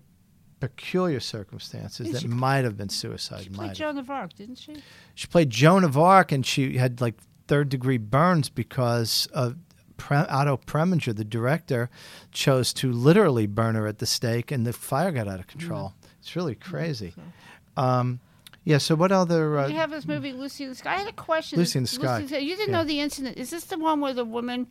peculiar 0.59 1.19
circumstances 1.19 2.07
Didn't 2.11 2.29
that 2.29 2.35
might 2.35 2.63
have 2.65 2.77
been 2.77 2.89
suicide 2.89 3.43
She 3.43 3.49
played. 3.49 3.73
Joan 3.73 3.97
of 3.97 4.09
Arc, 4.09 4.33
didn't 4.33 4.57
she? 4.57 4.75
she 5.15 5.27
played 5.27 5.49
joan 5.49 5.83
of 5.83 5.97
arc 5.97 6.31
and 6.31 6.45
she 6.45 6.77
had 6.77 7.01
like 7.01 7.15
third 7.47 7.69
degree 7.69 7.97
burns 7.97 8.49
because 8.49 9.27
of 9.33 9.55
Pre- 9.97 10.17
Otto 10.17 10.57
Preminger, 10.57 11.15
the 11.15 11.23
director, 11.23 11.87
chose 12.31 12.73
to 12.73 12.91
literally 12.91 13.45
burn 13.45 13.75
her 13.75 13.85
at 13.85 13.99
the 13.99 14.07
stake, 14.07 14.51
and 14.51 14.65
the 14.65 14.73
fire 14.73 15.11
got 15.11 15.27
out 15.27 15.39
of 15.39 15.45
control. 15.45 15.93
It's 16.19 16.35
really 16.35 16.55
crazy. 16.55 17.13
Um, 17.77 18.19
yeah. 18.63 18.77
So 18.77 18.95
what 18.95 19.11
other? 19.11 19.57
Uh, 19.59 19.67
we 19.67 19.73
have 19.73 19.91
this 19.91 20.05
movie, 20.07 20.33
Lucy 20.33 20.63
in 20.63 20.69
the 20.71 20.75
Sky. 20.75 20.93
I 20.93 20.97
had 20.97 21.07
a 21.07 21.13
question. 21.13 21.57
Lucy 21.59 21.77
in 21.79 21.83
the 21.83 21.87
Sky. 21.87 22.19
You 22.19 22.27
didn't 22.55 22.69
Yeah. 22.73 22.79
know 22.79 22.83
the 22.83 22.99
incident. 22.99 23.37
Is 23.37 23.49
this 23.49 23.65
the 23.65 23.77
one 23.77 24.01
where 24.01 24.13
the 24.13 24.25
woman, 24.25 24.67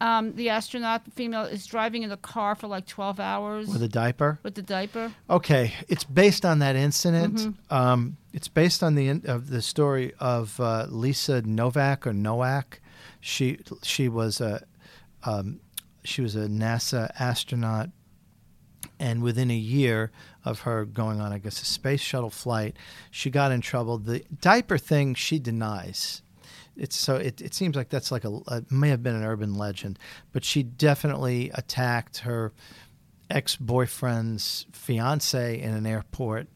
um, 0.00 0.34
the 0.34 0.48
astronaut, 0.48 1.04
the 1.04 1.10
female, 1.12 1.42
is 1.42 1.64
driving 1.66 2.02
in 2.02 2.10
the 2.10 2.16
car 2.16 2.54
for 2.54 2.66
like 2.66 2.86
12 2.86 3.20
hours 3.20 3.68
with 3.68 3.82
a 3.82 3.88
diaper. 3.88 4.38
with 4.42 4.54
the 4.56 4.62
diaper? 4.62 5.12
Okay, 5.30 5.74
it's 5.88 6.04
based 6.04 6.44
on 6.44 6.58
that 6.60 6.74
incident. 6.76 7.36
Mm-hmm. 7.36 7.74
Um, 7.74 8.16
it's 8.32 8.48
based 8.48 8.82
on 8.82 8.94
the 8.94 9.08
in, 9.08 9.22
of 9.26 9.50
the 9.50 9.62
story 9.62 10.12
of 10.18 10.58
uh, 10.58 10.86
Lisa 10.88 11.42
Novak 11.42 12.06
or 12.06 12.12
Noack. 12.12 12.78
She 13.20 13.58
she 13.82 14.08
was 14.08 14.40
a 14.40 14.64
um, 15.24 15.60
she 16.04 16.20
was 16.22 16.34
a 16.34 16.48
NASA 16.48 17.12
astronaut, 17.20 17.90
and 18.98 19.22
within 19.22 19.50
a 19.50 19.56
year 19.56 20.10
of 20.44 20.60
her 20.60 20.84
going 20.84 21.20
on, 21.20 21.32
I 21.32 21.38
guess, 21.38 21.60
a 21.62 21.64
space 21.64 22.00
shuttle 22.00 22.30
flight, 22.30 22.76
she 23.10 23.30
got 23.30 23.52
in 23.52 23.60
trouble. 23.60 23.98
The 23.98 24.24
diaper 24.40 24.78
thing 24.78 25.14
she 25.14 25.38
denies. 25.38 26.22
It's 26.76 26.96
so 26.96 27.16
it, 27.16 27.40
it 27.40 27.54
seems 27.54 27.76
like 27.76 27.90
that's 27.90 28.10
like 28.10 28.24
a, 28.24 28.40
a 28.48 28.62
may 28.70 28.88
have 28.88 29.02
been 29.02 29.14
an 29.14 29.24
urban 29.24 29.54
legend, 29.54 29.98
but 30.32 30.44
she 30.44 30.62
definitely 30.62 31.50
attacked 31.54 32.18
her 32.18 32.52
ex 33.28 33.56
boyfriend's 33.56 34.66
fiance 34.72 35.60
in 35.60 35.74
an 35.74 35.86
airport. 35.86 36.48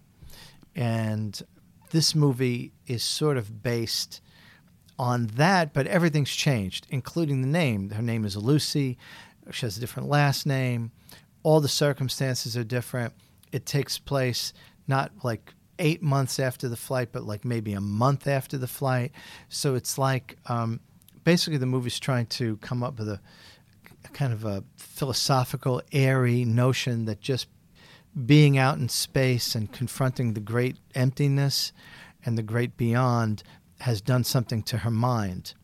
And 0.75 1.41
this 1.91 2.15
movie 2.15 2.73
is 2.87 3.03
sort 3.03 3.37
of 3.37 3.63
based 3.63 4.21
on 4.99 5.27
that, 5.29 5.73
but 5.73 5.87
everything's 5.87 6.35
changed, 6.35 6.87
including 6.91 7.43
the 7.43 7.49
name. 7.49 7.91
Her 7.91 8.03
name 8.03 8.25
is 8.25 8.37
Lucy. 8.37 8.99
She 9.51 9.67
has 9.67 9.77
a 9.77 9.81
different 9.81 10.09
last 10.09 10.47
name. 10.47 10.91
All 11.47 11.61
the 11.61 11.69
circumstances 11.69 12.57
are 12.57 12.65
different. 12.65 13.15
It 13.53 13.67
takes 13.67 14.01
place 14.01 14.53
not 14.89 15.13
like 15.23 15.55
eight 15.79 16.03
months 16.03 16.41
after 16.41 16.69
the 16.69 16.77
flight, 16.77 17.11
but 17.13 17.23
like 17.23 17.45
maybe 17.45 17.73
a 17.73 17.81
month 17.81 18.27
after 18.27 18.59
the 18.59 18.67
flight. 18.67 19.13
So 19.49 19.77
it's 19.77 19.97
like 19.97 20.39
um, 20.47 20.81
basically 21.23 21.59
the 21.59 21.67
movie's 21.67 22.01
trying 22.01 22.27
to 22.41 22.57
come 22.57 22.83
up 22.83 22.99
with 22.99 23.09
a, 23.09 23.21
a 24.05 24.09
kind 24.09 24.33
of 24.33 24.45
a 24.45 24.65
philosophical, 24.77 25.83
airy 25.93 26.45
notion 26.45 27.05
that 27.05 27.21
just 27.21 27.47
being 28.27 28.59
out 28.59 28.79
in 28.79 28.89
space 28.89 29.55
and 29.55 29.73
confronting 29.73 30.35
the 30.35 30.41
great 30.41 30.79
emptiness 30.97 31.73
and 32.25 32.37
the 32.37 32.43
great 32.43 32.77
beyond 32.77 33.45
has 33.83 34.01
done 34.01 34.25
something 34.25 34.65
to 34.65 34.79
her 34.79 34.91
mind, 34.91 35.55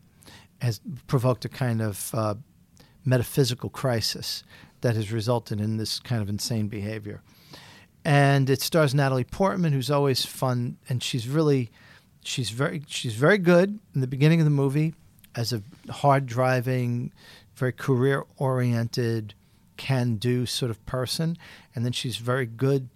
has 0.60 0.80
provoked 1.08 1.44
a 1.44 1.48
kind 1.48 1.82
of 1.82 2.14
uh, 2.14 2.36
metaphysical 3.04 3.68
crisis 3.68 4.44
that 4.82 4.94
has 4.94 5.10
resulted 5.10 5.60
in 5.60 5.78
this 5.78 5.98
kind 5.98 6.22
of 6.22 6.28
insane 6.28 6.68
behavior. 6.68 7.22
And 8.04 8.50
it 8.50 8.60
stars 8.60 8.94
Natalie 8.94 9.24
Portman, 9.24 9.72
who's 9.72 9.90
always 9.90 10.26
fun, 10.26 10.76
and 10.88 11.02
she's 11.02 11.28
really, 11.28 11.70
she's 12.22 12.50
very, 12.50 12.82
she's 12.86 13.14
very 13.14 13.38
good 13.38 13.78
in 13.94 14.00
the 14.00 14.06
beginning 14.06 14.40
of 14.40 14.44
the 14.44 14.50
movie 14.50 14.94
as 15.34 15.52
a 15.52 15.62
hard 15.90 16.26
driving, 16.26 17.12
very 17.54 17.72
career 17.72 18.24
oriented, 18.36 19.34
can 19.76 20.16
do 20.16 20.46
sort 20.46 20.70
of 20.70 20.84
person, 20.84 21.36
and 21.74 21.84
then 21.84 21.92
she's 21.92 22.16
very 22.16 22.46
good 22.46 22.88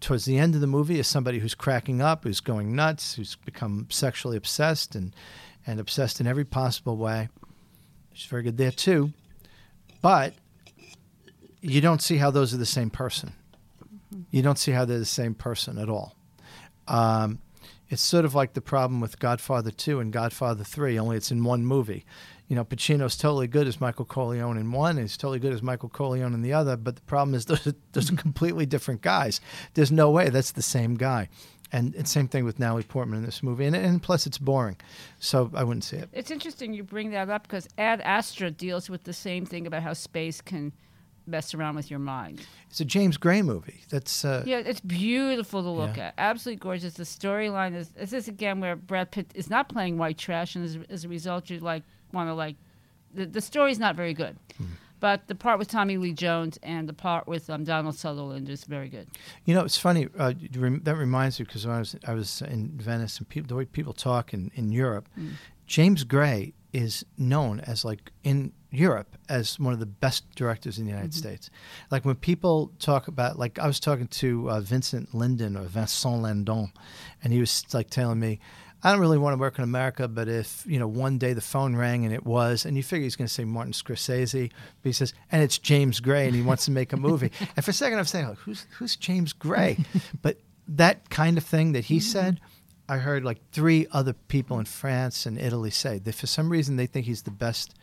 towards 0.00 0.24
the 0.24 0.38
end 0.38 0.54
of 0.54 0.60
the 0.60 0.66
movie 0.66 0.98
as 0.98 1.06
somebody 1.06 1.38
who's 1.38 1.54
cracking 1.54 2.02
up, 2.02 2.24
who's 2.24 2.40
going 2.40 2.74
nuts, 2.74 3.14
who's 3.14 3.36
become 3.36 3.86
sexually 3.90 4.36
obsessed 4.36 4.94
and 4.94 5.14
and 5.64 5.78
obsessed 5.78 6.20
in 6.20 6.26
every 6.26 6.44
possible 6.44 6.96
way. 6.96 7.28
She's 8.12 8.28
very 8.28 8.42
good 8.42 8.56
there 8.56 8.72
too, 8.72 9.12
but 10.02 10.34
you 11.60 11.80
don't 11.80 12.02
see 12.02 12.16
how 12.16 12.30
those 12.30 12.52
are 12.52 12.58
the 12.58 12.66
same 12.66 12.90
person. 12.90 13.32
You 14.30 14.42
don't 14.42 14.58
see 14.58 14.72
how 14.72 14.84
they're 14.84 14.98
the 14.98 15.04
same 15.04 15.34
person 15.34 15.78
at 15.78 15.88
all. 15.88 16.14
Um, 16.88 17.38
it's 17.88 18.02
sort 18.02 18.24
of 18.24 18.34
like 18.34 18.54
the 18.54 18.60
problem 18.60 19.00
with 19.00 19.18
Godfather 19.18 19.70
2 19.70 20.00
and 20.00 20.12
Godfather 20.12 20.64
3, 20.64 20.98
only 20.98 21.16
it's 21.16 21.30
in 21.30 21.44
one 21.44 21.64
movie. 21.64 22.04
You 22.48 22.56
know, 22.56 22.64
Pacino's 22.64 23.16
totally 23.16 23.46
good 23.46 23.66
as 23.66 23.80
Michael 23.80 24.04
Corleone 24.04 24.58
in 24.58 24.72
one, 24.72 24.92
and 24.96 25.00
he's 25.00 25.16
totally 25.16 25.38
good 25.38 25.52
as 25.52 25.62
Michael 25.62 25.88
Corleone 25.88 26.34
in 26.34 26.42
the 26.42 26.52
other, 26.52 26.76
but 26.76 26.96
the 26.96 27.02
problem 27.02 27.34
is 27.34 27.44
those 27.46 27.66
are, 27.66 27.74
those 27.92 28.10
are 28.10 28.16
completely 28.16 28.66
different 28.66 29.02
guys. 29.02 29.40
There's 29.74 29.92
no 29.92 30.10
way 30.10 30.30
that's 30.30 30.52
the 30.52 30.62
same 30.62 30.94
guy. 30.94 31.28
And, 31.72 31.94
and 31.94 32.06
same 32.06 32.28
thing 32.28 32.44
with 32.44 32.58
Natalie 32.58 32.82
Portman 32.82 33.18
in 33.20 33.24
this 33.24 33.42
movie. 33.42 33.64
And, 33.64 33.74
and 33.74 34.02
plus, 34.02 34.26
it's 34.26 34.36
boring. 34.38 34.76
So 35.18 35.50
I 35.54 35.64
wouldn't 35.64 35.84
see 35.84 35.96
it. 35.96 36.10
It's 36.12 36.30
interesting 36.30 36.74
you 36.74 36.84
bring 36.84 37.10
that 37.12 37.30
up 37.30 37.44
because 37.44 37.66
Ad 37.78 38.02
Astra 38.02 38.50
deals 38.50 38.90
with 38.90 39.04
the 39.04 39.12
same 39.14 39.46
thing 39.46 39.66
about 39.66 39.82
how 39.82 39.94
space 39.94 40.42
can 40.42 40.72
mess 41.26 41.54
around 41.54 41.76
with 41.76 41.88
your 41.88 41.98
mind. 42.00 42.42
It's 42.68 42.80
a 42.80 42.84
James 42.84 43.16
Gray 43.16 43.40
movie. 43.42 43.80
That's 43.88 44.24
uh, 44.24 44.42
Yeah, 44.44 44.58
it's 44.58 44.80
beautiful 44.80 45.62
to 45.62 45.70
look 45.70 45.96
Yeah. 45.96 46.08
at. 46.08 46.14
Absolutely 46.18 46.58
gorgeous. 46.60 46.94
The 46.94 47.04
storyline 47.04 47.74
is 47.74 47.88
this 47.90 48.12
is 48.12 48.28
again 48.28 48.60
where 48.60 48.76
Brad 48.76 49.10
Pitt 49.10 49.30
is 49.34 49.48
not 49.48 49.68
playing 49.68 49.96
white 49.98 50.18
trash, 50.18 50.56
and 50.56 50.64
as, 50.64 50.78
as 50.90 51.04
a 51.04 51.08
result, 51.08 51.48
you 51.48 51.58
like 51.60 51.84
want 52.12 52.28
to 52.28 52.34
like 52.34 52.56
the 53.14 53.24
the 53.24 53.40
story's 53.40 53.78
not 53.78 53.94
very 53.96 54.14
good. 54.14 54.36
Hmm. 54.58 54.64
But 55.02 55.26
the 55.26 55.34
part 55.34 55.58
with 55.58 55.66
Tommy 55.66 55.96
Lee 55.96 56.12
Jones 56.12 56.60
and 56.62 56.88
the 56.88 56.92
part 56.92 57.26
with 57.26 57.50
um, 57.50 57.64
Donald 57.64 57.96
Sutherland 57.96 58.48
is 58.48 58.62
very 58.62 58.88
good. 58.88 59.08
You 59.44 59.52
know, 59.52 59.64
it's 59.64 59.76
funny. 59.76 60.06
Uh, 60.16 60.32
that 60.32 60.94
reminds 60.96 61.40
me 61.40 61.44
because 61.44 61.66
when 61.66 61.74
I 61.74 61.80
was 61.80 61.96
I 62.06 62.14
was 62.14 62.40
in 62.42 62.68
Venice 62.76 63.18
and 63.18 63.28
people, 63.28 63.48
the 63.48 63.56
way 63.56 63.64
people 63.64 63.94
talk 63.94 64.32
in, 64.32 64.52
in 64.54 64.70
Europe, 64.70 65.08
James 65.66 66.04
Gray 66.04 66.54
is 66.72 67.04
known 67.18 67.58
as 67.58 67.84
like 67.84 68.12
in 68.22 68.52
Europe 68.70 69.16
as 69.28 69.58
one 69.58 69.72
of 69.72 69.80
the 69.80 69.86
best 69.86 70.32
directors 70.36 70.78
in 70.78 70.84
the 70.84 70.92
United 70.92 71.14
States. 71.14 71.50
Like 71.90 72.04
when 72.04 72.14
people 72.14 72.70
talk 72.78 73.08
about, 73.08 73.40
like 73.40 73.58
I 73.58 73.66
was 73.66 73.80
talking 73.80 74.06
to 74.06 74.50
uh, 74.50 74.60
Vincent 74.60 75.12
Linden 75.12 75.56
or 75.56 75.64
Vincent 75.64 76.22
Landon, 76.22 76.72
and 77.24 77.32
he 77.32 77.40
was 77.40 77.64
like 77.74 77.90
telling 77.90 78.20
me. 78.20 78.38
I 78.82 78.90
don't 78.90 79.00
really 79.00 79.18
want 79.18 79.34
to 79.34 79.38
work 79.38 79.58
in 79.58 79.64
America, 79.64 80.08
but 80.08 80.28
if 80.28 80.64
you 80.66 80.78
know 80.78 80.88
one 80.88 81.18
day 81.18 81.32
the 81.32 81.40
phone 81.40 81.76
rang 81.76 82.04
and 82.04 82.12
it 82.12 82.26
was, 82.26 82.64
and 82.64 82.76
you 82.76 82.82
figure 82.82 83.04
he's 83.04 83.16
going 83.16 83.28
to 83.28 83.32
say 83.32 83.44
Martin 83.44 83.72
Scorsese, 83.72 84.50
but 84.82 84.88
he 84.88 84.92
says, 84.92 85.14
and 85.30 85.42
it's 85.42 85.58
James 85.58 86.00
Gray, 86.00 86.26
and 86.26 86.34
he 86.34 86.42
wants 86.42 86.64
to 86.64 86.70
make 86.70 86.92
a 86.92 86.96
movie. 86.96 87.30
and 87.56 87.64
for 87.64 87.70
a 87.70 87.74
second, 87.74 87.98
I'm 87.98 88.04
saying, 88.04 88.28
like, 88.28 88.38
who's 88.38 88.66
who's 88.78 88.96
James 88.96 89.32
Gray? 89.32 89.78
but 90.22 90.38
that 90.66 91.10
kind 91.10 91.38
of 91.38 91.44
thing 91.44 91.72
that 91.72 91.84
he 91.84 92.00
said, 92.00 92.40
I 92.88 92.98
heard 92.98 93.24
like 93.24 93.38
three 93.52 93.86
other 93.92 94.12
people 94.12 94.58
in 94.58 94.64
France 94.64 95.26
and 95.26 95.38
Italy 95.38 95.70
say 95.70 95.98
that 96.00 96.14
for 96.14 96.26
some 96.26 96.50
reason 96.50 96.76
they 96.76 96.86
think 96.86 97.06
he's 97.06 97.22
the 97.22 97.30
best 97.30 97.74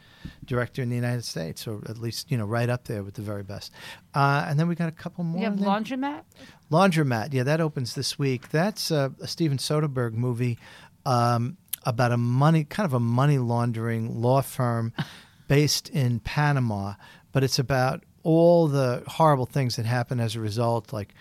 director 0.46 0.82
in 0.82 0.90
the 0.90 0.96
United 0.96 1.24
States, 1.24 1.66
or 1.68 1.82
at 1.88 1.98
least 1.98 2.30
you 2.30 2.38
know 2.38 2.46
right 2.46 2.70
up 2.70 2.86
there 2.86 3.04
with 3.04 3.14
the 3.14 3.22
very 3.22 3.44
best. 3.44 3.72
Uh, 4.14 4.46
and 4.48 4.60
then 4.60 4.68
we 4.68 4.76
got 4.76 4.90
a 4.90 4.94
couple 4.94 5.24
more. 5.24 5.42
You 5.42 5.50
have. 5.50 5.60
Laundromat. 5.60 6.24
Laundromat, 6.72 7.34
yeah, 7.34 7.44
that 7.44 7.62
opens 7.62 7.96
this 7.96 8.20
week. 8.20 8.50
That's 8.50 8.92
a, 8.92 9.14
a 9.20 9.28
Steven 9.28 9.58
Soderbergh 9.58 10.14
movie 10.14 10.60
um, 11.06 11.58
about 11.86 12.12
a 12.12 12.18
money, 12.18 12.64
kind 12.64 12.86
of 12.86 12.94
a 12.94 13.00
money 13.00 13.38
laundering 13.38 14.22
law 14.22 14.42
firm 14.42 14.94
based 15.48 15.90
in 15.90 16.20
Panama, 16.20 16.94
but 17.32 17.44
it's 17.44 17.60
about 17.60 18.04
all 18.24 18.68
the 18.68 19.04
horrible 19.08 19.46
things 19.46 19.76
that 19.78 19.86
happen 19.86 20.20
as 20.20 20.36
a 20.36 20.40
result, 20.40 20.94
like. 20.94 21.14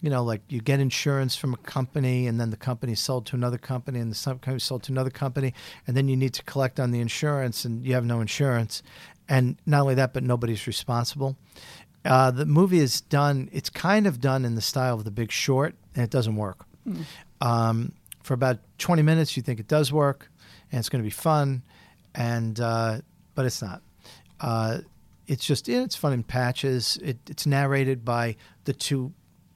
You 0.00 0.10
know, 0.10 0.22
like 0.22 0.42
you 0.50 0.60
get 0.60 0.80
insurance 0.80 1.34
from 1.34 1.54
a 1.54 1.56
company, 1.56 2.26
and 2.26 2.38
then 2.38 2.50
the 2.50 2.58
company 2.58 2.94
sold 2.94 3.24
to 3.26 3.36
another 3.36 3.56
company, 3.56 4.00
and 4.00 4.12
the 4.12 4.22
company 4.22 4.58
sold 4.58 4.82
to 4.82 4.92
another 4.92 5.08
company, 5.08 5.54
and 5.86 5.96
then 5.96 6.08
you 6.08 6.16
need 6.16 6.34
to 6.34 6.42
collect 6.42 6.78
on 6.78 6.90
the 6.90 7.00
insurance, 7.00 7.64
and 7.64 7.86
you 7.86 7.94
have 7.94 8.04
no 8.04 8.20
insurance, 8.20 8.82
and 9.30 9.56
not 9.64 9.80
only 9.80 9.94
that, 9.94 10.12
but 10.12 10.22
nobody's 10.22 10.66
responsible. 10.66 11.38
Uh, 12.04 12.30
the 12.30 12.44
movie 12.44 12.80
is 12.80 13.00
done. 13.00 13.48
It's 13.52 13.70
kind 13.70 14.06
of 14.06 14.20
done 14.20 14.44
in 14.44 14.56
the 14.56 14.60
style 14.60 14.94
of 14.94 15.04
The 15.04 15.10
Big 15.10 15.32
Short, 15.32 15.74
and 15.94 16.04
it 16.04 16.10
doesn't 16.10 16.36
work. 16.36 16.66
Um, 17.40 17.92
for 18.24 18.34
about 18.34 18.58
20 18.78 19.02
minutes, 19.02 19.36
you 19.36 19.42
think 19.42 19.60
it 19.60 19.68
does 19.68 19.92
work, 19.92 20.30
and 20.72 20.78
it's 20.78 20.88
going 20.88 21.02
to 21.02 21.06
be 21.06 21.10
fun, 21.10 21.62
and 22.14 22.58
uh, 22.58 22.98
but 23.34 23.46
it's 23.46 23.62
not. 23.62 23.82
Uh, 24.40 24.78
it's 25.26 25.44
just 25.44 25.68
it's 25.68 25.94
fun 25.94 26.12
in 26.12 26.22
patches. 26.24 26.98
It, 27.02 27.18
it's 27.28 27.46
narrated 27.46 28.04
by 28.04 28.36
the 28.64 28.72
two 28.72 29.12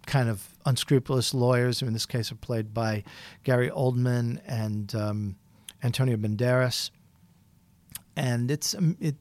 kind 0.06 0.28
of 0.28 0.54
unscrupulous 0.64 1.34
lawyers, 1.34 1.80
who 1.80 1.86
in 1.86 1.92
this 1.94 2.06
case 2.06 2.30
are 2.30 2.36
played 2.36 2.72
by 2.72 3.04
Gary 3.42 3.70
Oldman 3.70 4.40
and 4.46 4.94
um, 4.94 5.36
Antonio 5.82 6.16
Banderas 6.16 6.90
and 8.18 8.50
it's 8.50 8.74
um, 8.74 8.96
it 9.00 9.14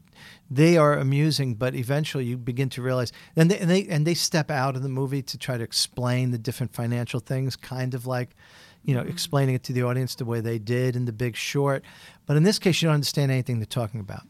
they 0.49 0.75
are 0.75 0.97
amusing 0.97 1.53
but 1.53 1.75
eventually 1.75 2.25
you 2.25 2.35
begin 2.35 2.67
to 2.67 2.81
realize 2.81 3.13
and 3.35 3.51
they, 3.51 3.59
and 3.59 3.69
they 3.69 3.85
and 3.87 4.07
they 4.07 4.15
step 4.15 4.49
out 4.49 4.75
of 4.75 4.81
the 4.81 4.89
movie 4.89 5.21
to 5.21 5.37
try 5.37 5.55
to 5.55 5.63
explain 5.63 6.31
the 6.31 6.37
different 6.37 6.73
financial 6.73 7.19
things 7.19 7.55
kind 7.55 7.93
of 7.93 8.07
like 8.07 8.35
you 8.87 8.95
know 8.95 9.01
explaining 9.01 9.53
it 9.53 9.61
to 9.65 9.73
the 9.73 9.83
audience 9.83 10.15
the 10.15 10.25
way 10.25 10.41
they 10.41 10.57
did 10.57 10.95
in 10.95 11.05
the 11.05 11.13
big 11.13 11.35
short. 11.35 11.83
But 12.25 12.37
in 12.37 12.43
this 12.43 12.57
case 12.57 12.81
you 12.81 12.87
don't 12.87 12.95
understand 12.95 13.31
anything 13.31 13.59
they're 13.59 13.67
talking 13.67 13.99
about. 13.99 14.23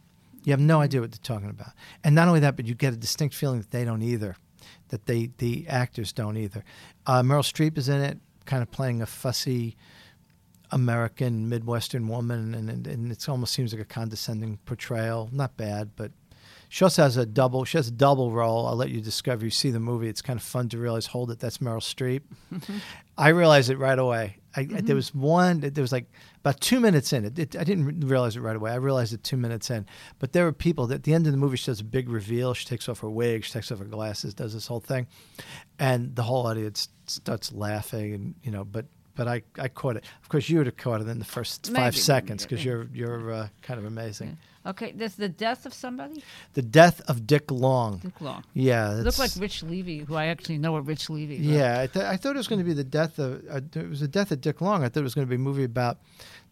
You 0.43 0.51
have 0.51 0.59
no 0.59 0.81
idea 0.81 0.99
what 0.99 1.11
they're 1.11 1.19
talking 1.23 1.49
about. 1.49 1.71
And 2.03 2.13
not 2.13 2.27
only 2.27 2.41
that 2.41 2.57
but 2.57 2.65
you 2.65 2.75
get 2.75 2.91
a 2.91 2.97
distinct 2.97 3.35
feeling 3.35 3.59
that 3.59 3.71
they 3.71 3.85
don't 3.85 4.01
either 4.01 4.35
that 4.89 5.05
they 5.05 5.31
the 5.37 5.67
actors 5.67 6.11
don't 6.11 6.35
either. 6.35 6.65
Uh, 7.05 7.21
meryl 7.21 7.39
streep 7.39 7.77
is 7.77 7.87
in 7.87 8.01
it 8.01 8.17
kind 8.45 8.61
of 8.61 8.71
playing 8.71 9.01
a 9.01 9.05
fussy 9.05 9.77
American 10.71 11.47
Midwestern 11.47 12.07
woman, 12.07 12.53
and, 12.53 12.69
and 12.69 12.87
and 12.87 13.11
it 13.11 13.29
almost 13.29 13.53
seems 13.53 13.73
like 13.73 13.81
a 13.81 13.85
condescending 13.85 14.57
portrayal. 14.65 15.29
Not 15.31 15.55
bad, 15.57 15.91
but 15.95 16.11
she 16.69 16.83
also 16.83 17.03
has 17.03 17.17
a 17.17 17.25
double. 17.25 17.63
She 17.65 17.77
has 17.77 17.87
a 17.87 17.91
double 17.91 18.31
role. 18.31 18.67
I'll 18.67 18.75
let 18.75 18.89
you 18.89 19.01
discover. 19.01 19.45
You 19.45 19.51
see 19.51 19.71
the 19.71 19.79
movie. 19.79 20.07
It's 20.07 20.21
kind 20.21 20.37
of 20.37 20.43
fun 20.43 20.69
to 20.69 20.77
realize. 20.77 21.05
Hold 21.07 21.31
it, 21.31 21.39
that's 21.39 21.59
Meryl 21.59 21.79
Streep. 21.79 22.21
I 23.17 23.29
realized 23.29 23.69
it 23.69 23.77
right 23.77 23.97
away. 23.97 24.37
I, 24.55 24.63
There 24.63 24.79
mm-hmm. 24.79 24.95
was 24.95 25.13
one. 25.13 25.59
There 25.61 25.81
was 25.81 25.91
like 25.91 26.11
about 26.39 26.59
two 26.59 26.79
minutes 26.79 27.13
in. 27.13 27.25
It, 27.25 27.39
it, 27.39 27.55
I 27.55 27.63
didn't 27.63 28.01
realize 28.01 28.35
it 28.35 28.41
right 28.41 28.55
away. 28.55 28.71
I 28.71 28.75
realized 28.75 29.13
it 29.13 29.23
two 29.23 29.37
minutes 29.37 29.69
in. 29.69 29.85
But 30.19 30.33
there 30.33 30.45
were 30.45 30.53
people 30.53 30.87
that 30.87 30.95
at 30.95 31.03
the 31.03 31.13
end 31.13 31.25
of 31.25 31.31
the 31.31 31.37
movie, 31.37 31.57
she 31.57 31.67
does 31.67 31.79
a 31.79 31.85
big 31.85 32.09
reveal. 32.09 32.53
She 32.53 32.65
takes 32.65 32.89
off 32.89 32.99
her 32.99 33.09
wig. 33.09 33.45
She 33.45 33.51
takes 33.51 33.71
off 33.71 33.79
her 33.79 33.85
glasses. 33.85 34.33
Does 34.33 34.53
this 34.53 34.67
whole 34.67 34.79
thing, 34.79 35.07
and 35.79 36.15
the 36.15 36.23
whole 36.23 36.47
audience 36.47 36.89
starts 37.05 37.51
laughing. 37.53 38.13
And 38.13 38.35
you 38.43 38.51
know, 38.51 38.65
but 38.65 38.85
but 39.17 39.27
I, 39.27 39.41
I 39.59 39.67
caught 39.67 39.97
it. 39.97 40.05
Of 40.21 40.29
course, 40.29 40.47
you 40.47 40.57
would 40.59 40.67
have 40.67 40.77
caught 40.77 41.01
it 41.01 41.07
in 41.09 41.19
the 41.19 41.25
first 41.25 41.69
five 41.73 41.97
seconds 41.97 42.43
because 42.43 42.63
you're 42.63 42.87
you're 42.93 43.33
uh, 43.33 43.47
kind 43.61 43.79
of 43.79 43.85
amazing. 43.85 44.37
Okay, 44.65 44.91
there's 44.91 45.15
the 45.15 45.29
death 45.29 45.65
of 45.65 45.73
somebody. 45.73 46.21
The 46.53 46.61
death 46.61 47.01
of 47.09 47.25
Dick 47.25 47.51
Long. 47.51 47.99
Dick 47.99 48.19
Long. 48.21 48.43
Yeah, 48.53 48.89
Looked 49.01 49.17
like 49.19 49.31
Rich 49.39 49.63
Levy, 49.63 49.99
who 49.99 50.15
I 50.15 50.25
actually 50.25 50.57
know 50.57 50.75
a 50.75 50.81
Rich 50.81 51.09
Levy. 51.09 51.37
but- 51.37 51.45
Yeah, 51.45 51.79
I, 51.81 51.87
th- 51.87 52.05
I 52.05 52.17
thought 52.17 52.35
it 52.35 52.37
was 52.37 52.49
going 52.49 52.59
to 52.59 52.65
be 52.65 52.73
the 52.73 52.83
death 52.83 53.17
of. 53.17 53.43
Uh, 53.49 53.61
it 53.75 53.89
was 53.89 54.01
the 54.01 54.07
death 54.09 54.31
of 54.31 54.41
Dick 54.41 54.59
Long. 54.61 54.83
I 54.83 54.89
thought 54.89 54.99
it 54.99 55.03
was 55.03 55.15
going 55.15 55.25
to 55.25 55.29
be 55.29 55.35
a 55.35 55.39
movie 55.39 55.63
about 55.63 55.99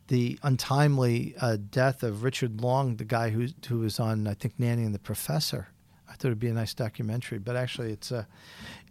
the 0.08 0.40
untimely 0.44 1.36
uh, 1.42 1.58
death 1.72 2.04
of 2.04 2.24
Richard 2.24 2.62
Long, 2.62 2.96
the 2.96 3.04
guy 3.06 3.30
who 3.32 3.48
who 3.68 3.80
was 3.80 4.00
on 4.00 4.28
I 4.28 4.34
think 4.34 4.54
Nanny 4.60 4.84
and 4.84 4.96
the 4.96 5.00
Professor. 5.00 5.68
I 6.08 6.14
thought 6.14 6.28
it'd 6.30 6.40
be 6.40 6.48
a 6.48 6.54
nice 6.54 6.74
documentary, 6.74 7.40
but 7.40 7.56
actually 7.58 7.92
it's 7.92 8.12
a 8.12 8.28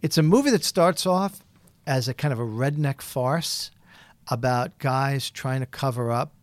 it's 0.03 0.17
a 0.19 0.23
movie 0.23 0.51
that 0.51 0.63
starts 0.63 1.05
off 1.07 1.39
as 1.87 2.07
a 2.07 2.13
kind 2.13 2.31
of 2.31 2.39
a 2.39 2.45
redneck 2.45 3.01
farce 3.01 3.71
about 4.27 4.77
guys 4.79 5.29
trying 5.29 5.59
to 5.59 5.65
cover 5.65 6.11
up 6.11 6.33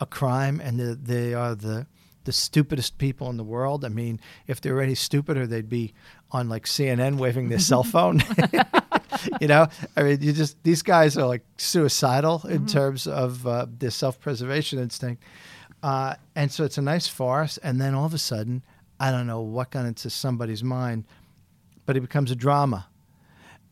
a 0.00 0.06
crime, 0.06 0.60
and 0.60 0.78
the, 0.78 0.94
they 0.94 1.34
are 1.34 1.54
the 1.54 1.86
the 2.24 2.32
stupidest 2.32 2.96
people 2.96 3.28
in 3.28 3.36
the 3.36 3.44
world. 3.44 3.84
I 3.84 3.88
mean, 3.88 4.18
if 4.46 4.60
they 4.60 4.72
were 4.72 4.80
any 4.80 4.94
stupider, 4.94 5.46
they'd 5.46 5.68
be 5.68 5.92
on 6.30 6.48
like 6.48 6.64
CNN 6.64 7.18
waving 7.18 7.50
their 7.50 7.58
cell 7.58 7.84
phone. 7.84 8.22
you 9.40 9.48
know, 9.48 9.68
I 9.96 10.02
mean, 10.02 10.22
you 10.22 10.32
just 10.32 10.62
these 10.62 10.82
guys 10.82 11.16
are 11.16 11.26
like 11.26 11.44
suicidal 11.56 12.42
in 12.48 12.66
terms 12.66 13.06
of 13.06 13.46
uh, 13.46 13.66
their 13.78 13.90
self-preservation 13.90 14.78
instinct, 14.78 15.22
uh, 15.82 16.14
and 16.34 16.50
so 16.50 16.64
it's 16.64 16.78
a 16.78 16.82
nice 16.82 17.06
farce. 17.06 17.58
And 17.58 17.80
then 17.80 17.94
all 17.94 18.06
of 18.06 18.14
a 18.14 18.18
sudden, 18.18 18.62
I 18.98 19.10
don't 19.10 19.26
know 19.26 19.40
what 19.40 19.70
got 19.70 19.86
into 19.86 20.10
somebody's 20.10 20.64
mind, 20.64 21.04
but 21.86 21.96
it 21.96 22.00
becomes 22.00 22.30
a 22.30 22.36
drama. 22.36 22.88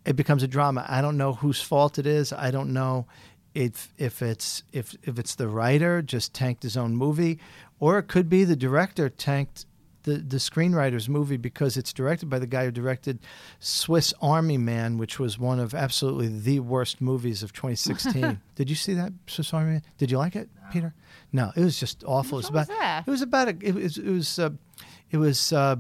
It 0.05 0.17
becomes 0.17 0.43
a 0.43 0.49
drama. 0.49 0.85
I 0.89 1.01
don't 1.01 1.17
know 1.17 1.35
whose 1.35 1.63
fault 1.63 1.99
it 1.99 2.07
is. 2.07 2.33
I 2.33 2.51
don't 2.51 2.73
know 2.73 3.07
if 3.55 3.93
if 3.99 4.23
it's 4.23 4.63
if 4.73 4.97
if 5.03 5.19
it's 5.19 5.35
the 5.35 5.49
writer 5.49 6.03
just 6.03 6.35
tanked 6.35 6.63
his 6.63 6.77
own 6.77 6.97
movie, 6.97 7.39
or 7.79 7.99
it 7.99 8.05
could 8.05 8.29
be 8.29 8.45
the 8.45 8.57
director 8.57 9.09
tanked 9.09 9.67
the 10.05 10.15
the 10.17 10.39
screenwriter's 10.39 11.09
movie 11.09 11.37
because 11.37 11.77
it's 11.77 11.93
directed 11.93 12.29
by 12.29 12.39
the 12.39 12.47
guy 12.47 12.65
who 12.65 12.71
directed 12.71 13.21
Swiss 13.61 14.13
Army 14.21 14.59
Man, 14.59 14.99
which 14.99 15.19
was 15.19 15.39
one 15.39 15.61
of 15.61 15.75
absolutely 15.75 16.29
the 16.29 16.61
worst 16.61 17.01
movies 17.01 17.43
of 17.43 17.53
2016. 17.53 18.41
Did 18.55 18.71
you 18.71 18.77
see 18.77 18.95
that 18.95 19.13
Swiss 19.27 19.53
Army 19.55 19.73
Man? 19.73 19.83
Did 19.99 20.11
you 20.11 20.19
like 20.19 20.37
it, 20.37 20.49
Peter? 20.73 20.95
No, 21.33 21.53
it 21.57 21.63
was 21.63 21.79
just 21.79 22.05
awful. 22.05 22.39
It 22.39 22.43
was 22.43 22.51
about 22.51 22.69
that? 22.69 23.05
it 23.07 23.11
was 23.11 23.23
about 23.23 23.49
a 23.49 23.57
it 23.61 23.75
was 23.75 23.99
it 23.99 24.11
was 24.11 24.39
uh, 24.39 24.51
it 25.11 25.19
was 25.19 25.53
uh, 25.53 25.77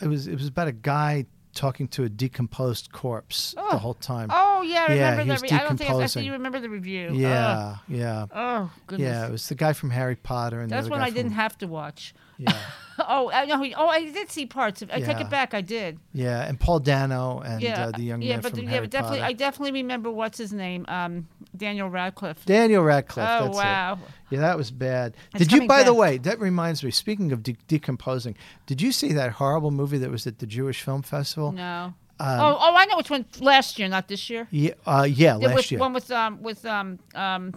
it 0.00 0.08
was 0.08 0.26
it 0.26 0.34
was 0.34 0.48
about 0.48 0.68
a 0.68 0.72
guy 0.72 1.26
talking 1.54 1.88
to 1.88 2.04
a 2.04 2.08
decomposed 2.08 2.92
corpse 2.92 3.52
the 3.52 3.60
oh. 3.62 3.76
whole 3.78 3.94
time. 3.94 4.28
Oh 4.32 4.62
yeah, 4.62 4.86
I 4.88 4.94
Yeah, 4.94 5.10
remember 5.10 5.22
he 5.22 5.28
that. 5.28 5.32
was 5.34 5.42
Re- 5.42 5.50
I 5.50 5.58
don't 5.62 5.76
think 5.76 5.90
I, 5.90 5.92
I 5.92 5.96
decomposing. 5.96 6.20
think 6.20 6.26
you 6.26 6.32
remember 6.32 6.60
the 6.60 6.70
review. 6.70 7.10
yeah, 7.14 7.76
yeah. 7.88 8.26
Oh 8.34 8.70
goodness. 8.86 9.06
Yeah, 9.06 9.26
it 9.26 9.30
was 9.32 9.48
the 9.48 9.54
guy 9.54 9.72
from 9.72 9.90
Harry 9.90 10.16
Potter 10.16 10.60
and 10.60 10.70
the 10.70 10.76
That's 10.76 10.88
one 10.88 11.00
I 11.00 11.10
didn't 11.10 11.32
have 11.32 11.56
to 11.58 11.66
watch. 11.66 12.14
Yeah, 12.38 12.52
Oh, 13.08 13.30
I 13.32 13.46
know. 13.46 13.62
he- 13.62 13.74
Oh, 13.74 13.86
I 13.88 14.04
did 14.10 14.30
see 14.30 14.46
parts 14.46 14.82
of. 14.82 14.90
I 14.90 15.00
take 15.00 15.18
Yeah. 15.18 15.20
it 15.22 15.30
back. 15.30 15.54
I 15.54 15.60
did. 15.60 15.98
yeah, 16.12 16.42
and 16.46 16.58
Paul 16.60 16.78
Dano 16.80 17.40
and 17.40 17.60
yeah, 17.62 17.86
uh, 17.86 17.90
the 17.90 18.02
young 18.02 18.22
yeah, 18.22 18.34
man 18.34 18.40
but 18.42 18.50
from 18.52 18.60
yeah, 18.64 18.70
Harry 18.70 18.80
but 18.82 18.90
definitely, 18.90 19.18
Potter. 19.20 19.28
I 19.30 19.32
definitely 19.32 19.72
remember 19.82 20.10
what's 20.10 20.38
his 20.38 20.52
name, 20.52 20.84
um, 20.88 21.26
Daniel 21.56 21.88
Radcliffe. 21.88 22.44
Daniel 22.44 22.82
Radcliffe. 22.82 23.28
oh 23.28 23.44
that's 23.46 23.56
it. 23.56 23.60
wow. 23.60 23.98
Yeah, 24.30 24.40
that 24.40 24.56
was 24.56 24.70
bad. 24.70 25.14
It's 25.34 25.38
did 25.40 25.52
you, 25.52 25.58
coming 25.58 25.68
by 25.68 25.82
the 25.82 25.90
back. 25.92 25.98
way, 26.00 26.18
that 26.18 26.38
reminds 26.40 26.84
me, 26.84 26.90
speaking 26.90 27.32
of 27.32 27.42
de- 27.42 27.56
decomposing, 27.68 28.36
did 28.66 28.80
you 28.80 28.92
see 28.92 29.12
that 29.14 29.32
horrible 29.32 29.70
movie 29.70 29.98
that 29.98 30.10
was 30.10 30.26
at 30.26 30.38
the 30.38 30.46
Jewish 30.46 30.82
Film 30.82 31.02
Festival? 31.02 31.52
No. 31.52 31.94
Um, 32.20 32.40
oh, 32.40 32.56
oh, 32.60 32.74
I 32.76 32.84
know 32.86 32.96
which 32.98 33.10
one. 33.10 33.24
Last 33.40 33.78
year, 33.80 33.88
not 33.88 34.06
this 34.06 34.30
year. 34.30 34.46
Yeah, 34.50 34.74
uh, 34.86 35.08
yeah, 35.10 35.38
There 35.38 35.48
last 35.48 35.56
was 35.56 35.70
year. 35.72 35.80
one 35.80 35.92
with 35.92 36.10
um 36.12 36.40
with 36.42 36.64
um 36.66 36.98
um 37.16 37.52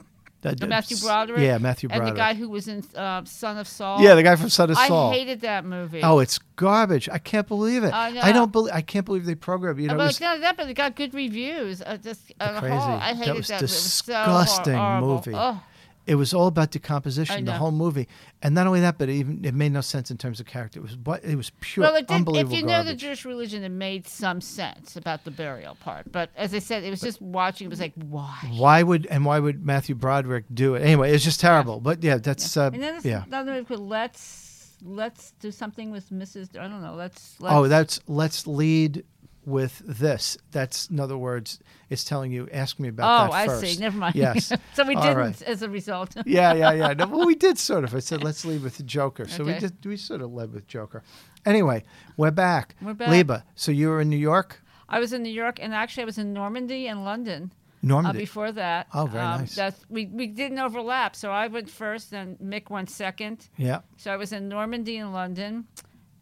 That- 0.45 0.59
the 0.59 0.67
Matthew 0.67 0.97
Broderick. 0.97 1.41
Yeah, 1.41 1.57
Matthew 1.57 1.89
Broderick. 1.89 2.09
And 2.09 2.15
the 2.15 2.19
guy 2.19 2.33
who 2.35 2.49
was 2.49 2.67
in 2.67 2.83
uh, 2.95 3.23
Son 3.25 3.57
of 3.57 3.67
Saul. 3.67 3.99
yeah, 4.01 4.13
the 4.13 4.21
guy 4.23 4.35
from 4.35 4.49
Son 4.49 4.69
of 4.69 4.77
Saul. 4.77 5.11
I 5.11 5.13
hated 5.15 5.41
that 5.41 5.65
movie. 5.65 6.01
Oh, 6.03 6.19
it's 6.19 6.37
garbage. 6.55 7.09
I 7.09 7.17
can't 7.17 7.47
believe 7.47 7.83
it. 7.83 7.93
I 7.93 8.31
don't 8.31 8.51
believe. 8.51 8.73
I 8.73 8.81
can't 8.81 9.05
believe 9.05 9.25
they 9.25 9.35
programmed. 9.35 9.79
You 9.79 9.87
know, 9.87 9.95
like 9.95 10.07
was 10.07 10.21
none 10.21 10.35
of 10.35 10.41
that, 10.41 10.55
but 10.55 10.69
it 10.69 10.75
got 10.75 10.95
good 10.95 11.13
reviews. 11.13 11.81
Uh, 11.81 11.97
just, 11.97 12.31
uh, 12.39 12.59
crazy. 12.59 12.75
I 12.75 13.13
That 13.13 13.15
hated 13.17 13.35
was 13.37 13.47
that. 13.47 13.55
It 13.55 13.61
was 13.63 13.71
so 13.71 14.13
disgusting 14.13 14.99
movie. 15.01 15.31
Oh, 15.33 15.61
it 16.07 16.15
was 16.15 16.33
all 16.33 16.47
about 16.47 16.71
decomposition. 16.71 17.45
The 17.45 17.53
whole 17.53 17.71
movie, 17.71 18.07
and 18.41 18.53
not 18.53 18.67
only 18.67 18.81
that, 18.81 18.97
but 18.97 19.09
it 19.09 19.13
even 19.13 19.43
it 19.43 19.53
made 19.53 19.71
no 19.71 19.81
sense 19.81 20.11
in 20.11 20.17
terms 20.17 20.39
of 20.39 20.45
character. 20.45 20.79
It 20.79 20.83
was 20.83 20.97
what 20.97 21.23
it 21.23 21.35
was 21.35 21.51
pure, 21.61 21.85
well, 21.85 21.95
it 21.95 22.07
did, 22.07 22.13
if 22.13 22.17
unbelievable 22.17 22.55
you 22.55 22.61
know 22.63 22.79
the 22.79 22.91
garbage. 22.91 23.01
Jewish 23.01 23.25
religion, 23.25 23.63
it 23.63 23.69
made 23.69 24.07
some 24.07 24.41
sense 24.41 24.95
about 24.95 25.23
the 25.23 25.31
burial 25.31 25.75
part. 25.75 26.11
But 26.11 26.29
as 26.35 26.53
I 26.53 26.59
said, 26.59 26.83
it 26.83 26.89
was 26.89 27.01
just 27.01 27.21
watching. 27.21 27.65
It 27.65 27.69
was 27.69 27.79
like, 27.79 27.93
why? 27.95 28.37
Why 28.53 28.83
would 28.83 29.05
and 29.07 29.25
why 29.25 29.39
would 29.39 29.65
Matthew 29.65 29.95
Broderick 29.95 30.45
do 30.53 30.75
it 30.75 30.81
anyway? 30.81 31.11
It's 31.11 31.23
just 31.23 31.39
terrible. 31.39 31.79
But 31.79 32.03
yeah, 32.03 32.17
that's 32.17 32.55
uh, 32.55 32.69
And 32.73 32.81
then 32.81 32.93
there's 32.93 33.05
yeah. 33.05 33.23
another 33.25 33.63
Let's 33.69 34.45
Let's 34.83 35.31
do 35.39 35.51
something 35.51 35.89
with 35.89 36.09
Mrs. 36.11 36.57
I 36.59 36.67
don't 36.67 36.81
know. 36.81 36.93
Let's. 36.95 37.39
let's 37.39 37.55
Oh, 37.55 37.67
that's 37.67 37.99
let's 38.07 38.45
lead 38.45 39.03
with 39.45 39.81
this. 39.85 40.37
That's 40.51 40.87
in 40.89 40.99
other 40.99 41.17
words, 41.17 41.59
it's 41.89 42.03
telling 42.03 42.31
you 42.31 42.47
ask 42.51 42.79
me 42.79 42.89
about 42.89 43.29
Oh, 43.29 43.31
that 43.33 43.49
I 43.49 43.61
see. 43.61 43.79
Never 43.79 43.97
mind. 43.97 44.15
Yes. 44.15 44.51
so 44.73 44.83
we 44.85 44.95
All 44.95 45.01
didn't 45.03 45.17
right. 45.17 45.41
as 45.43 45.61
a 45.61 45.69
result. 45.69 46.15
yeah, 46.25 46.53
yeah, 46.53 46.71
yeah. 46.73 46.93
No, 46.93 47.07
well, 47.07 47.25
we 47.25 47.35
did 47.35 47.57
sort 47.57 47.83
of. 47.83 47.93
I 47.95 47.99
said 47.99 48.23
let's 48.23 48.45
leave 48.45 48.63
with 48.63 48.77
the 48.77 48.83
Joker. 48.83 49.27
So 49.27 49.43
we 49.43 49.53
did. 49.59 49.73
We 49.85 49.97
sort 49.97 50.21
of 50.21 50.33
led 50.33 50.53
with 50.53 50.67
Joker. 50.67 51.03
Anyway, 51.45 51.83
we're 52.17 52.31
back. 52.31 52.75
We're 52.81 52.93
back. 52.95 53.09
Leba. 53.09 53.43
So 53.55 53.71
you 53.71 53.89
were 53.89 54.01
in 54.01 54.09
New 54.09 54.17
York, 54.17 54.61
I 54.89 54.99
was 54.99 55.13
in 55.13 55.23
New 55.23 55.31
York, 55.31 55.59
and 55.61 55.73
actually, 55.73 56.03
I 56.03 56.05
was 56.05 56.17
in 56.17 56.33
Normandy 56.33 56.87
and 56.87 57.03
London. 57.03 57.51
Uh, 57.53 57.87
Normandy. 57.87 58.17
before 58.19 58.51
that, 58.51 58.87
Oh, 58.95 59.05
very 59.05 59.23
um, 59.23 59.41
nice. 59.41 59.53
That's, 59.55 59.79
we 59.89 60.07
we 60.07 60.25
didn't 60.25 60.57
overlap, 60.57 61.15
so 61.15 61.29
I 61.31 61.47
went 61.47 61.69
first, 61.69 62.13
and 62.13 62.35
Mick 62.39 62.71
went 62.71 62.89
second. 62.89 63.47
yeah. 63.57 63.81
So 63.97 64.11
I 64.11 64.17
was 64.17 64.31
in 64.33 64.49
Normandy 64.49 64.97
and 64.97 65.13
London, 65.13 65.65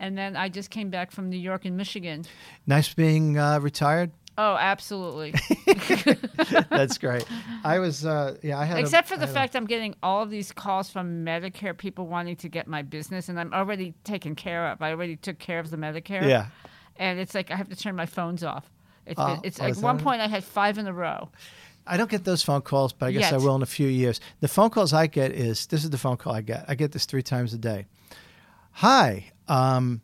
and 0.03 0.17
then 0.17 0.35
I 0.35 0.49
just 0.49 0.69
came 0.69 0.89
back 0.89 1.11
from 1.11 1.29
New 1.29 1.37
York 1.37 1.63
and 1.63 1.77
Michigan. 1.77 2.25
Nice 2.67 2.93
being 2.93 3.37
uh, 3.37 3.59
retired. 3.61 4.11
Oh, 4.37 4.57
absolutely. 4.59 5.33
That's 6.69 6.97
great. 6.97 7.25
I 7.63 7.79
was. 7.79 8.05
Uh, 8.05 8.35
yeah, 8.43 8.59
I 8.59 8.65
had. 8.65 8.77
a- 8.77 8.79
Except 8.81 9.07
for 9.07 9.15
the 9.15 9.27
fact 9.27 9.55
I'm 9.55 9.65
getting 9.65 9.95
all 10.03 10.21
of 10.21 10.29
these 10.29 10.51
calls 10.51 10.89
from 10.89 11.23
Medicare 11.23 11.77
people 11.77 12.07
wanting 12.07 12.35
to 12.37 12.49
get 12.49 12.67
my 12.67 12.81
business, 12.81 13.29
and 13.29 13.39
I'm 13.39 13.53
already 13.53 13.93
taken 14.03 14.35
care 14.35 14.67
of. 14.71 14.81
I 14.81 14.91
already 14.91 15.15
took 15.15 15.39
care 15.39 15.59
of 15.59 15.69
the 15.69 15.77
Medicare. 15.77 16.27
Yeah. 16.27 16.47
And 16.97 17.19
it's 17.19 17.33
like 17.33 17.49
I 17.49 17.55
have 17.55 17.69
to 17.69 17.75
turn 17.75 17.95
my 17.95 18.05
phones 18.05 18.43
off. 18.43 18.69
It's, 19.05 19.17
been, 19.17 19.39
it's 19.43 19.59
oh, 19.59 19.63
like 19.63 19.77
one 19.77 19.99
point 19.99 20.21
I 20.21 20.27
had 20.27 20.43
five 20.43 20.77
in 20.77 20.87
a 20.87 20.93
row. 20.93 21.29
I 21.87 21.95
don't 21.97 22.09
get 22.09 22.23
those 22.25 22.43
phone 22.43 22.61
calls, 22.61 22.91
but 22.91 23.07
I 23.07 23.11
guess 23.11 23.31
I 23.31 23.37
will 23.37 23.55
in 23.55 23.61
a 23.61 23.67
few 23.67 23.87
years. 23.87 24.19
The 24.41 24.47
phone 24.47 24.69
calls 24.69 24.93
I 24.93 25.07
get 25.07 25.31
is 25.31 25.67
this 25.67 25.83
is 25.83 25.89
the 25.91 25.97
phone 25.97 26.17
call 26.17 26.33
I 26.33 26.41
get. 26.41 26.65
I 26.67 26.75
get 26.75 26.91
this 26.91 27.05
three 27.05 27.23
times 27.23 27.53
a 27.53 27.57
day. 27.57 27.85
Hi, 28.77 29.32
um, 29.47 30.01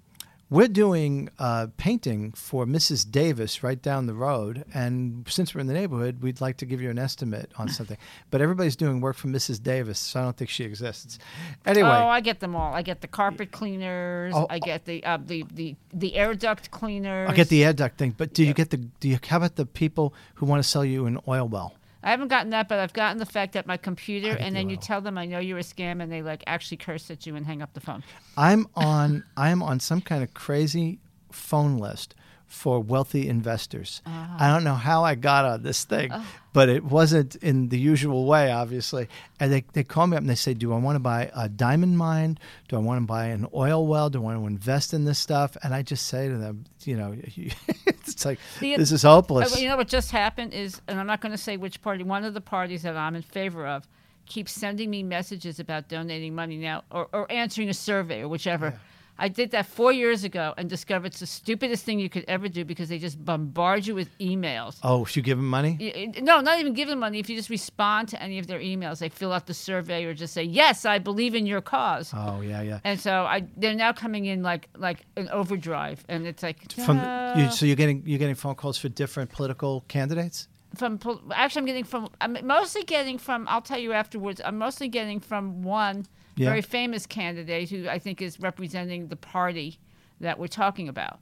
we're 0.52 0.68
doing 0.68 1.30
uh, 1.38 1.68
painting 1.78 2.32
for 2.32 2.66
Mrs. 2.66 3.10
Davis 3.10 3.62
right 3.62 3.80
down 3.80 4.08
the 4.08 4.16
road, 4.16 4.66
and 4.74 5.24
since 5.30 5.54
we're 5.54 5.62
in 5.62 5.68
the 5.68 5.76
neighborhood, 5.76 6.24
we'd 6.24 6.42
like 6.42 6.58
to 6.58 6.66
give 6.66 6.82
you 6.82 6.90
an 6.90 6.98
estimate 6.98 7.52
on 7.60 7.70
something. 7.70 7.98
but 8.32 8.42
everybody's 8.42 8.76
doing 8.76 9.00
work 9.00 9.16
for 9.16 9.28
Mrs. 9.28 9.62
Davis, 9.62 10.00
so 10.00 10.20
I 10.20 10.24
don't 10.24 10.36
think 10.36 10.50
she 10.50 10.64
exists. 10.64 11.20
Anyway, 11.68 11.88
Oh, 11.88 12.08
I 12.08 12.22
get 12.22 12.40
them 12.40 12.56
all. 12.56 12.74
I 12.74 12.82
get 12.82 13.02
the 13.02 13.08
carpet 13.08 13.52
cleaners. 13.52 14.34
Oh, 14.36 14.48
I 14.50 14.58
get 14.58 14.86
the 14.86 15.04
uh, 15.04 15.20
the, 15.24 15.46
the 15.54 15.76
the 15.94 16.16
air 16.16 16.34
duct 16.34 16.72
cleaners. 16.72 17.30
I'll 17.30 17.36
get 17.36 17.50
the 17.50 17.64
air 17.64 17.74
duct 17.74 18.00
thing. 18.00 18.16
But 18.18 18.34
do 18.34 18.44
you 18.44 18.56
get 18.56 18.72
the? 18.72 18.78
Do 18.78 19.08
you? 19.08 19.20
How 19.28 19.38
about 19.38 19.56
the 19.56 19.68
people 19.68 20.16
who 20.36 20.48
want 20.48 20.64
to 20.64 20.68
sell 20.68 20.84
you 20.84 21.06
an 21.06 21.20
oil 21.28 21.48
well? 21.48 21.76
I 22.02 22.12
haven't 22.12 22.30
gotten 22.30 22.52
that, 22.52 22.70
but 22.70 22.80
I've 22.80 22.94
gotten 22.94 23.18
the 23.18 23.26
fact 23.26 23.54
that 23.54 23.68
my 23.68 23.78
computer, 23.78 24.32
and 24.32 24.56
then 24.56 24.70
you 24.70 24.78
oil. 24.78 24.82
tell 24.82 25.02
them 25.02 25.18
I 25.18 25.26
know 25.26 25.40
you're 25.40 25.58
a 25.58 25.64
scam, 25.64 26.02
and 26.02 26.12
they 26.12 26.22
like 26.22 26.44
actually 26.48 26.78
curse 26.78 27.12
at 27.12 27.26
you 27.26 27.36
and 27.36 27.46
hang 27.46 27.62
up 27.62 27.74
the 27.74 27.82
phone. 27.82 28.04
I'm 28.38 28.68
on 28.76 29.24
I 29.36 29.50
am 29.50 29.62
on 29.62 29.80
some 29.80 30.02
kind 30.02 30.24
of 30.24 30.34
crazy 30.34 31.00
phone 31.32 31.78
list 31.78 32.16
for 32.50 32.80
wealthy 32.82 33.30
investors. 33.30 34.02
I 34.06 34.52
don't 34.52 34.64
know 34.64 34.74
how 34.76 35.04
I 35.06 35.16
got 35.16 35.46
on 35.46 35.64
this 35.64 35.86
thing, 35.86 36.12
but 36.52 36.68
it 36.68 36.84
wasn't 36.84 37.36
in 37.36 37.70
the 37.70 37.78
usual 37.80 38.26
way, 38.26 38.52
obviously. 38.52 39.08
And 39.40 39.54
they, 39.54 39.64
they 39.74 39.84
call 39.84 40.08
me 40.08 40.18
up 40.18 40.22
and 40.22 40.30
they 40.30 40.36
say, 40.36 40.54
Do 40.56 40.74
I 40.74 40.78
want 40.80 40.96
to 40.96 41.00
buy 41.00 41.32
a 41.36 41.48
diamond 41.48 41.98
mine? 41.98 42.40
Do 42.68 42.76
I 42.76 42.80
want 42.80 43.02
to 43.02 43.06
buy 43.06 43.26
an 43.28 43.48
oil 43.54 43.86
well? 43.88 44.10
Do 44.10 44.20
I 44.20 44.22
want 44.36 44.40
to 44.40 44.48
invest 44.48 44.94
in 44.94 45.06
this 45.06 45.20
stuff? 45.20 45.56
And 45.64 45.74
I 45.74 45.84
just 45.84 46.08
say 46.08 46.28
to 46.28 46.38
them, 46.38 46.66
you 46.84 46.98
know, 46.98 47.16
it's 47.86 48.26
like 48.26 48.40
The- 48.60 48.76
this 48.78 48.92
is 48.92 49.06
Uh, 49.06 49.12
hopeless. 49.14 49.60
you 49.62 49.70
know 49.70 49.78
what 49.78 49.88
just 49.88 50.12
happened 50.12 50.54
is, 50.54 50.82
and 50.88 51.00
I'm 51.00 51.08
not 51.08 51.22
going 51.22 51.32
to 51.32 51.38
say 51.38 51.56
which 51.56 51.82
party. 51.82 52.04
One 52.04 52.26
of 52.26 52.34
the 52.34 52.42
parties 52.42 52.82
that 52.82 52.98
I'm 52.98 53.16
in 53.16 53.22
favor 53.22 53.66
of 53.68 53.88
keeps 54.26 54.52
sending 54.52 54.90
me 54.90 55.02
messages 55.04 55.60
about 55.60 55.88
donating 55.88 56.36
money 56.36 56.58
now, 56.58 56.84
or, 56.92 57.08
or 57.14 57.32
answering 57.32 57.70
a 57.70 57.74
survey, 57.74 58.22
or 58.22 58.28
whichever. 58.28 58.80
I 59.20 59.28
did 59.28 59.52
that 59.52 59.66
four 59.66 59.92
years 59.92 60.24
ago 60.24 60.54
and 60.58 60.70
discovered 60.70 61.08
it's 61.08 61.20
the 61.20 61.26
stupidest 61.28 61.84
thing 61.86 62.00
you 62.00 62.10
could 62.10 62.26
ever 62.28 62.48
do 62.48 62.64
because 62.66 62.88
they 62.90 62.98
just 62.98 63.24
bombard 63.24 63.86
you 63.86 63.94
with 63.94 64.10
emails. 64.20 64.80
oh, 64.84 65.06
should 65.06 65.18
you 65.18 65.24
give 65.24 65.38
them 65.38 65.50
money? 65.50 66.12
No, 66.22 66.40
not 66.42 66.60
even 66.60 66.74
give 66.74 66.88
them 66.88 67.00
money. 67.00 67.20
If 67.20 67.30
you 67.30 67.36
just 67.36 67.50
respond 67.50 68.08
to 68.10 68.22
any 68.22 68.40
of 68.40 68.48
their 68.48 68.60
emails, 68.60 69.00
they 69.00 69.10
fill 69.10 69.34
out 69.34 69.46
the 69.46 69.54
survey 69.54 70.06
or 70.06 70.14
just 70.14 70.34
say, 70.34 70.44
"Yes, 70.44 70.86
I 70.86 71.00
believe 71.00 71.36
in 71.36 71.46
your 71.46 71.62
cause." 71.62 72.12
Oh, 72.16 72.42
yeah, 72.42 72.62
yeah. 72.62 72.80
And 72.84 73.00
so 73.00 73.12
I, 73.26 73.46
they're 73.58 73.76
now 73.76 73.92
coming 73.92 74.26
in 74.26 74.42
like 74.42 74.70
like 74.78 75.06
an 75.18 75.30
overdrive, 75.30 76.04
and 76.08 76.26
it's 76.26 76.42
like 76.42 76.72
From 76.72 76.98
you, 77.38 77.52
so 77.52 77.66
you're 77.66 77.76
getting 77.76 78.04
you're 78.06 78.20
getting 78.20 78.36
phone 78.36 78.56
calls 78.56 78.78
for 78.78 78.90
different 78.90 79.30
political 79.32 79.84
candidates. 79.88 80.48
from 80.76 81.00
actually 81.34 81.62
I'm 81.62 81.66
getting 81.66 81.84
from 81.84 82.10
I'm 82.22 82.38
mostly 82.46 82.84
getting 82.84 83.18
from 83.18 83.48
I'll 83.48 83.62
tell 83.62 83.80
you 83.80 83.92
afterwards 83.94 84.40
I'm 84.46 84.58
mostly 84.58 84.88
getting 84.88 85.20
from 85.20 85.64
one 85.64 86.06
Yeah. 86.40 86.50
very 86.50 86.62
famous 86.62 87.06
candidate 87.06 87.70
who 87.70 87.88
I 87.90 88.00
think 88.00 88.22
is 88.22 88.40
representing 88.40 89.08
the 89.08 89.16
party 89.16 89.80
that 90.22 90.40
we're 90.40 90.48
talking 90.48 90.88
about. 90.90 91.20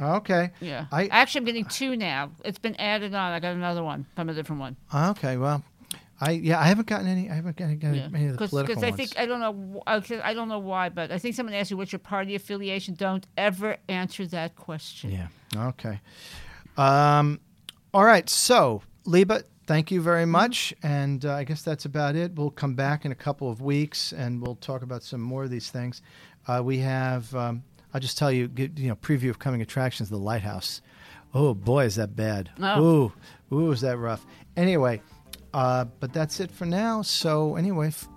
Okay. 0.00 0.50
Yeah. 0.60 0.86
I 0.92 1.06
actually 1.08 1.40
I'm 1.40 1.44
getting 1.46 1.64
two 1.64 1.96
now. 1.96 2.30
It's 2.44 2.58
been 2.58 2.76
added 2.76 3.14
on. 3.14 3.32
I 3.32 3.40
got 3.40 3.54
another 3.56 3.82
one 3.82 4.06
from 4.14 4.28
a 4.28 4.34
different 4.34 4.60
one. 4.60 4.76
Okay, 4.94 5.36
well, 5.36 5.64
I 6.20 6.32
yeah, 6.32 6.60
I 6.60 6.64
haven't 6.64 6.86
gotten 6.86 7.06
any. 7.08 7.28
I 7.30 7.34
haven't 7.34 7.56
gotten, 7.56 7.78
gotten 7.78 7.96
Yeah. 7.96 8.08
any 8.14 8.26
of 8.26 8.36
the 8.38 8.46
political 8.48 8.78
I 8.84 8.88
ones. 8.90 8.96
think 8.96 9.18
I 9.18 9.26
don't 9.26 9.40
know 9.40 9.82
'cause 9.86 10.12
I 10.22 10.34
don't 10.34 10.48
know 10.48 10.58
why, 10.60 10.88
but 10.88 11.10
I 11.10 11.18
think 11.18 11.34
someone 11.34 11.54
asked 11.54 11.70
you 11.70 11.76
what's 11.76 11.90
your 11.92 11.98
party 11.98 12.34
affiliation. 12.36 12.94
Don't 12.94 13.26
ever 13.36 13.76
answer 13.88 14.24
that 14.28 14.54
question. 14.56 15.10
yeah. 15.10 15.28
Okay. 15.56 16.00
Um. 16.76 17.40
All 17.94 18.04
right. 18.04 18.28
So, 18.28 18.82
Leba, 19.06 19.42
thank 19.68 19.90
you 19.90 20.00
very 20.00 20.24
much. 20.24 20.74
And 20.82 21.24
uh, 21.24 21.34
I 21.34 21.44
guess 21.44 21.62
that's 21.62 21.84
about 21.84 22.16
it. 22.16 22.34
We'll 22.34 22.50
come 22.50 22.74
back 22.74 23.04
in 23.04 23.12
a 23.12 23.14
couple 23.14 23.50
of 23.50 23.60
weeks 23.60 24.12
and 24.12 24.40
we'll 24.40 24.56
talk 24.56 24.82
about 24.82 25.02
some 25.02 25.20
more 25.20 25.44
of 25.44 25.50
these 25.50 25.70
things. 25.70 26.00
Uh, 26.48 26.62
we 26.64 26.78
have, 26.78 27.32
um, 27.34 27.62
I'll 27.92 28.00
just 28.00 28.16
tell 28.16 28.32
you, 28.32 28.50
you 28.56 28.88
know, 28.88 28.96
preview 28.96 29.28
of 29.28 29.38
coming 29.38 29.60
attractions, 29.60 30.08
The 30.08 30.16
Lighthouse. 30.16 30.80
Oh 31.34 31.52
boy, 31.52 31.84
is 31.84 31.96
that 31.96 32.16
bad. 32.16 32.50
Oh. 32.58 33.12
Ooh, 33.52 33.54
ooh, 33.54 33.70
is 33.70 33.82
that 33.82 33.98
rough. 33.98 34.24
Anyway, 34.56 35.02
uh, 35.52 35.84
but 36.00 36.14
that's 36.14 36.40
it 36.40 36.50
for 36.50 36.64
now. 36.64 37.02
So 37.02 37.56
anyway, 37.56 37.88
f- 37.88 38.08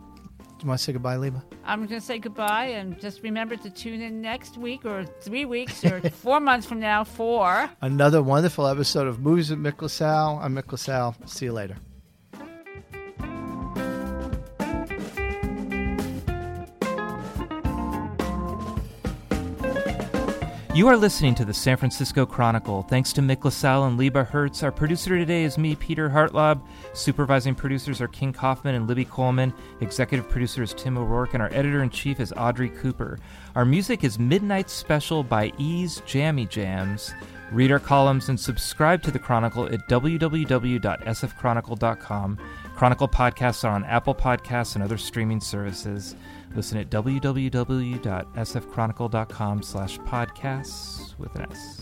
you 0.63 0.67
want 0.67 0.79
to 0.79 0.83
say 0.83 0.93
goodbye, 0.93 1.15
Leba? 1.17 1.41
I'm 1.65 1.79
going 1.85 1.99
to 1.99 2.05
say 2.05 2.19
goodbye 2.19 2.65
and 2.67 2.99
just 2.99 3.23
remember 3.23 3.55
to 3.55 3.69
tune 3.69 4.01
in 4.01 4.21
next 4.21 4.57
week 4.57 4.85
or 4.85 5.05
three 5.05 5.45
weeks 5.45 5.83
or 5.85 6.01
four 6.09 6.39
months 6.39 6.65
from 6.65 6.79
now 6.79 7.03
for. 7.03 7.69
Another 7.81 8.21
wonderful 8.21 8.67
episode 8.67 9.07
of 9.07 9.19
Movies 9.19 9.49
with 9.49 9.59
Mick 9.59 9.81
LaSalle. 9.81 10.39
I'm 10.41 10.55
Mick 10.55 10.71
LaSalle. 10.71 11.15
See 11.25 11.45
you 11.45 11.53
later. 11.53 11.77
You 20.73 20.87
are 20.87 20.95
listening 20.95 21.35
to 21.35 21.43
the 21.43 21.53
San 21.53 21.75
Francisco 21.75 22.25
Chronicle. 22.25 22.83
Thanks 22.83 23.11
to 23.13 23.21
Mick 23.21 23.43
LaSalle 23.43 23.87
and 23.87 23.99
Leba 23.99 24.25
Hertz. 24.25 24.63
Our 24.63 24.71
producer 24.71 25.17
today 25.17 25.43
is 25.43 25.57
me, 25.57 25.75
Peter 25.75 26.09
Hartlaub. 26.09 26.61
Supervising 26.93 27.55
producers 27.55 27.99
are 27.99 28.07
King 28.07 28.31
Kaufman 28.31 28.75
and 28.75 28.87
Libby 28.87 29.03
Coleman. 29.03 29.53
Executive 29.81 30.29
producer 30.29 30.63
is 30.63 30.73
Tim 30.73 30.97
O'Rourke, 30.97 31.33
and 31.33 31.43
our 31.43 31.49
editor 31.51 31.83
in 31.83 31.89
chief 31.89 32.21
is 32.21 32.33
Audrey 32.37 32.69
Cooper. 32.69 33.19
Our 33.53 33.65
music 33.65 34.05
is 34.05 34.17
Midnight 34.17 34.69
Special 34.69 35.23
by 35.23 35.51
Ease 35.57 36.01
Jammy 36.05 36.45
Jams. 36.45 37.13
Read 37.51 37.73
our 37.73 37.79
columns 37.79 38.29
and 38.29 38.39
subscribe 38.39 39.03
to 39.03 39.11
the 39.11 39.19
Chronicle 39.19 39.65
at 39.65 39.89
www.sfchronicle.com. 39.89 42.37
Chronicle 42.77 43.09
podcasts 43.09 43.65
are 43.65 43.73
on 43.73 43.83
Apple 43.83 44.15
Podcasts 44.15 44.75
and 44.75 44.83
other 44.85 44.97
streaming 44.97 45.41
services. 45.41 46.15
Listen 46.55 46.77
at 46.77 46.89
www.sfchronicle.com 46.89 49.63
slash 49.63 49.97
podcasts 49.99 51.17
with 51.17 51.35
an 51.35 51.51
S. 51.51 51.80